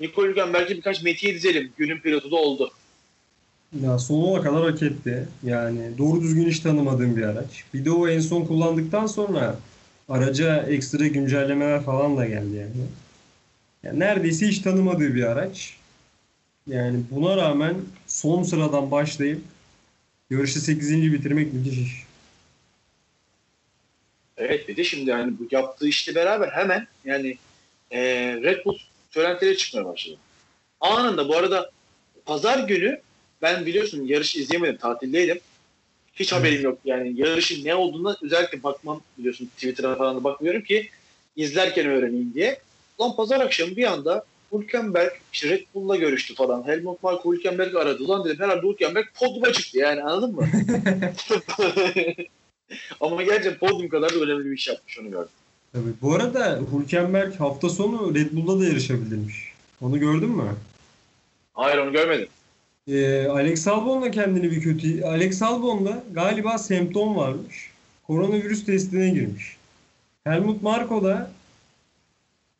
Nico 0.00 0.24
Hülkenberg'i 0.24 0.76
birkaç 0.76 1.02
metiye 1.02 1.34
dizelim. 1.34 1.72
Günün 1.76 2.00
pilotu 2.00 2.30
da 2.30 2.36
oldu. 2.36 2.70
Ya 3.82 3.98
sonuna 3.98 4.42
kadar 4.42 4.70
hak 4.70 4.82
etti. 4.82 5.28
Yani 5.42 5.98
doğru 5.98 6.20
düzgün 6.22 6.50
hiç 6.50 6.60
tanımadığım 6.60 7.16
bir 7.16 7.22
araç. 7.22 7.64
Bir 7.74 7.84
de 7.84 7.90
o 7.90 8.08
en 8.08 8.20
son 8.20 8.44
kullandıktan 8.44 9.06
sonra 9.06 9.58
araca 10.08 10.62
ekstra 10.62 11.06
güncellemeler 11.06 11.82
falan 11.82 12.16
da 12.16 12.26
geldi 12.26 12.56
yani. 12.56 12.70
Yani 13.82 14.00
neredeyse 14.00 14.46
hiç 14.46 14.58
tanımadığı 14.58 15.14
bir 15.14 15.24
araç. 15.24 15.76
Yani 16.66 17.00
buna 17.10 17.36
rağmen 17.36 17.76
son 18.06 18.42
sıradan 18.42 18.90
başlayıp 18.90 19.40
yarışı 20.30 20.60
8. 20.60 21.12
bitirmek 21.12 21.52
müthiş 21.52 21.78
iş. 21.78 22.04
Evet 24.36 24.68
bir 24.68 24.76
de 24.76 24.84
şimdi 24.84 25.10
yani 25.10 25.32
bu 25.38 25.48
yaptığı 25.50 25.88
işle 25.88 26.14
beraber 26.14 26.48
hemen 26.48 26.86
yani 27.04 27.38
e, 27.90 28.00
Red 28.42 28.64
Bull 28.64 28.78
söylentileri 29.10 29.56
çıkmaya 29.56 29.84
başladı. 29.84 30.16
Anında 30.80 31.28
bu 31.28 31.36
arada 31.36 31.70
pazar 32.24 32.68
günü 32.68 33.00
ben 33.42 33.66
biliyorsun 33.66 34.06
yarışı 34.06 34.38
izleyemedim 34.40 34.76
tatildeydim. 34.76 35.40
Hiç 36.14 36.32
Evet. 36.32 36.40
haberim 36.42 36.62
yok 36.62 36.78
yani 36.84 37.20
yarışın 37.20 37.64
ne 37.64 37.74
olduğuna 37.74 38.16
özellikle 38.22 38.62
bakmam 38.62 39.00
biliyorsun 39.18 39.46
Twitter'a 39.46 39.96
falan 39.96 40.16
da 40.16 40.24
bakmıyorum 40.24 40.62
ki 40.62 40.90
izlerken 41.36 41.86
öğreneyim 41.86 42.34
diye. 42.34 42.60
Lan 43.00 43.16
pazar 43.16 43.40
akşamı 43.40 43.76
bir 43.76 43.84
anda 43.84 44.24
Hülkenberg 44.54 45.12
işte 45.32 45.48
Red 45.48 45.62
Bull'la 45.74 45.96
görüştü 45.96 46.34
falan. 46.34 46.66
Helmut 46.66 47.02
Marko 47.02 47.32
Hülkenberg 47.32 47.74
aradı. 47.74 48.08
Lan 48.08 48.24
dedim 48.24 48.44
herhalde 48.44 48.66
Hülkenberg 48.66 49.06
podyuma 49.14 49.52
çıktı 49.52 49.78
yani 49.78 50.02
anladın 50.02 50.34
mı? 50.34 50.48
Ama 53.00 53.22
gerçekten 53.22 53.68
podyum 53.68 53.88
kadar 53.88 54.14
da 54.14 54.18
önemli 54.18 54.44
bir 54.44 54.56
iş 54.56 54.68
yapmış 54.68 54.98
onu 54.98 55.10
gördüm. 55.10 55.28
Tabii. 55.72 55.92
Bu 56.02 56.14
arada 56.14 56.60
Hülkenberg 56.72 57.34
hafta 57.34 57.68
sonu 57.68 58.14
Red 58.14 58.32
Bull'da 58.32 58.60
da 58.60 58.64
yarışabilirmiş. 58.64 59.52
Onu 59.80 60.00
gördün 60.00 60.30
mü? 60.30 60.56
Hayır 61.54 61.78
onu 61.78 61.92
görmedim. 61.92 62.28
Ee, 62.88 63.26
Alex 63.26 63.68
Albon 63.68 64.02
da 64.02 64.10
kendini 64.10 64.50
bir 64.50 64.60
kötü... 64.60 65.02
Alex 65.02 65.42
Albon'da 65.42 66.04
galiba 66.12 66.58
semptom 66.58 67.16
varmış. 67.16 67.70
Koronavirüs 68.06 68.64
testine 68.64 69.08
girmiş. 69.08 69.56
Helmut 70.24 70.62
Marko 70.62 71.04
da 71.04 71.30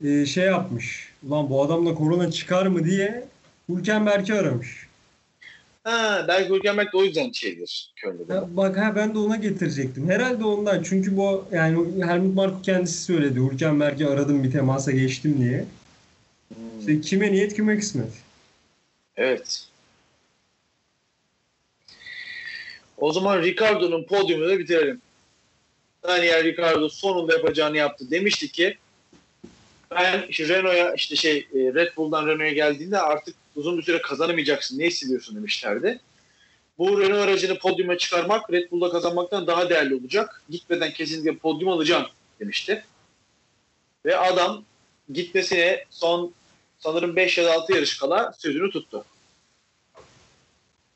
e, 0.05 0.27
şey 0.27 0.45
yapmış. 0.45 1.14
Ulan 1.29 1.51
bu 1.51 1.63
adamda 1.63 1.95
korona 1.95 2.31
çıkar 2.31 2.67
mı 2.67 2.85
diye 2.85 3.25
Hülkenberg'i 3.69 4.35
aramış. 4.35 4.87
Ha, 5.85 6.25
belki 6.29 6.51
Hülkenberg 6.55 6.93
de 6.93 6.97
o 6.97 7.05
yüzden 7.05 7.33
şeydir 7.33 7.93
Köln'de. 7.97 8.57
Bak 8.57 8.77
ha 8.77 8.97
ben 8.97 9.15
de 9.15 9.19
ona 9.19 9.37
getirecektim. 9.37 10.11
Herhalde 10.11 10.45
ondan. 10.45 10.83
Çünkü 10.83 11.17
bu 11.17 11.45
yani 11.53 12.05
Helmut 12.07 12.35
Marko 12.35 12.63
kendisi 12.63 13.03
söyledi. 13.03 13.41
Hülkenberg'i 13.41 14.07
aradım 14.07 14.45
bir 14.45 14.53
temasa 14.53 14.91
geçtim 14.93 15.37
diye. 15.41 15.65
Hmm, 16.49 16.81
İşte 16.81 17.01
kime 17.01 17.33
niyet 17.33 17.55
kime 17.57 17.79
kısmet. 17.79 18.13
Evet. 19.17 19.67
O 22.97 23.13
zaman 23.13 23.43
Ricardo'nun 23.43 24.05
podyumunu 24.05 24.49
da 24.49 24.59
bitirelim. 24.59 25.01
Daniel 26.03 26.45
Ricardo 26.45 26.89
sonunda 26.89 27.33
yapacağını 27.33 27.77
yaptı. 27.77 28.11
Demişti 28.11 28.53
ki 28.53 28.79
ben 29.95 30.25
işte 30.29 30.49
Renault'a 30.49 30.95
işte 30.95 31.17
şey 31.17 31.37
e, 31.39 31.59
Red 31.75 31.97
Bull'dan 31.97 32.27
Renault'a 32.27 32.53
geldiğinde 32.53 33.01
artık 33.01 33.35
uzun 33.57 33.79
bir 33.79 33.83
süre 33.83 34.03
kazanamayacaksın. 34.03 34.79
Ne 34.79 34.87
hissediyorsun 34.87 35.37
demişlerdi. 35.37 36.01
Bu 36.79 37.01
Renault 37.01 37.29
aracını 37.29 37.59
podyuma 37.59 37.99
çıkarmak 37.99 38.53
Red 38.53 38.71
Bull'da 38.71 38.91
kazanmaktan 38.91 39.47
daha 39.47 39.71
değerli 39.71 39.95
olacak. 39.95 40.43
Gitmeden 40.51 40.93
kesinlikle 40.93 41.37
podyum 41.37 41.69
alacağım 41.69 42.07
demişti. 42.41 42.85
Ve 44.05 44.17
adam 44.17 44.65
gitmesine 45.13 45.85
son 45.91 46.33
sanırım 46.79 47.17
5 47.17 47.39
ya 47.39 47.45
da 47.45 47.53
6 47.53 47.73
yarış 47.73 47.99
kala 47.99 48.33
sözünü 48.39 48.71
tuttu. 48.71 49.05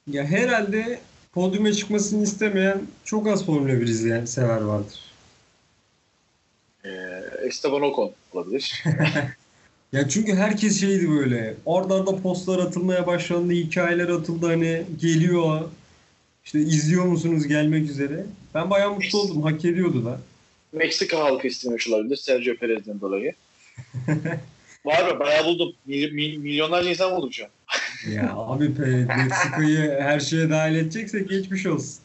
Ya 0.06 0.24
herhalde 0.24 1.00
podyuma 1.32 1.72
çıkmasını 1.72 2.22
istemeyen 2.22 2.82
çok 3.04 3.28
az 3.28 3.46
Formula 3.46 3.80
1 3.80 3.86
izleyen 3.86 4.24
sever 4.24 4.60
vardır. 4.60 5.07
Ee, 6.88 7.46
Esteban 7.46 7.82
Ocon 7.82 8.12
olabilir. 8.32 8.84
Ya 9.92 10.08
çünkü 10.08 10.34
herkes 10.34 10.80
şeydi 10.80 11.10
böyle. 11.10 11.54
Orada 11.64 11.94
arada 11.94 12.22
postlar 12.22 12.58
atılmaya 12.58 13.06
başlandı, 13.06 13.52
hikayeler 13.52 14.08
atıldı 14.08 14.46
hani 14.46 14.82
geliyor. 15.00 15.60
İşte 16.44 16.58
izliyor 16.60 17.04
musunuz 17.04 17.46
gelmek 17.46 17.90
üzere. 17.90 18.26
Ben 18.54 18.70
bayağı 18.70 18.94
mutlu 18.94 19.20
oldum. 19.20 19.42
Hak 19.42 19.64
ediyordu 19.64 20.04
da. 20.04 20.20
Meksika 20.72 21.18
halkı 21.18 21.46
istemiş 21.46 21.88
olabilir 21.88 22.16
Sergio 22.16 22.54
Perez'den 22.54 23.00
dolayı. 23.00 23.32
Var 24.84 25.12
mı? 25.12 25.20
Bayağı 25.20 25.44
buldum. 25.44 25.72
Mil- 25.86 26.12
mil- 26.12 26.36
milyonlarca 26.38 26.90
insan 26.90 27.16
buldum 27.16 27.32
şu 27.32 27.44
an. 27.44 27.50
Ya 28.12 28.32
abi 28.36 28.68
Meksika'yı 28.68 30.00
her 30.00 30.20
şeye 30.20 30.50
dahil 30.50 30.74
edeceksek 30.74 31.28
geçmiş 31.28 31.66
olsun. 31.66 31.98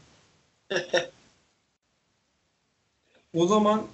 O 3.33 3.47
zaman 3.47 3.87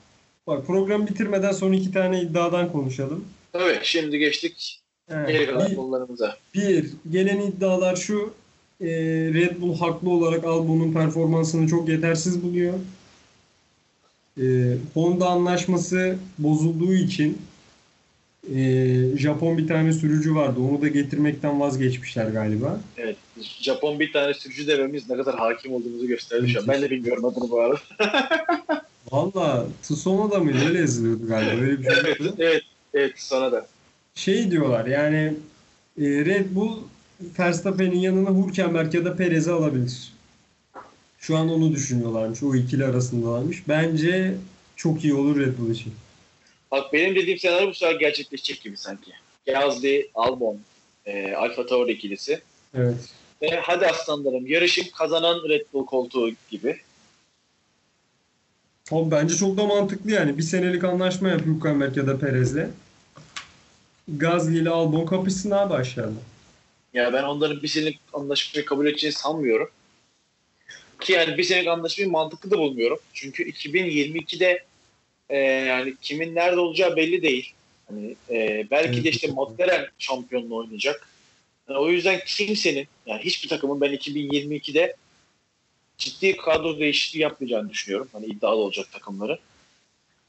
bak 0.50 0.68
program 0.68 1.08
bitirmeden 1.08 1.52
son 1.52 1.72
iki 1.72 1.92
tane 1.92 2.22
iddiadan 2.22 2.72
konuşalım. 2.72 3.26
Tabii 3.54 3.80
şimdi 3.84 4.18
geçtik 4.20 4.80
geri 5.10 5.32
Evet, 5.38 5.50
kalan 5.50 5.72
bir, 5.72 5.76
konularımıza. 5.76 6.38
bir, 6.56 6.86
gelen 7.12 7.42
iddialar 7.42 7.96
şu. 7.96 8.34
e, 8.82 8.88
Red 9.34 9.62
Bull 9.62 9.78
haklı 9.78 10.10
olarak 10.10 10.44
Albon'un 10.44 10.94
performansını 10.94 11.68
çok 11.68 11.90
yetersiz 11.90 12.44
buluyor. 12.44 12.74
E, 14.42 14.44
Honda 14.94 15.28
anlaşması 15.28 16.18
bozulduğu 16.38 16.94
için 16.94 17.38
e, 18.56 18.62
Japon 19.18 19.58
bir 19.58 19.68
tane 19.68 19.94
sürücü 19.94 20.36
vardı. 20.36 20.60
Onu 20.60 20.82
da 20.82 20.88
getirmekten 20.88 21.60
vazgeçmişler 21.60 22.28
galiba. 22.28 22.80
Evet. 22.98 23.16
Japon 23.62 24.00
bir 24.00 24.14
tane 24.14 24.34
sürücü 24.34 24.68
devemiz 24.68 25.10
ne 25.10 25.16
kadar 25.18 25.36
hakim 25.36 25.74
olduğumuzu 25.74 26.08
gösterdi 26.08 26.50
şu 26.50 26.60
an. 26.60 26.68
Ben 26.68 26.82
de 26.82 26.90
bilmiyorum 26.90 27.26
adını 27.26 27.50
bu 27.50 27.60
arada. 27.62 27.80
Valla 29.12 29.68
Tsunoda 29.82 30.40
mıydı? 30.40 30.58
Öyle 30.68 30.80
yazılıyordu 30.80 31.28
galiba. 31.28 31.62
Öyle 31.62 31.80
bir 31.80 31.84
şey 31.84 31.94
evet, 32.00 32.18
evet, 32.40 32.64
evet 32.94 33.14
sana 33.18 33.52
da. 33.52 33.68
Şey 34.16 34.52
diyorlar 34.52 34.86
yani 34.86 35.34
e, 36.02 36.06
Red 36.06 36.56
Bull 36.56 36.78
Verstappen'in 37.40 38.00
yanına 38.00 38.48
Hülkenberg 38.48 38.94
ya 38.94 39.06
da 39.06 39.16
Perez'i 39.16 39.52
alabilir. 39.52 40.14
Şu 41.20 41.38
an 41.38 41.50
onu 41.50 41.72
düşünüyorlarmış. 41.72 42.44
O 42.44 42.56
ikili 42.56 42.86
arasındalarmış. 42.86 43.68
Bence 43.68 44.36
çok 44.76 45.04
iyi 45.04 45.14
olur 45.14 45.40
Red 45.40 45.58
Bull 45.58 45.72
için. 45.72 45.94
Bak 46.72 46.94
benim 46.94 47.16
dediğim 47.16 47.40
senaryo 47.40 47.70
bu 47.70 47.74
sefer 47.74 47.96
gerçekleşecek 47.96 48.62
gibi 48.62 48.78
sanki. 48.78 49.12
Gasly, 49.46 50.10
Albon, 50.16 50.60
e, 51.06 51.34
Alfa 51.34 51.66
Tauri 51.66 51.92
ikilisi. 51.92 52.42
Evet. 52.74 52.96
Ve 53.42 53.60
hadi 53.62 53.88
aslanlarım 53.88 54.48
yarışın 54.48 54.86
kazanan 54.98 55.50
Red 55.50 55.66
Bull 55.74 55.86
koltuğu 55.86 56.30
gibi. 56.50 56.82
Abi 58.92 59.12
bence 59.12 59.36
çok 59.36 59.58
da 59.58 59.66
mantıklı 59.66 60.12
yani. 60.12 60.38
Bir 60.38 60.44
senelik 60.44 60.84
anlaşma 60.84 61.30
yap 61.30 61.42
Hülkenberg 61.46 61.98
ya 61.98 62.08
da 62.08 62.20
Perez'le. 62.20 62.68
Gasly 64.08 64.58
ile 64.58 64.70
Albon 64.70 65.06
kapışsın 65.06 65.52
abi 65.52 65.74
aşağıda. 65.74 66.20
Ya 66.94 67.14
ben 67.14 67.24
onların 67.24 67.64
bir 67.64 67.68
senelik 67.68 68.00
anlaşmayı 68.14 68.66
kabul 68.66 68.88
edeceğini 68.88 69.16
sanmıyorum. 69.16 69.70
Ki 71.00 71.14
yani 71.14 71.38
bir 71.38 71.44
senelik 71.44 71.68
anlaşmayı 71.68 72.10
mantıklı 72.10 72.52
da 72.52 72.58
bulmuyorum. 72.58 73.00
Çünkü 73.14 73.50
2022'de 73.50 74.64
e, 75.30 75.38
yani 75.38 75.96
kimin 76.02 76.36
nerede 76.36 76.60
olacağı 76.60 76.96
belli 76.96 77.22
değil. 77.22 77.54
Hani 77.90 78.16
e, 78.30 78.68
belki 78.72 79.04
de 79.04 79.10
işte. 79.10 79.28
McLaren 79.28 79.88
şampiyonluğu 80.00 80.58
oynayacak. 80.58 81.10
Yani 81.70 81.80
o 81.80 81.90
yüzden 81.90 82.20
kimsenin 82.26 82.88
yani 83.06 83.22
hiçbir 83.22 83.50
takımın 83.50 83.82
ben 83.82 83.94
2022'de 83.94 84.96
ciddi 86.00 86.38
kadro 86.38 86.80
değişikliği 86.80 87.20
yapmayacağını 87.20 87.70
düşünüyorum. 87.70 88.08
Hani 88.12 88.26
iddialı 88.26 88.56
olacak 88.56 88.92
takımları. 88.92 89.40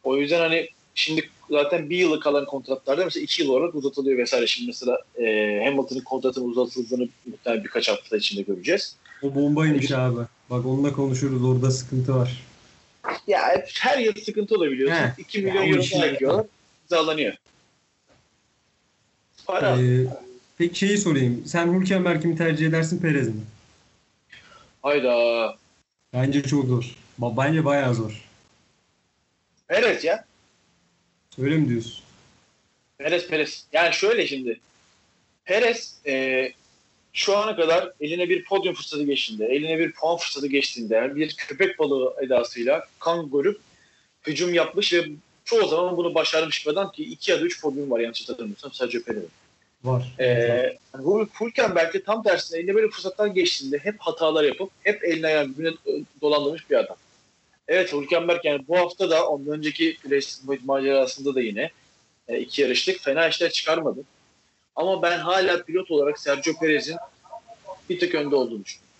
O 0.04 0.16
yüzden 0.16 0.40
hani 0.40 0.68
şimdi 0.94 1.30
zaten 1.50 1.90
bir 1.90 1.96
yılı 1.96 2.20
kalan 2.20 2.44
kontratlarda 2.44 3.04
mesela 3.04 3.24
iki 3.24 3.42
yıl 3.42 3.48
olarak 3.48 3.74
uzatılıyor 3.74 4.18
vesaire. 4.18 4.46
Şimdi 4.46 4.66
mesela 4.66 4.98
e, 5.18 5.24
Hamilton'ın 5.64 6.00
kontratının 6.00 6.48
uzatıldığını 6.48 7.08
muhtemelen 7.26 7.64
birkaç 7.64 7.88
hafta 7.88 8.16
içinde 8.16 8.42
göreceğiz. 8.42 8.96
O 9.22 9.34
bombaymış 9.34 9.90
abi. 9.90 10.20
Bak 10.50 10.66
onunla 10.66 10.92
konuşuruz. 10.92 11.44
Orada 11.44 11.70
sıkıntı 11.70 12.16
var. 12.16 12.44
Ya 13.26 13.64
her 13.80 13.98
yıl 13.98 14.14
sıkıntı 14.24 14.54
olabiliyor. 14.54 14.90
He. 14.90 15.12
2 15.18 15.40
Ya 15.40 15.44
milyon 15.44 15.68
euro 15.68 16.04
ekliyorlar. 16.06 16.46
İmzalanıyor. 16.84 17.34
Para. 19.46 19.80
Ee, 19.80 20.06
peki 20.58 20.78
şeyi 20.78 20.98
sorayım. 20.98 21.42
Sen 21.46 21.80
Hülkenberg'i 21.80 22.28
mi 22.28 22.36
tercih 22.36 22.66
edersin 22.66 23.00
Perez 23.00 23.28
mi? 23.28 23.40
Hayda. 24.82 25.56
Bence 26.12 26.42
çok 26.42 26.66
zor. 26.66 26.94
Ba- 27.20 27.36
Bence 27.36 27.64
bayağı 27.64 27.94
zor. 27.94 28.24
Perez 29.68 30.04
ya. 30.04 30.24
Öyle 31.38 31.56
mi 31.56 31.68
diyorsun? 31.68 32.04
Perez 32.98 33.28
Perez. 33.28 33.64
Yani 33.72 33.94
şöyle 33.94 34.26
şimdi. 34.26 34.61
Perez 35.44 35.94
e, 36.06 36.48
şu 37.12 37.36
ana 37.36 37.56
kadar 37.56 37.92
eline 38.00 38.28
bir 38.28 38.44
podyum 38.44 38.74
fırsatı 38.74 39.02
geçtiğinde, 39.04 39.46
eline 39.46 39.78
bir 39.78 39.92
puan 39.92 40.16
fırsatı 40.16 40.46
geçtiğinde 40.46 41.16
bir 41.16 41.34
köpek 41.36 41.78
balığı 41.78 42.14
edasıyla 42.22 42.88
kan 42.98 43.30
görüp 43.30 43.61
hücum 44.26 44.54
yapmış 44.54 44.92
ve 44.92 45.08
çoğu 45.44 45.68
zaman 45.68 45.96
bunu 45.96 46.14
başarmış 46.14 46.66
bir 46.66 46.70
adam 46.72 46.92
ki 46.92 47.04
iki 47.04 47.30
ya 47.30 47.40
da 47.40 47.44
üç 47.44 47.61
podyum 47.61 47.90
var 47.90 48.00
yanlış 48.00 48.28
hatırlamıyorsam 48.28 48.72
Sergio 48.72 49.02
Perez. 49.02 49.22
Var. 49.84 50.14
Ee, 50.20 50.76
Hul- 50.92 51.28
Hülkenberg 51.40 51.94
de 51.94 52.02
tam 52.02 52.22
tersine 52.22 52.58
eline 52.58 52.74
böyle 52.74 52.90
fırsatlar 52.90 53.26
geçtiğinde 53.26 53.78
hep 53.78 53.94
hatalar 53.98 54.44
yapıp 54.44 54.70
hep 54.82 55.04
eline 55.04 55.26
ayağını 55.26 55.58
birbirine 55.58 55.76
dolandırmış 56.20 56.70
bir 56.70 56.76
adam. 56.76 56.96
Evet 57.68 57.92
Hülkenberg 57.92 58.44
yani 58.44 58.64
bu 58.68 58.78
hafta 58.78 59.10
da 59.10 59.28
ondan 59.28 59.52
önceki 59.52 59.96
Racing 60.10 60.64
macerasında 60.64 61.34
da 61.34 61.40
yine 61.40 61.70
e, 62.28 62.38
iki 62.38 62.62
yarışlık 62.62 63.00
fena 63.00 63.28
işler 63.28 63.50
çıkarmadı. 63.50 64.00
Ama 64.76 65.02
ben 65.02 65.18
hala 65.18 65.62
pilot 65.62 65.90
olarak 65.90 66.18
Sergio 66.18 66.52
Perez'in 66.60 66.96
bir 67.90 68.00
tık 68.00 68.14
önde 68.14 68.36
olduğunu 68.36 68.64
düşünüyorum. 68.64 68.90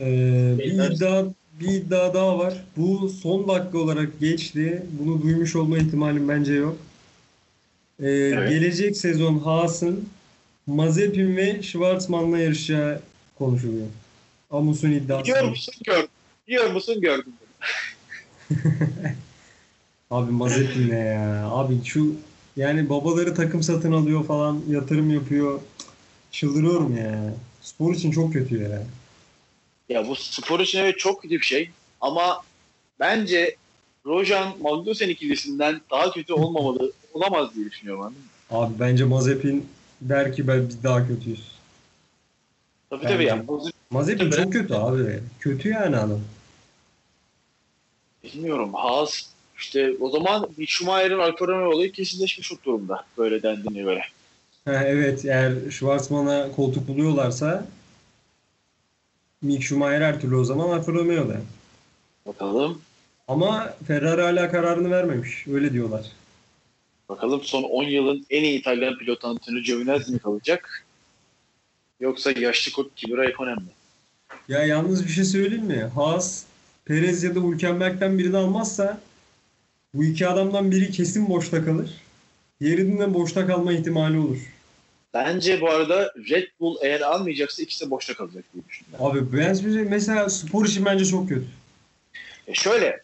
Ee, 0.00 0.58
bir 0.58 0.64
iddia 0.64 1.24
bir 1.60 1.68
iddia 1.68 2.14
daha 2.14 2.38
var. 2.38 2.54
Bu 2.76 3.08
son 3.08 3.48
dakika 3.48 3.78
olarak 3.78 4.20
geçti. 4.20 4.82
Bunu 4.90 5.22
duymuş 5.22 5.56
olma 5.56 5.78
ihtimalim 5.78 6.28
bence 6.28 6.52
yok. 6.52 6.76
Ee, 8.02 8.30
Gelecek 8.30 8.96
sezon 8.96 9.38
Haas'ın 9.38 10.08
Mazepin 10.66 11.36
ve 11.36 11.62
Schwarzman'la 11.62 12.38
yarışacağı 12.38 13.00
konuşuluyor. 13.38 13.86
Amus'un 14.50 14.90
iddiası. 14.90 15.24
Biliyor 15.24 15.44
musun 15.44 15.74
gördüm. 15.84 16.08
Biliyor 16.48 16.70
musun 16.70 17.00
gördüm. 17.00 17.32
Abi 20.10 20.32
Mazepin 20.32 20.90
ne 20.90 20.98
ya? 20.98 21.48
Abi 21.50 21.84
şu 21.84 22.14
yani 22.56 22.88
babaları 22.88 23.34
takım 23.34 23.62
satın 23.62 23.92
alıyor 23.92 24.24
falan 24.24 24.60
yatırım 24.68 25.10
yapıyor. 25.10 25.60
Çıldırıyorum 26.30 26.96
ya. 26.96 27.34
Spor 27.60 27.94
için 27.94 28.10
çok 28.10 28.32
kötü 28.32 28.62
ya. 28.62 28.82
Ya 29.88 30.08
bu 30.08 30.16
spor 30.16 30.60
için 30.60 30.78
evet 30.78 30.98
çok 30.98 31.22
kötü 31.22 31.34
bir 31.34 31.44
şey 31.44 31.70
ama 32.00 32.42
bence 33.00 33.56
Rojan 34.06 34.54
Magnussen 34.60 35.08
ikilisinden 35.08 35.80
daha 35.90 36.12
kötü 36.12 36.32
olmamalı 36.32 36.92
olamaz 37.14 37.54
diye 37.54 37.70
düşünüyorum 37.70 38.04
mı? 38.04 38.12
Abi 38.50 38.74
bence 38.80 39.04
Mazepin 39.04 39.66
der 40.00 40.32
ki 40.36 40.48
ben 40.48 40.68
biz 40.68 40.82
daha 40.84 41.08
kötüyüz. 41.08 41.52
Tabii 42.90 43.02
Bence. 43.02 43.14
tabii 43.14 43.24
yani. 43.24 43.42
Mazepin 43.90 44.30
çok 44.30 44.52
kötü 44.52 44.74
abi. 44.74 45.20
Kötü 45.40 45.68
yani 45.68 45.96
adam. 45.96 46.20
Bilmiyorum. 48.24 48.74
Haas 48.74 49.22
işte 49.58 49.92
o 50.00 50.10
zaman 50.10 50.48
bir 50.58 50.66
Schumacher'in 50.66 51.18
Alfa 51.18 51.46
Romeo 51.46 51.70
olayı 51.70 51.92
kesinleşmiş 51.92 52.52
durumda. 52.64 53.04
Böyle 53.18 53.42
dendiğine 53.42 53.82
göre. 53.82 54.02
Ha, 54.64 54.84
evet 54.84 55.24
eğer 55.24 55.70
Schwarzman'a 55.70 56.52
koltuk 56.52 56.88
buluyorlarsa 56.88 57.66
Mick 59.42 59.62
Schumacher 59.64 60.00
her 60.00 60.20
türlü 60.20 60.36
o 60.36 60.44
zaman 60.44 60.78
Alfa 60.78 60.92
Romeo'da. 60.92 61.36
Bakalım. 62.26 62.80
Ama 63.28 63.74
Ferrari 63.86 64.22
hala 64.22 64.50
kararını 64.50 64.90
vermemiş. 64.90 65.46
Öyle 65.46 65.72
diyorlar. 65.72 66.06
Bakalım 67.12 67.40
son 67.42 67.62
10 67.62 67.82
yılın 67.82 68.26
en 68.30 68.44
iyi 68.44 68.58
İtalyan 68.58 68.98
pilot 68.98 69.24
Antonio 69.24 69.60
Giovinazzi 69.60 70.12
mi 70.12 70.18
kalacak? 70.18 70.84
Yoksa 72.00 72.30
yaşlı 72.30 72.72
kurt 72.72 72.94
Kimi 72.94 73.16
Raikkonen 73.16 73.56
mi? 73.56 73.68
Ya 74.48 74.66
yalnız 74.66 75.06
bir 75.06 75.10
şey 75.10 75.24
söyleyeyim 75.24 75.64
mi? 75.64 75.90
Haas, 75.94 76.44
Perez 76.84 77.22
ya 77.22 77.34
da 77.34 77.40
Hülkenberg'den 77.40 78.18
birini 78.18 78.36
almazsa 78.36 79.00
bu 79.94 80.04
iki 80.04 80.28
adamdan 80.28 80.70
biri 80.70 80.90
kesin 80.90 81.28
boşta 81.28 81.64
kalır. 81.64 81.90
De 82.62 83.14
boşta 83.14 83.46
kalma 83.46 83.72
ihtimali 83.72 84.18
olur. 84.18 84.38
Bence 85.14 85.60
bu 85.60 85.70
arada 85.70 86.14
Red 86.30 86.48
Bull 86.60 86.76
eğer 86.82 87.00
almayacaksa 87.00 87.62
ikisi 87.62 87.86
de 87.86 87.90
boşta 87.90 88.14
kalacak 88.14 88.44
diye 88.54 88.64
düşünüyorum. 88.68 89.06
Abi 89.06 89.38
ben 89.38 89.56
mesela 89.88 90.28
spor 90.30 90.66
için 90.66 90.84
bence 90.84 91.04
çok 91.04 91.28
kötü. 91.28 91.46
E 92.46 92.54
şöyle, 92.54 93.02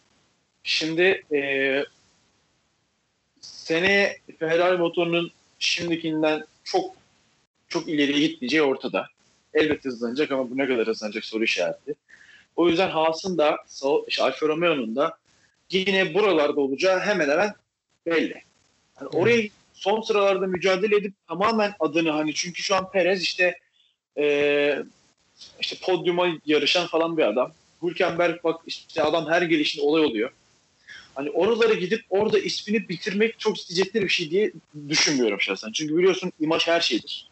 şimdi 0.63 1.23
e, 1.33 1.39
sene 3.69 4.17
Ferrari 4.39 4.77
motorunun 4.77 5.31
şimdikinden 5.59 6.45
çok 6.63 6.95
çok 7.67 7.89
ileriye 7.89 8.27
gitmeyeceği 8.27 8.63
ortada. 8.63 9.07
Elbette 9.53 9.89
hızlanacak 9.89 10.31
ama 10.31 10.49
bu 10.49 10.57
ne 10.57 10.67
kadar 10.67 10.87
hızlanacak 10.87 11.25
soru 11.25 11.43
işareti. 11.43 11.95
O 12.55 12.69
yüzden 12.69 12.89
Haas'ın 12.89 13.37
da 13.37 13.57
işte 14.07 14.23
Alfa 14.23 14.47
Romeo'nun 14.47 14.95
da 14.95 15.17
yine 15.71 16.13
buralarda 16.13 16.61
olacağı 16.61 16.99
hemen 16.99 17.29
hemen 17.29 17.53
belli. 18.05 18.41
Yani 19.01 19.09
oraya 19.13 19.49
son 19.73 20.01
sıralarda 20.01 20.47
mücadele 20.47 20.95
edip 20.95 21.13
tamamen 21.27 21.73
adını 21.79 22.11
hani 22.11 22.33
çünkü 22.33 22.63
şu 22.63 22.75
an 22.75 22.91
Perez 22.91 23.21
işte 23.21 23.57
e, 24.17 24.83
işte 25.59 25.75
podyuma 25.81 26.27
yarışan 26.45 26.87
falan 26.87 27.17
bir 27.17 27.23
adam. 27.23 27.53
Hülkenberg 27.83 28.43
bak 28.43 28.61
işte 28.67 29.03
adam 29.03 29.29
her 29.29 29.41
gelişinde 29.41 29.85
olay 29.85 30.05
oluyor. 30.05 30.31
Hani 31.19 31.29
oralara 31.29 31.73
gidip 31.73 32.05
orada 32.09 32.39
ismini 32.39 32.89
bitirmek 32.89 33.39
çok 33.39 33.57
isteyecekleri 33.57 34.03
bir 34.03 34.09
şey 34.09 34.31
diye 34.31 34.51
düşünmüyorum 34.89 35.41
şahsen. 35.41 35.71
Çünkü 35.71 35.97
biliyorsun 35.97 36.31
imaj 36.39 36.67
her 36.67 36.81
şeydir. 36.81 37.29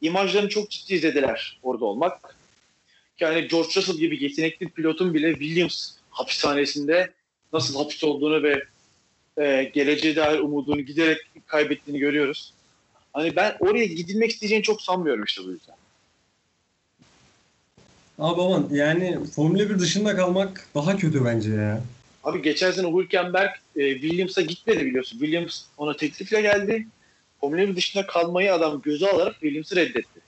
İmajlarını 0.00 0.48
çok 0.48 0.70
ciddi 0.70 0.94
izlediler 0.94 1.58
orada 1.62 1.84
olmak. 1.84 2.36
Yani 3.20 3.48
George 3.48 3.68
Russell 3.76 3.96
gibi 3.96 4.24
yetenekli 4.24 4.68
pilotun 4.68 5.14
bile 5.14 5.32
Williams 5.32 5.90
hapishanesinde 6.10 7.12
nasıl 7.52 7.78
hapis 7.78 8.04
olduğunu 8.04 8.42
ve 8.42 8.64
e, 9.38 9.70
geleceğe 9.74 10.16
dair 10.16 10.38
umudunu 10.38 10.80
giderek 10.80 11.18
kaybettiğini 11.46 12.00
görüyoruz. 12.00 12.52
Hani 13.12 13.36
ben 13.36 13.56
oraya 13.60 13.86
gidilmek 13.86 14.30
isteyeceğini 14.30 14.64
çok 14.64 14.82
sanmıyorum 14.82 15.24
işte 15.24 15.42
bu 15.44 15.50
yüzden. 15.50 15.76
Abi 18.18 18.42
aman 18.42 18.68
yani 18.72 19.18
Formula 19.24 19.70
1 19.70 19.78
dışında 19.78 20.16
kalmak 20.16 20.68
daha 20.74 20.96
kötü 20.96 21.24
bence 21.24 21.50
ya. 21.50 21.82
Abi 22.22 22.42
geçen 22.42 22.70
sene 22.70 22.86
Hülkenberg 22.86 23.50
e, 23.76 23.92
Williams'a 24.00 24.40
gitmedi 24.42 24.86
biliyorsun. 24.86 25.18
Williams 25.18 25.62
ona 25.76 25.96
teklifle 25.96 26.40
geldi. 26.40 26.86
Formula 27.40 27.58
1 27.58 27.76
dışında 27.76 28.06
kalmayı 28.06 28.54
adam 28.54 28.82
göze 28.82 29.10
alarak 29.10 29.32
Williams'ı 29.32 29.76
reddetti. 29.76 30.20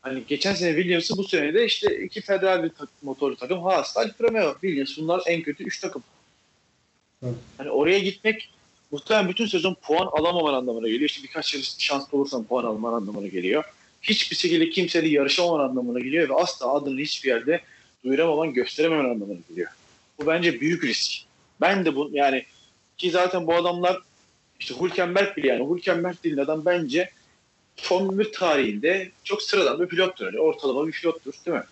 Hani 0.00 0.22
geçen 0.28 0.54
sene 0.54 0.76
Williams'ı 0.76 1.16
bu 1.16 1.24
sene 1.24 1.54
de 1.54 1.64
işte 1.64 2.04
iki 2.04 2.20
Ferrari 2.20 2.70
tak- 2.70 3.02
motorlu 3.02 3.36
takım 3.36 3.62
Haas, 3.62 3.96
Alfa 3.96 4.24
Romeo, 4.24 4.52
Williams 4.52 4.98
bunlar 4.98 5.22
en 5.26 5.42
kötü 5.42 5.64
üç 5.64 5.80
takım. 5.80 6.02
Evet. 7.22 7.34
Hani 7.58 7.70
oraya 7.70 7.98
gitmek 7.98 8.50
muhtemelen 8.90 9.28
bütün 9.28 9.46
sezon 9.46 9.74
puan 9.82 10.06
alamaman 10.06 10.54
anlamına 10.54 10.88
geliyor. 10.88 11.10
İşte 11.10 11.22
birkaç 11.22 11.54
yarış 11.54 11.74
şanslı 11.78 12.18
olursan 12.18 12.44
puan 12.44 12.64
alman 12.64 12.92
anlamına 12.92 13.26
geliyor. 13.26 13.64
Hiçbir 14.02 14.36
şekilde 14.36 14.70
kimseyle 14.70 15.08
yarışamaman 15.08 15.68
anlamına 15.68 16.00
geliyor 16.00 16.28
ve 16.28 16.34
asla 16.34 16.74
adını 16.74 17.00
hiçbir 17.00 17.28
yerde 17.28 17.60
duyuramaman, 18.04 18.52
gösterememen 18.52 19.10
anlamına 19.10 19.38
geliyor. 19.48 19.70
Bu 20.18 20.26
bence 20.26 20.60
büyük 20.60 20.84
risk. 20.84 21.22
Ben 21.62 21.84
de 21.84 21.96
bu 21.96 22.10
yani 22.12 22.44
ki 22.98 23.10
zaten 23.10 23.46
bu 23.46 23.54
adamlar 23.54 23.98
işte 24.60 24.74
Hülkenberg 24.80 25.36
bile 25.36 25.48
yani 25.48 25.74
Hülkenberg 25.74 26.16
dediğin 26.18 26.36
adam 26.36 26.64
bence 26.64 27.10
Formula 27.76 28.18
1 28.18 28.32
tarihinde 28.32 29.10
çok 29.24 29.42
sıradan 29.42 29.80
bir 29.80 29.86
pilottur. 29.86 30.26
Yani 30.26 30.38
ortalama 30.38 30.86
bir 30.86 30.92
pilottur 30.92 31.32
değil 31.46 31.56
mi? 31.56 31.64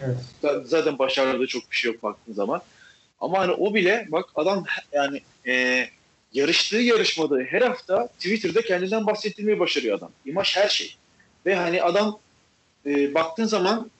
Evet. 0.00 0.16
Zaten 0.64 0.98
başarıda 0.98 1.46
çok 1.46 1.70
bir 1.70 1.76
şey 1.76 1.92
yok 1.92 2.02
baktığın 2.02 2.32
zaman. 2.32 2.62
Ama 3.20 3.38
hani 3.38 3.52
o 3.52 3.74
bile 3.74 4.06
bak 4.08 4.28
adam 4.34 4.64
yani 4.92 5.22
e, 5.46 5.84
yarıştığı 6.32 6.76
yarışmada 6.76 7.38
her 7.38 7.62
hafta 7.62 8.06
Twitter'da 8.06 8.62
kendinden 8.62 9.06
bahsettirmeyi 9.06 9.58
başarıyor 9.58 9.98
adam. 9.98 10.10
İmaj 10.26 10.56
her 10.56 10.68
şey. 10.68 10.96
Ve 11.46 11.54
hani 11.54 11.82
adam 11.82 12.18
e, 12.86 13.14
baktığın 13.14 13.44
zaman 13.44 13.90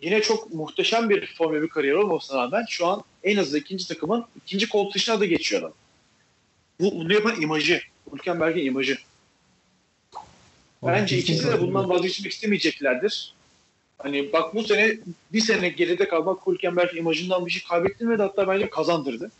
yine 0.00 0.22
çok 0.22 0.54
muhteşem 0.54 1.10
bir 1.10 1.34
Formula 1.38 1.62
1 1.62 1.68
kariyeri 1.68 1.96
olmasına 1.96 2.42
rağmen 2.42 2.64
şu 2.68 2.86
an 2.86 3.02
en 3.24 3.36
hızlı 3.36 3.58
ikinci 3.58 3.88
takımın 3.88 4.24
ikinci 4.36 4.68
koltuğu 4.68 4.94
dışına 4.94 5.20
da 5.20 5.26
geçiyor 5.26 5.62
adam. 5.62 5.72
Bu, 6.80 6.92
bunu 6.92 7.12
yapan 7.12 7.40
imajı. 7.40 7.80
Hülkenberg'in 8.12 8.66
imajı. 8.66 8.98
Bence 10.82 11.18
ikisi 11.18 11.46
de 11.48 11.60
bundan 11.60 11.88
vazgeçmek 11.88 12.32
istemeyeceklerdir. 12.32 13.34
Hani 13.98 14.32
bak 14.32 14.54
bu 14.54 14.62
sene 14.62 14.98
bir 15.32 15.40
sene 15.40 15.68
geride 15.68 16.08
kalmak 16.08 16.46
Hülkenberg 16.46 16.96
imajından 16.96 17.46
bir 17.46 17.50
şey 17.50 17.62
kaybettirmedi 17.62 18.22
hatta 18.22 18.48
bence 18.48 18.70
kazandırdı. 18.70 19.30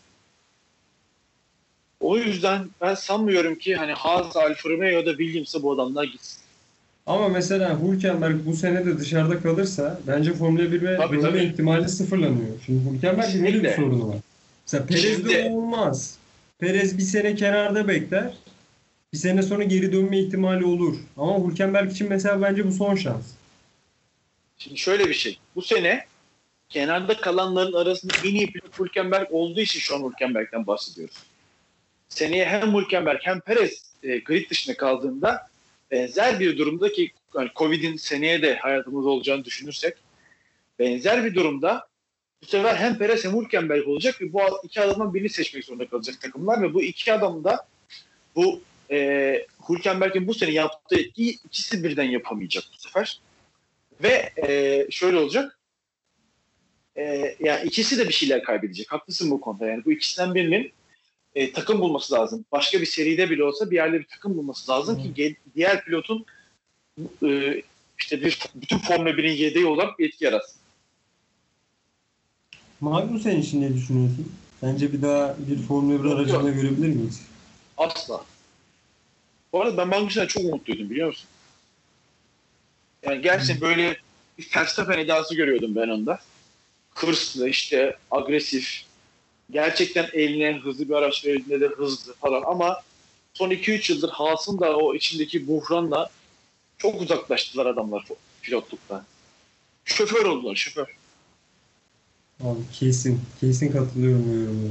O 2.00 2.18
yüzden 2.18 2.68
ben 2.80 2.94
sanmıyorum 2.94 3.54
ki 3.54 3.76
hani 3.76 3.92
Haas, 3.92 4.36
Alfa 4.36 4.68
Romeo 4.68 4.88
ya 4.88 5.06
da 5.06 5.10
Williams'a 5.10 5.62
bu 5.62 5.72
adamlar 5.72 6.04
gitsin. 6.04 6.43
Ama 7.06 7.28
mesela 7.28 7.80
Hülkenberg 7.82 8.36
bu 8.46 8.56
sene 8.56 8.86
de 8.86 8.98
dışarıda 8.98 9.40
kalırsa 9.40 10.00
bence 10.06 10.32
Formula 10.32 10.72
1 10.72 10.82
ve 10.82 10.96
Tabii, 10.96 11.16
dönme 11.16 11.28
tabii. 11.28 11.42
ihtimali 11.44 11.88
sıfırlanıyor. 11.88 12.48
Şimdi 12.66 12.90
Hülkenberg'in 12.90 13.44
öyle 13.46 13.62
bir 13.62 13.70
sorunu 13.72 14.08
var. 14.08 14.16
Mesela 14.66 14.86
Perez'de 14.86 15.32
Şimdi- 15.42 15.48
olmaz. 15.56 16.16
Perez 16.58 16.98
bir 16.98 17.02
sene 17.02 17.34
kenarda 17.34 17.88
bekler. 17.88 18.34
Bir 19.12 19.18
sene 19.18 19.42
sonra 19.42 19.62
geri 19.64 19.92
dönme 19.92 20.18
ihtimali 20.20 20.64
olur. 20.64 20.96
Ama 21.16 21.48
Hülkenberg 21.48 21.90
için 21.92 22.08
mesela 22.08 22.42
bence 22.42 22.66
bu 22.66 22.72
son 22.72 22.94
şans. 22.94 23.24
Şimdi 24.58 24.78
şöyle 24.78 25.08
bir 25.08 25.14
şey. 25.14 25.38
Bu 25.54 25.62
sene 25.62 26.04
kenarda 26.68 27.20
kalanların 27.20 27.72
arasında 27.72 28.12
en 28.24 28.34
iyi 28.34 28.52
pilot 28.52 28.80
Hülkenberg 28.80 29.26
olduğu 29.30 29.60
için 29.60 29.80
şu 29.80 29.96
an 29.96 30.10
Hülkenberg'den 30.10 30.66
bahsediyoruz. 30.66 31.16
Seneye 32.08 32.44
hem 32.46 32.74
Hülkenberg 32.74 33.18
hem 33.22 33.40
Perez 33.40 33.82
e, 34.02 34.18
grid 34.18 34.50
dışında 34.50 34.76
kaldığında 34.76 35.46
benzer 35.94 36.40
bir 36.40 36.58
durumda 36.58 36.92
ki 36.92 37.12
yani 37.34 37.50
Covid'in 37.56 37.96
seneye 37.96 38.42
de 38.42 38.54
hayatımızda 38.54 39.10
olacağını 39.10 39.44
düşünürsek 39.44 39.94
benzer 40.78 41.24
bir 41.24 41.34
durumda 41.34 41.88
bu 42.42 42.46
sefer 42.46 42.76
hem 42.76 42.98
Perez 42.98 43.24
hem 43.24 43.40
Hülkenberg 43.40 43.88
olacak 43.88 44.20
ve 44.20 44.32
bu 44.32 44.40
iki 44.62 44.80
adamdan 44.80 45.14
birini 45.14 45.28
seçmek 45.28 45.64
zorunda 45.64 45.88
kalacak 45.88 46.20
takımlar 46.20 46.62
ve 46.62 46.74
bu 46.74 46.82
iki 46.82 47.12
adam 47.12 47.44
da 47.44 47.66
bu 48.36 48.60
e, 48.90 49.46
Hülkenberg'in 49.68 50.26
bu 50.26 50.34
sene 50.34 50.50
yaptığı 50.50 50.96
etkiyi 50.96 51.38
ikisi 51.44 51.84
birden 51.84 52.04
yapamayacak 52.04 52.64
bu 52.74 52.80
sefer. 52.80 53.20
Ve 54.02 54.32
e, 54.48 54.86
şöyle 54.90 55.16
olacak. 55.16 55.58
E, 56.96 57.36
yani 57.40 57.66
ikisi 57.66 57.98
de 57.98 58.08
bir 58.08 58.12
şeyler 58.12 58.42
kaybedecek. 58.42 58.92
Haklısın 58.92 59.30
bu 59.30 59.40
konuda. 59.40 59.66
Yani 59.66 59.84
bu 59.84 59.92
ikisinden 59.92 60.34
birinin 60.34 60.72
e, 61.34 61.52
takım 61.52 61.80
bulması 61.80 62.14
lazım. 62.14 62.44
Başka 62.52 62.80
bir 62.80 62.86
seride 62.86 63.30
bile 63.30 63.44
olsa 63.44 63.70
bir 63.70 63.76
yerde 63.76 64.00
bir 64.00 64.06
takım 64.06 64.36
bulması 64.36 64.72
lazım 64.72 65.02
ki 65.02 65.12
ge- 65.16 65.36
diğer 65.54 65.84
pilotun 65.84 66.26
e, 67.22 67.62
işte 67.98 68.20
bir 68.20 68.38
bütün 68.54 68.78
Formula 68.78 69.10
1'in 69.10 69.36
yedeği 69.36 69.66
olarak 69.66 69.98
bir 69.98 70.08
etki 70.08 70.24
yaratsın. 70.24 70.60
Magnussen 72.80 73.40
için 73.40 73.62
ne 73.62 73.74
düşünüyorsun? 73.74 74.32
Bence 74.62 74.92
bir 74.92 75.02
daha 75.02 75.36
bir 75.38 75.58
Formula 75.58 76.04
1 76.04 76.08
Yok, 76.08 76.18
aracında 76.18 76.50
görebilir 76.50 76.88
miyiz? 76.88 77.22
Asla. 77.76 78.24
Bu 79.52 79.62
arada 79.62 79.76
ben 79.76 79.88
Magnussen'e 79.88 80.28
çok 80.28 80.44
umutluydum 80.44 80.90
biliyor 80.90 81.06
musun? 81.06 81.28
Yani 83.02 83.22
gerçekten 83.22 83.60
böyle 83.60 83.96
bir 84.38 84.50
Verstappen 84.56 84.98
edası 84.98 85.34
görüyordum 85.34 85.76
ben 85.76 85.88
onda. 85.88 86.20
Hırslı, 86.94 87.48
işte 87.48 87.96
agresif. 88.10 88.84
Gerçekten 89.50 90.08
eline 90.12 90.58
hızlı 90.58 90.88
bir 90.88 90.94
araç 90.94 91.24
verildiğinde 91.24 91.60
de 91.60 91.74
hızlı 91.74 92.14
falan 92.14 92.42
ama 92.46 92.80
son 93.34 93.50
2-3 93.50 93.92
yıldır 93.92 94.10
Haas'ın 94.10 94.60
da 94.60 94.76
o 94.76 94.94
içindeki 94.94 95.48
buhranla 95.48 96.10
çok 96.78 97.02
uzaklaştılar 97.02 97.66
adamlar 97.66 98.04
pilotluktan. 98.42 99.04
Şoför 99.84 100.24
oldular, 100.24 100.56
şoför. 100.56 100.96
Abi 102.40 102.60
kesin. 102.72 103.20
Kesin 103.40 103.72
katılıyorum 103.72 104.24
bu. 104.62 104.70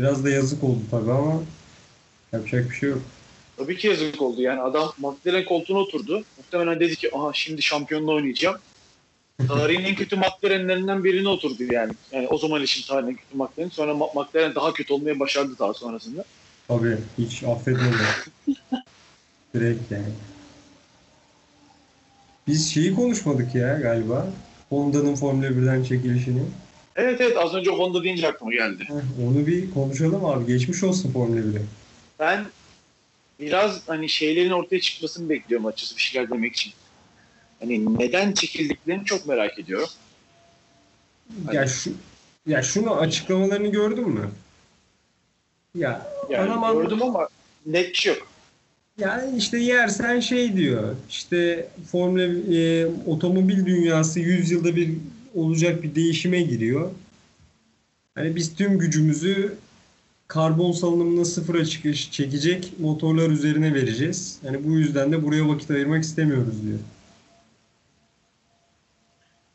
Biraz 0.00 0.24
da 0.24 0.30
yazık 0.30 0.64
oldu 0.64 0.80
tabii 0.90 1.10
ama 1.10 1.42
yapacak 2.32 2.70
bir 2.70 2.76
şey 2.76 2.88
yok. 2.88 3.02
Tabii 3.56 3.76
ki 3.76 3.86
yazık 3.86 4.22
oldu. 4.22 4.42
Yani 4.42 4.60
adam 4.60 4.92
McLaren 4.98 5.44
koltuğuna 5.44 5.78
oturdu. 5.78 6.24
Muhtemelen 6.36 6.80
dedi 6.80 6.96
ki 6.96 7.16
aha 7.16 7.32
şimdi 7.32 7.62
şampiyonla 7.62 8.12
oynayacağım. 8.12 8.56
Tarihin 9.48 9.84
en 9.84 9.94
kötü 9.94 10.16
McLaren'lerinden 10.16 11.04
birine 11.04 11.28
oturdu 11.28 11.62
yani. 11.72 11.92
Yani 12.12 12.28
o 12.28 12.38
zaman 12.38 12.62
için 12.62 12.86
tarihin 12.86 13.08
en 13.10 13.16
kötü 13.16 13.36
McLaren. 13.36 13.68
Sonra 13.68 13.94
McLaren 13.94 14.54
daha 14.54 14.72
kötü 14.72 14.92
olmaya 14.92 15.20
başardı 15.20 15.58
daha 15.58 15.74
sonrasında. 15.74 16.24
Tabii 16.68 16.98
hiç 17.18 17.42
affetmedi. 17.44 17.94
Direkt 19.54 19.92
yani. 19.92 20.04
Biz 22.46 22.74
şeyi 22.74 22.94
konuşmadık 22.94 23.54
ya 23.54 23.78
galiba. 23.78 24.26
Honda'nın 24.68 25.14
Formula 25.14 25.46
1'den 25.46 25.82
çekilişini. 25.84 26.42
Evet 26.96 27.20
evet 27.20 27.36
az 27.36 27.54
önce 27.54 27.70
Honda 27.70 28.04
deyince 28.04 28.28
aklıma 28.28 28.52
geldi. 28.52 28.84
Heh, 28.86 29.26
Onu 29.28 29.46
bir 29.46 29.70
konuşalım 29.70 30.24
abi. 30.24 30.46
Geçmiş 30.46 30.82
olsun 30.84 31.12
Formula 31.12 31.40
1'e. 31.40 31.62
Ben 32.18 32.46
biraz 33.40 33.88
hani 33.88 34.08
şeylerin 34.08 34.50
ortaya 34.50 34.80
çıkmasını 34.80 35.28
bekliyorum 35.28 35.66
açıkçası 35.66 35.96
bir 35.96 36.00
şeyler 36.02 36.30
demek 36.30 36.52
için. 36.52 36.72
Hani 37.64 37.98
neden 37.98 38.32
çekildiklerini 38.32 39.04
çok 39.04 39.26
merak 39.26 39.58
ediyorum. 39.58 39.88
Ya 41.52 41.66
şu 41.66 41.92
ya 42.46 42.62
şunu 42.62 42.94
açıklamalarını 42.94 43.68
gördün 43.68 44.08
mü? 44.08 44.30
Ya 45.74 46.06
Yani 46.30 46.52
anladı. 46.52 46.82
gördüm 46.82 47.02
ama 47.02 47.28
net 47.66 47.88
bir 47.88 47.94
şey 47.94 48.14
yok. 48.14 48.26
Yani 48.98 49.38
işte 49.38 49.58
yersen 49.58 50.20
şey 50.20 50.56
diyor. 50.56 50.96
İşte 51.08 51.68
Formula 51.92 52.22
e, 52.56 52.86
otomobil 53.06 53.66
dünyası 53.66 54.20
100 54.20 54.50
yılda 54.50 54.76
bir 54.76 54.90
olacak 55.34 55.82
bir 55.82 55.94
değişime 55.94 56.42
giriyor. 56.42 56.90
Hani 58.14 58.36
biz 58.36 58.54
tüm 58.54 58.78
gücümüzü 58.78 59.54
karbon 60.28 60.72
salınımını 60.72 61.24
sıfıra 61.24 61.64
çıkış 61.64 62.10
çekecek 62.10 62.72
motorlar 62.80 63.30
üzerine 63.30 63.74
vereceğiz. 63.74 64.38
Yani 64.44 64.64
bu 64.64 64.70
yüzden 64.70 65.12
de 65.12 65.22
buraya 65.22 65.48
vakit 65.48 65.70
ayırmak 65.70 66.04
istemiyoruz 66.04 66.62
diyor. 66.66 66.78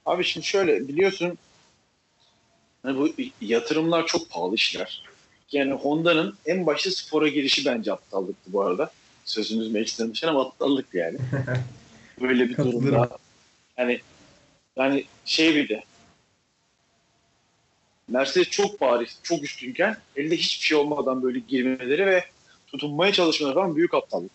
Abi 0.10 0.24
şimdi 0.24 0.46
şöyle 0.46 0.88
biliyorsun 0.88 1.38
hani 2.84 2.98
bu 2.98 3.10
yatırımlar 3.42 4.08
çok 4.08 4.30
pahalı 4.30 4.56
işler. 4.56 5.04
Yani 5.52 5.74
Honda'nın 5.74 6.38
en 6.46 6.66
başta 6.66 6.92
spora 6.92 7.28
girişi 7.28 7.66
bence 7.66 7.94
aptallıktı 7.94 8.54
bu 8.54 8.62
arada. 8.62 8.92
Sözümüz 9.26 9.72
meclisten 9.72 10.12
dışarı 10.12 10.32
ama 10.32 10.42
aptallıktı 10.42 10.98
yani. 10.98 11.18
Böyle 12.22 12.50
bir 12.50 12.58
durumda. 12.58 13.18
Yani 13.78 14.02
yani 14.76 15.06
şey 15.26 15.56
bir 15.56 15.70
de 15.70 15.84
Mercedes 18.08 18.50
çok 18.50 18.82
bariz, 18.82 19.20
çok 19.24 19.44
üstünken 19.44 19.98
elde 20.16 20.38
hiçbir 20.38 20.66
şey 20.66 20.78
olmadan 20.78 21.24
böyle 21.24 21.40
girmeleri 21.40 22.06
ve 22.06 22.26
tutunmaya 22.68 23.12
çalışmaları 23.12 23.56
falan 23.56 23.76
büyük 23.76 23.94
aptallık. 23.94 24.32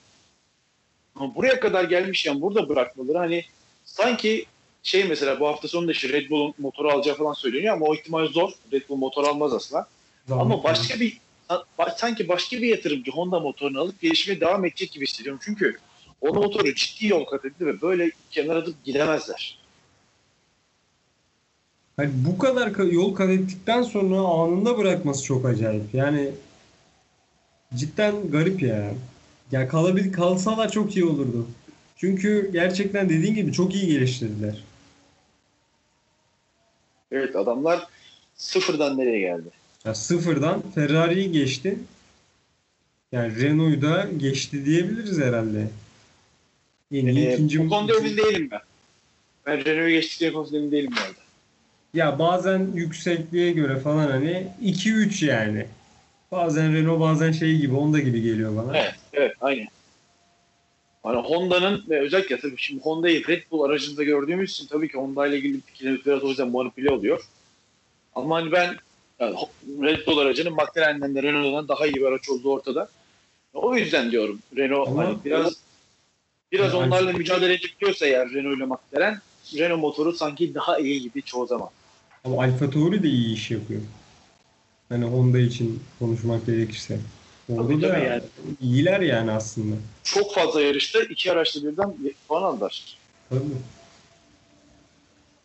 Ama 1.14 1.34
buraya 1.34 1.60
kadar 1.60 1.84
gelmişken 1.84 2.40
burada 2.40 2.68
bırakmaları 2.68 3.18
hani 3.18 3.44
sanki 3.84 4.46
şey 4.84 5.04
mesela 5.04 5.40
bu 5.40 5.46
hafta 5.46 5.68
sonunda 5.68 5.92
işte 5.92 6.08
Red 6.08 6.30
Bull'un 6.30 6.54
motoru 6.58 6.88
alacağı 6.88 7.16
falan 7.16 7.32
söyleniyor 7.32 7.74
ama 7.74 7.86
o 7.86 7.94
ihtimal 7.94 8.26
zor. 8.26 8.50
Red 8.72 8.88
Bull 8.88 8.96
motor 8.96 9.24
almaz 9.24 9.52
asla. 9.52 9.86
Ama 10.30 10.64
başka 10.64 11.00
bir 11.00 11.18
sanki 11.96 12.28
başka 12.28 12.56
bir 12.56 12.66
yatırımcı 12.68 13.10
Honda 13.10 13.40
motorunu 13.40 13.80
alıp 13.80 14.00
gelişmeye 14.00 14.40
devam 14.40 14.64
edecek 14.64 14.92
gibi 14.92 15.06
hissediyorum. 15.06 15.40
Çünkü 15.44 15.78
o 16.20 16.34
motoru 16.34 16.74
ciddi 16.74 17.06
yol 17.06 17.24
kat 17.24 17.44
etti 17.44 17.66
ve 17.66 17.80
böyle 17.80 18.10
kenara 18.30 18.58
atıp 18.58 18.84
gidemezler. 18.84 19.58
Hani 21.96 22.10
bu 22.14 22.38
kadar 22.38 22.68
ka- 22.68 22.94
yol 22.94 23.14
kat 23.14 23.30
ettikten 23.30 23.82
sonra 23.82 24.18
anında 24.18 24.78
bırakması 24.78 25.24
çok 25.24 25.46
acayip. 25.46 25.94
Yani 25.94 26.30
cidden 27.74 28.30
garip 28.30 28.62
ya. 28.62 28.94
Ya 29.52 29.68
kalabil 29.68 30.12
kalsalar 30.12 30.72
çok 30.72 30.96
iyi 30.96 31.04
olurdu. 31.04 31.46
Çünkü 31.96 32.50
gerçekten 32.52 33.08
dediğin 33.08 33.34
gibi 33.34 33.52
çok 33.52 33.74
iyi 33.74 33.86
geliştirdiler. 33.86 34.64
Evet 37.14 37.36
adamlar 37.36 37.86
sıfırdan 38.36 38.98
nereye 38.98 39.20
geldi? 39.20 39.48
Ya 39.84 39.94
sıfırdan 39.94 40.62
Ferrari'yi 40.74 41.32
geçti. 41.32 41.78
Yani 43.12 43.40
Renault'u 43.40 43.82
da 43.82 44.08
geçti 44.16 44.64
diyebiliriz 44.64 45.20
herhalde. 45.20 45.68
İyi 46.90 47.18
Ee, 47.18 47.32
ikinci 47.32 47.64
bu 47.64 47.68
konuda 47.68 47.96
emin 47.96 48.16
değilim 48.16 48.48
ben. 48.50 48.60
Ben 49.46 49.64
Renault'u 49.64 49.90
geçtikleri 49.90 50.32
konusunda 50.32 50.58
emin 50.58 50.72
değilim 50.72 50.92
arada. 50.92 51.24
Ya 51.94 52.18
bazen 52.18 52.70
yüksekliğe 52.74 53.52
göre 53.52 53.78
falan 53.78 54.10
hani 54.10 54.48
2-3 54.62 55.26
yani. 55.26 55.66
Bazen 56.32 56.74
Renault 56.74 57.00
bazen 57.00 57.32
şey 57.32 57.58
gibi 57.58 57.74
Honda 57.74 57.98
gibi 57.98 58.22
geliyor 58.22 58.56
bana. 58.56 58.76
Evet, 58.78 58.94
evet 59.12 59.32
aynen. 59.40 59.68
Hani 61.04 61.16
Honda'nın 61.16 61.84
ve 61.88 62.00
özellikle 62.00 62.40
tabii 62.40 62.54
şimdi 62.56 62.82
Honda'yı 62.82 63.26
Red 63.28 63.42
Bull 63.50 63.62
aracında 63.62 64.04
gördüğümüz 64.04 64.50
için 64.50 64.66
tabii 64.66 64.88
ki 64.88 64.98
Honda 64.98 65.26
ile 65.26 65.38
ilgili 65.38 65.60
fikirlerimiz 65.60 66.06
biraz 66.06 66.22
o 66.22 66.28
yüzden 66.28 66.48
manipüle 66.48 66.90
oluyor. 66.90 67.24
Ama 68.14 68.36
hani 68.36 68.52
ben 68.52 68.76
yani 69.20 69.36
Red 69.82 70.06
Bull 70.06 70.18
aracının 70.18 70.52
McLaren'den 70.52 71.14
de 71.14 71.22
Renault'dan 71.22 71.68
daha 71.68 71.86
iyi 71.86 71.94
bir 71.94 72.06
araç 72.06 72.28
olduğu 72.28 72.52
ortada. 72.52 72.88
O 73.54 73.76
yüzden 73.76 74.10
diyorum 74.10 74.38
Renault 74.56 74.88
Ama- 74.88 75.04
hani 75.04 75.16
biraz 75.24 75.52
biraz 76.52 76.74
Yani- 76.74 76.86
onlarla 76.86 77.12
mücadele 77.12 77.54
edebiliyorsa 77.54 78.06
eğer 78.06 78.30
Renault 78.30 78.56
ile 78.56 78.64
McLaren 78.64 79.20
Renault 79.54 79.80
motoru 79.80 80.12
sanki 80.12 80.54
daha 80.54 80.78
iyi 80.78 81.00
gibi 81.00 81.22
çoğu 81.22 81.46
zaman. 81.46 81.68
Ama 82.24 82.42
Alfa 82.42 82.70
Tauri 82.70 83.02
de 83.02 83.08
iyi 83.08 83.34
iş 83.34 83.50
yapıyor. 83.50 83.80
Hani 84.88 85.04
Honda 85.04 85.38
için 85.38 85.82
konuşmak 85.98 86.46
gerekirse. 86.46 86.98
Orada 87.48 87.68
Tabii, 87.68 87.82
da 87.82 87.98
yani. 87.98 88.22
iyiler 88.60 89.00
yani 89.00 89.30
aslında. 89.30 89.76
Çok 90.04 90.34
fazla 90.34 90.60
yarışta 90.62 91.00
iki 91.02 91.32
araçta 91.32 91.62
birden 91.62 91.94
puan 92.28 92.42
aldılar. 92.42 92.96
Tabii. 93.30 93.40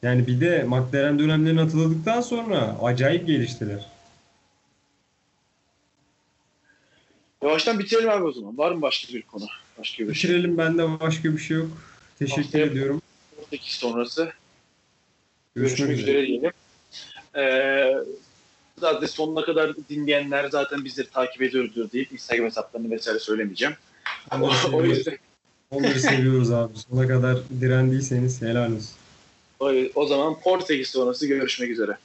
Yani 0.02 0.28
bir 0.28 0.42
de 0.42 0.64
McLaren 0.64 1.20
dönemlerini 1.20 1.60
hatırladıktan 1.60 2.22
sonra 2.22 2.78
acayip 2.84 3.28
geliştiler. 3.28 3.86
Yavaştan 7.44 7.80
bitirelim 7.80 8.10
abi 8.10 8.24
o 8.24 8.32
zaman. 8.32 8.58
Var 8.58 8.72
mı 8.72 8.82
başka 8.82 9.14
bir 9.14 9.22
konu? 9.22 9.46
Başka 9.80 10.08
bir 10.08 10.14
şey? 10.14 10.30
Bitirelim 10.32 10.58
bende 10.58 11.00
başka 11.00 11.34
bir 11.34 11.38
şey 11.38 11.58
yok. 11.58 11.68
Teşekkür 12.20 12.42
Haftaya- 12.44 12.66
ediyorum. 12.66 13.02
8 13.50 13.72
sonrası 13.74 14.32
Görüşmek, 15.56 15.78
görüşmek 15.88 16.00
üzere. 16.00 16.18
üzere 16.24 16.28
diyelim. 16.28 16.52
Ee, 17.36 17.94
zaten 18.80 19.08
sonuna 19.08 19.46
kadar 19.46 19.74
dinleyenler 19.90 20.50
zaten 20.50 20.86
bizleri 20.86 21.10
takip 21.10 21.42
ediyordur 21.42 21.92
deyip 21.92 22.12
Instagram 22.12 22.46
hesaplarını 22.46 22.92
vesaire 22.92 23.20
söylemeyeceğim. 23.20 23.76
O 24.42 24.52
seviyoruz. 24.54 24.98
yüzden 24.98 25.18
Onları 25.72 26.00
seviyoruz 26.00 26.52
abi. 26.52 26.74
Sona 26.90 27.08
kadar 27.08 27.38
direndiyseniz 27.62 28.42
helal 28.42 28.72
olsun. 28.72 28.90
o, 29.60 29.72
o 29.96 30.08
zaman 30.08 30.40
Portekiz 30.40 30.88
sonrası 30.88 31.28
görüşmek 31.28 31.70
üzere. 31.70 31.98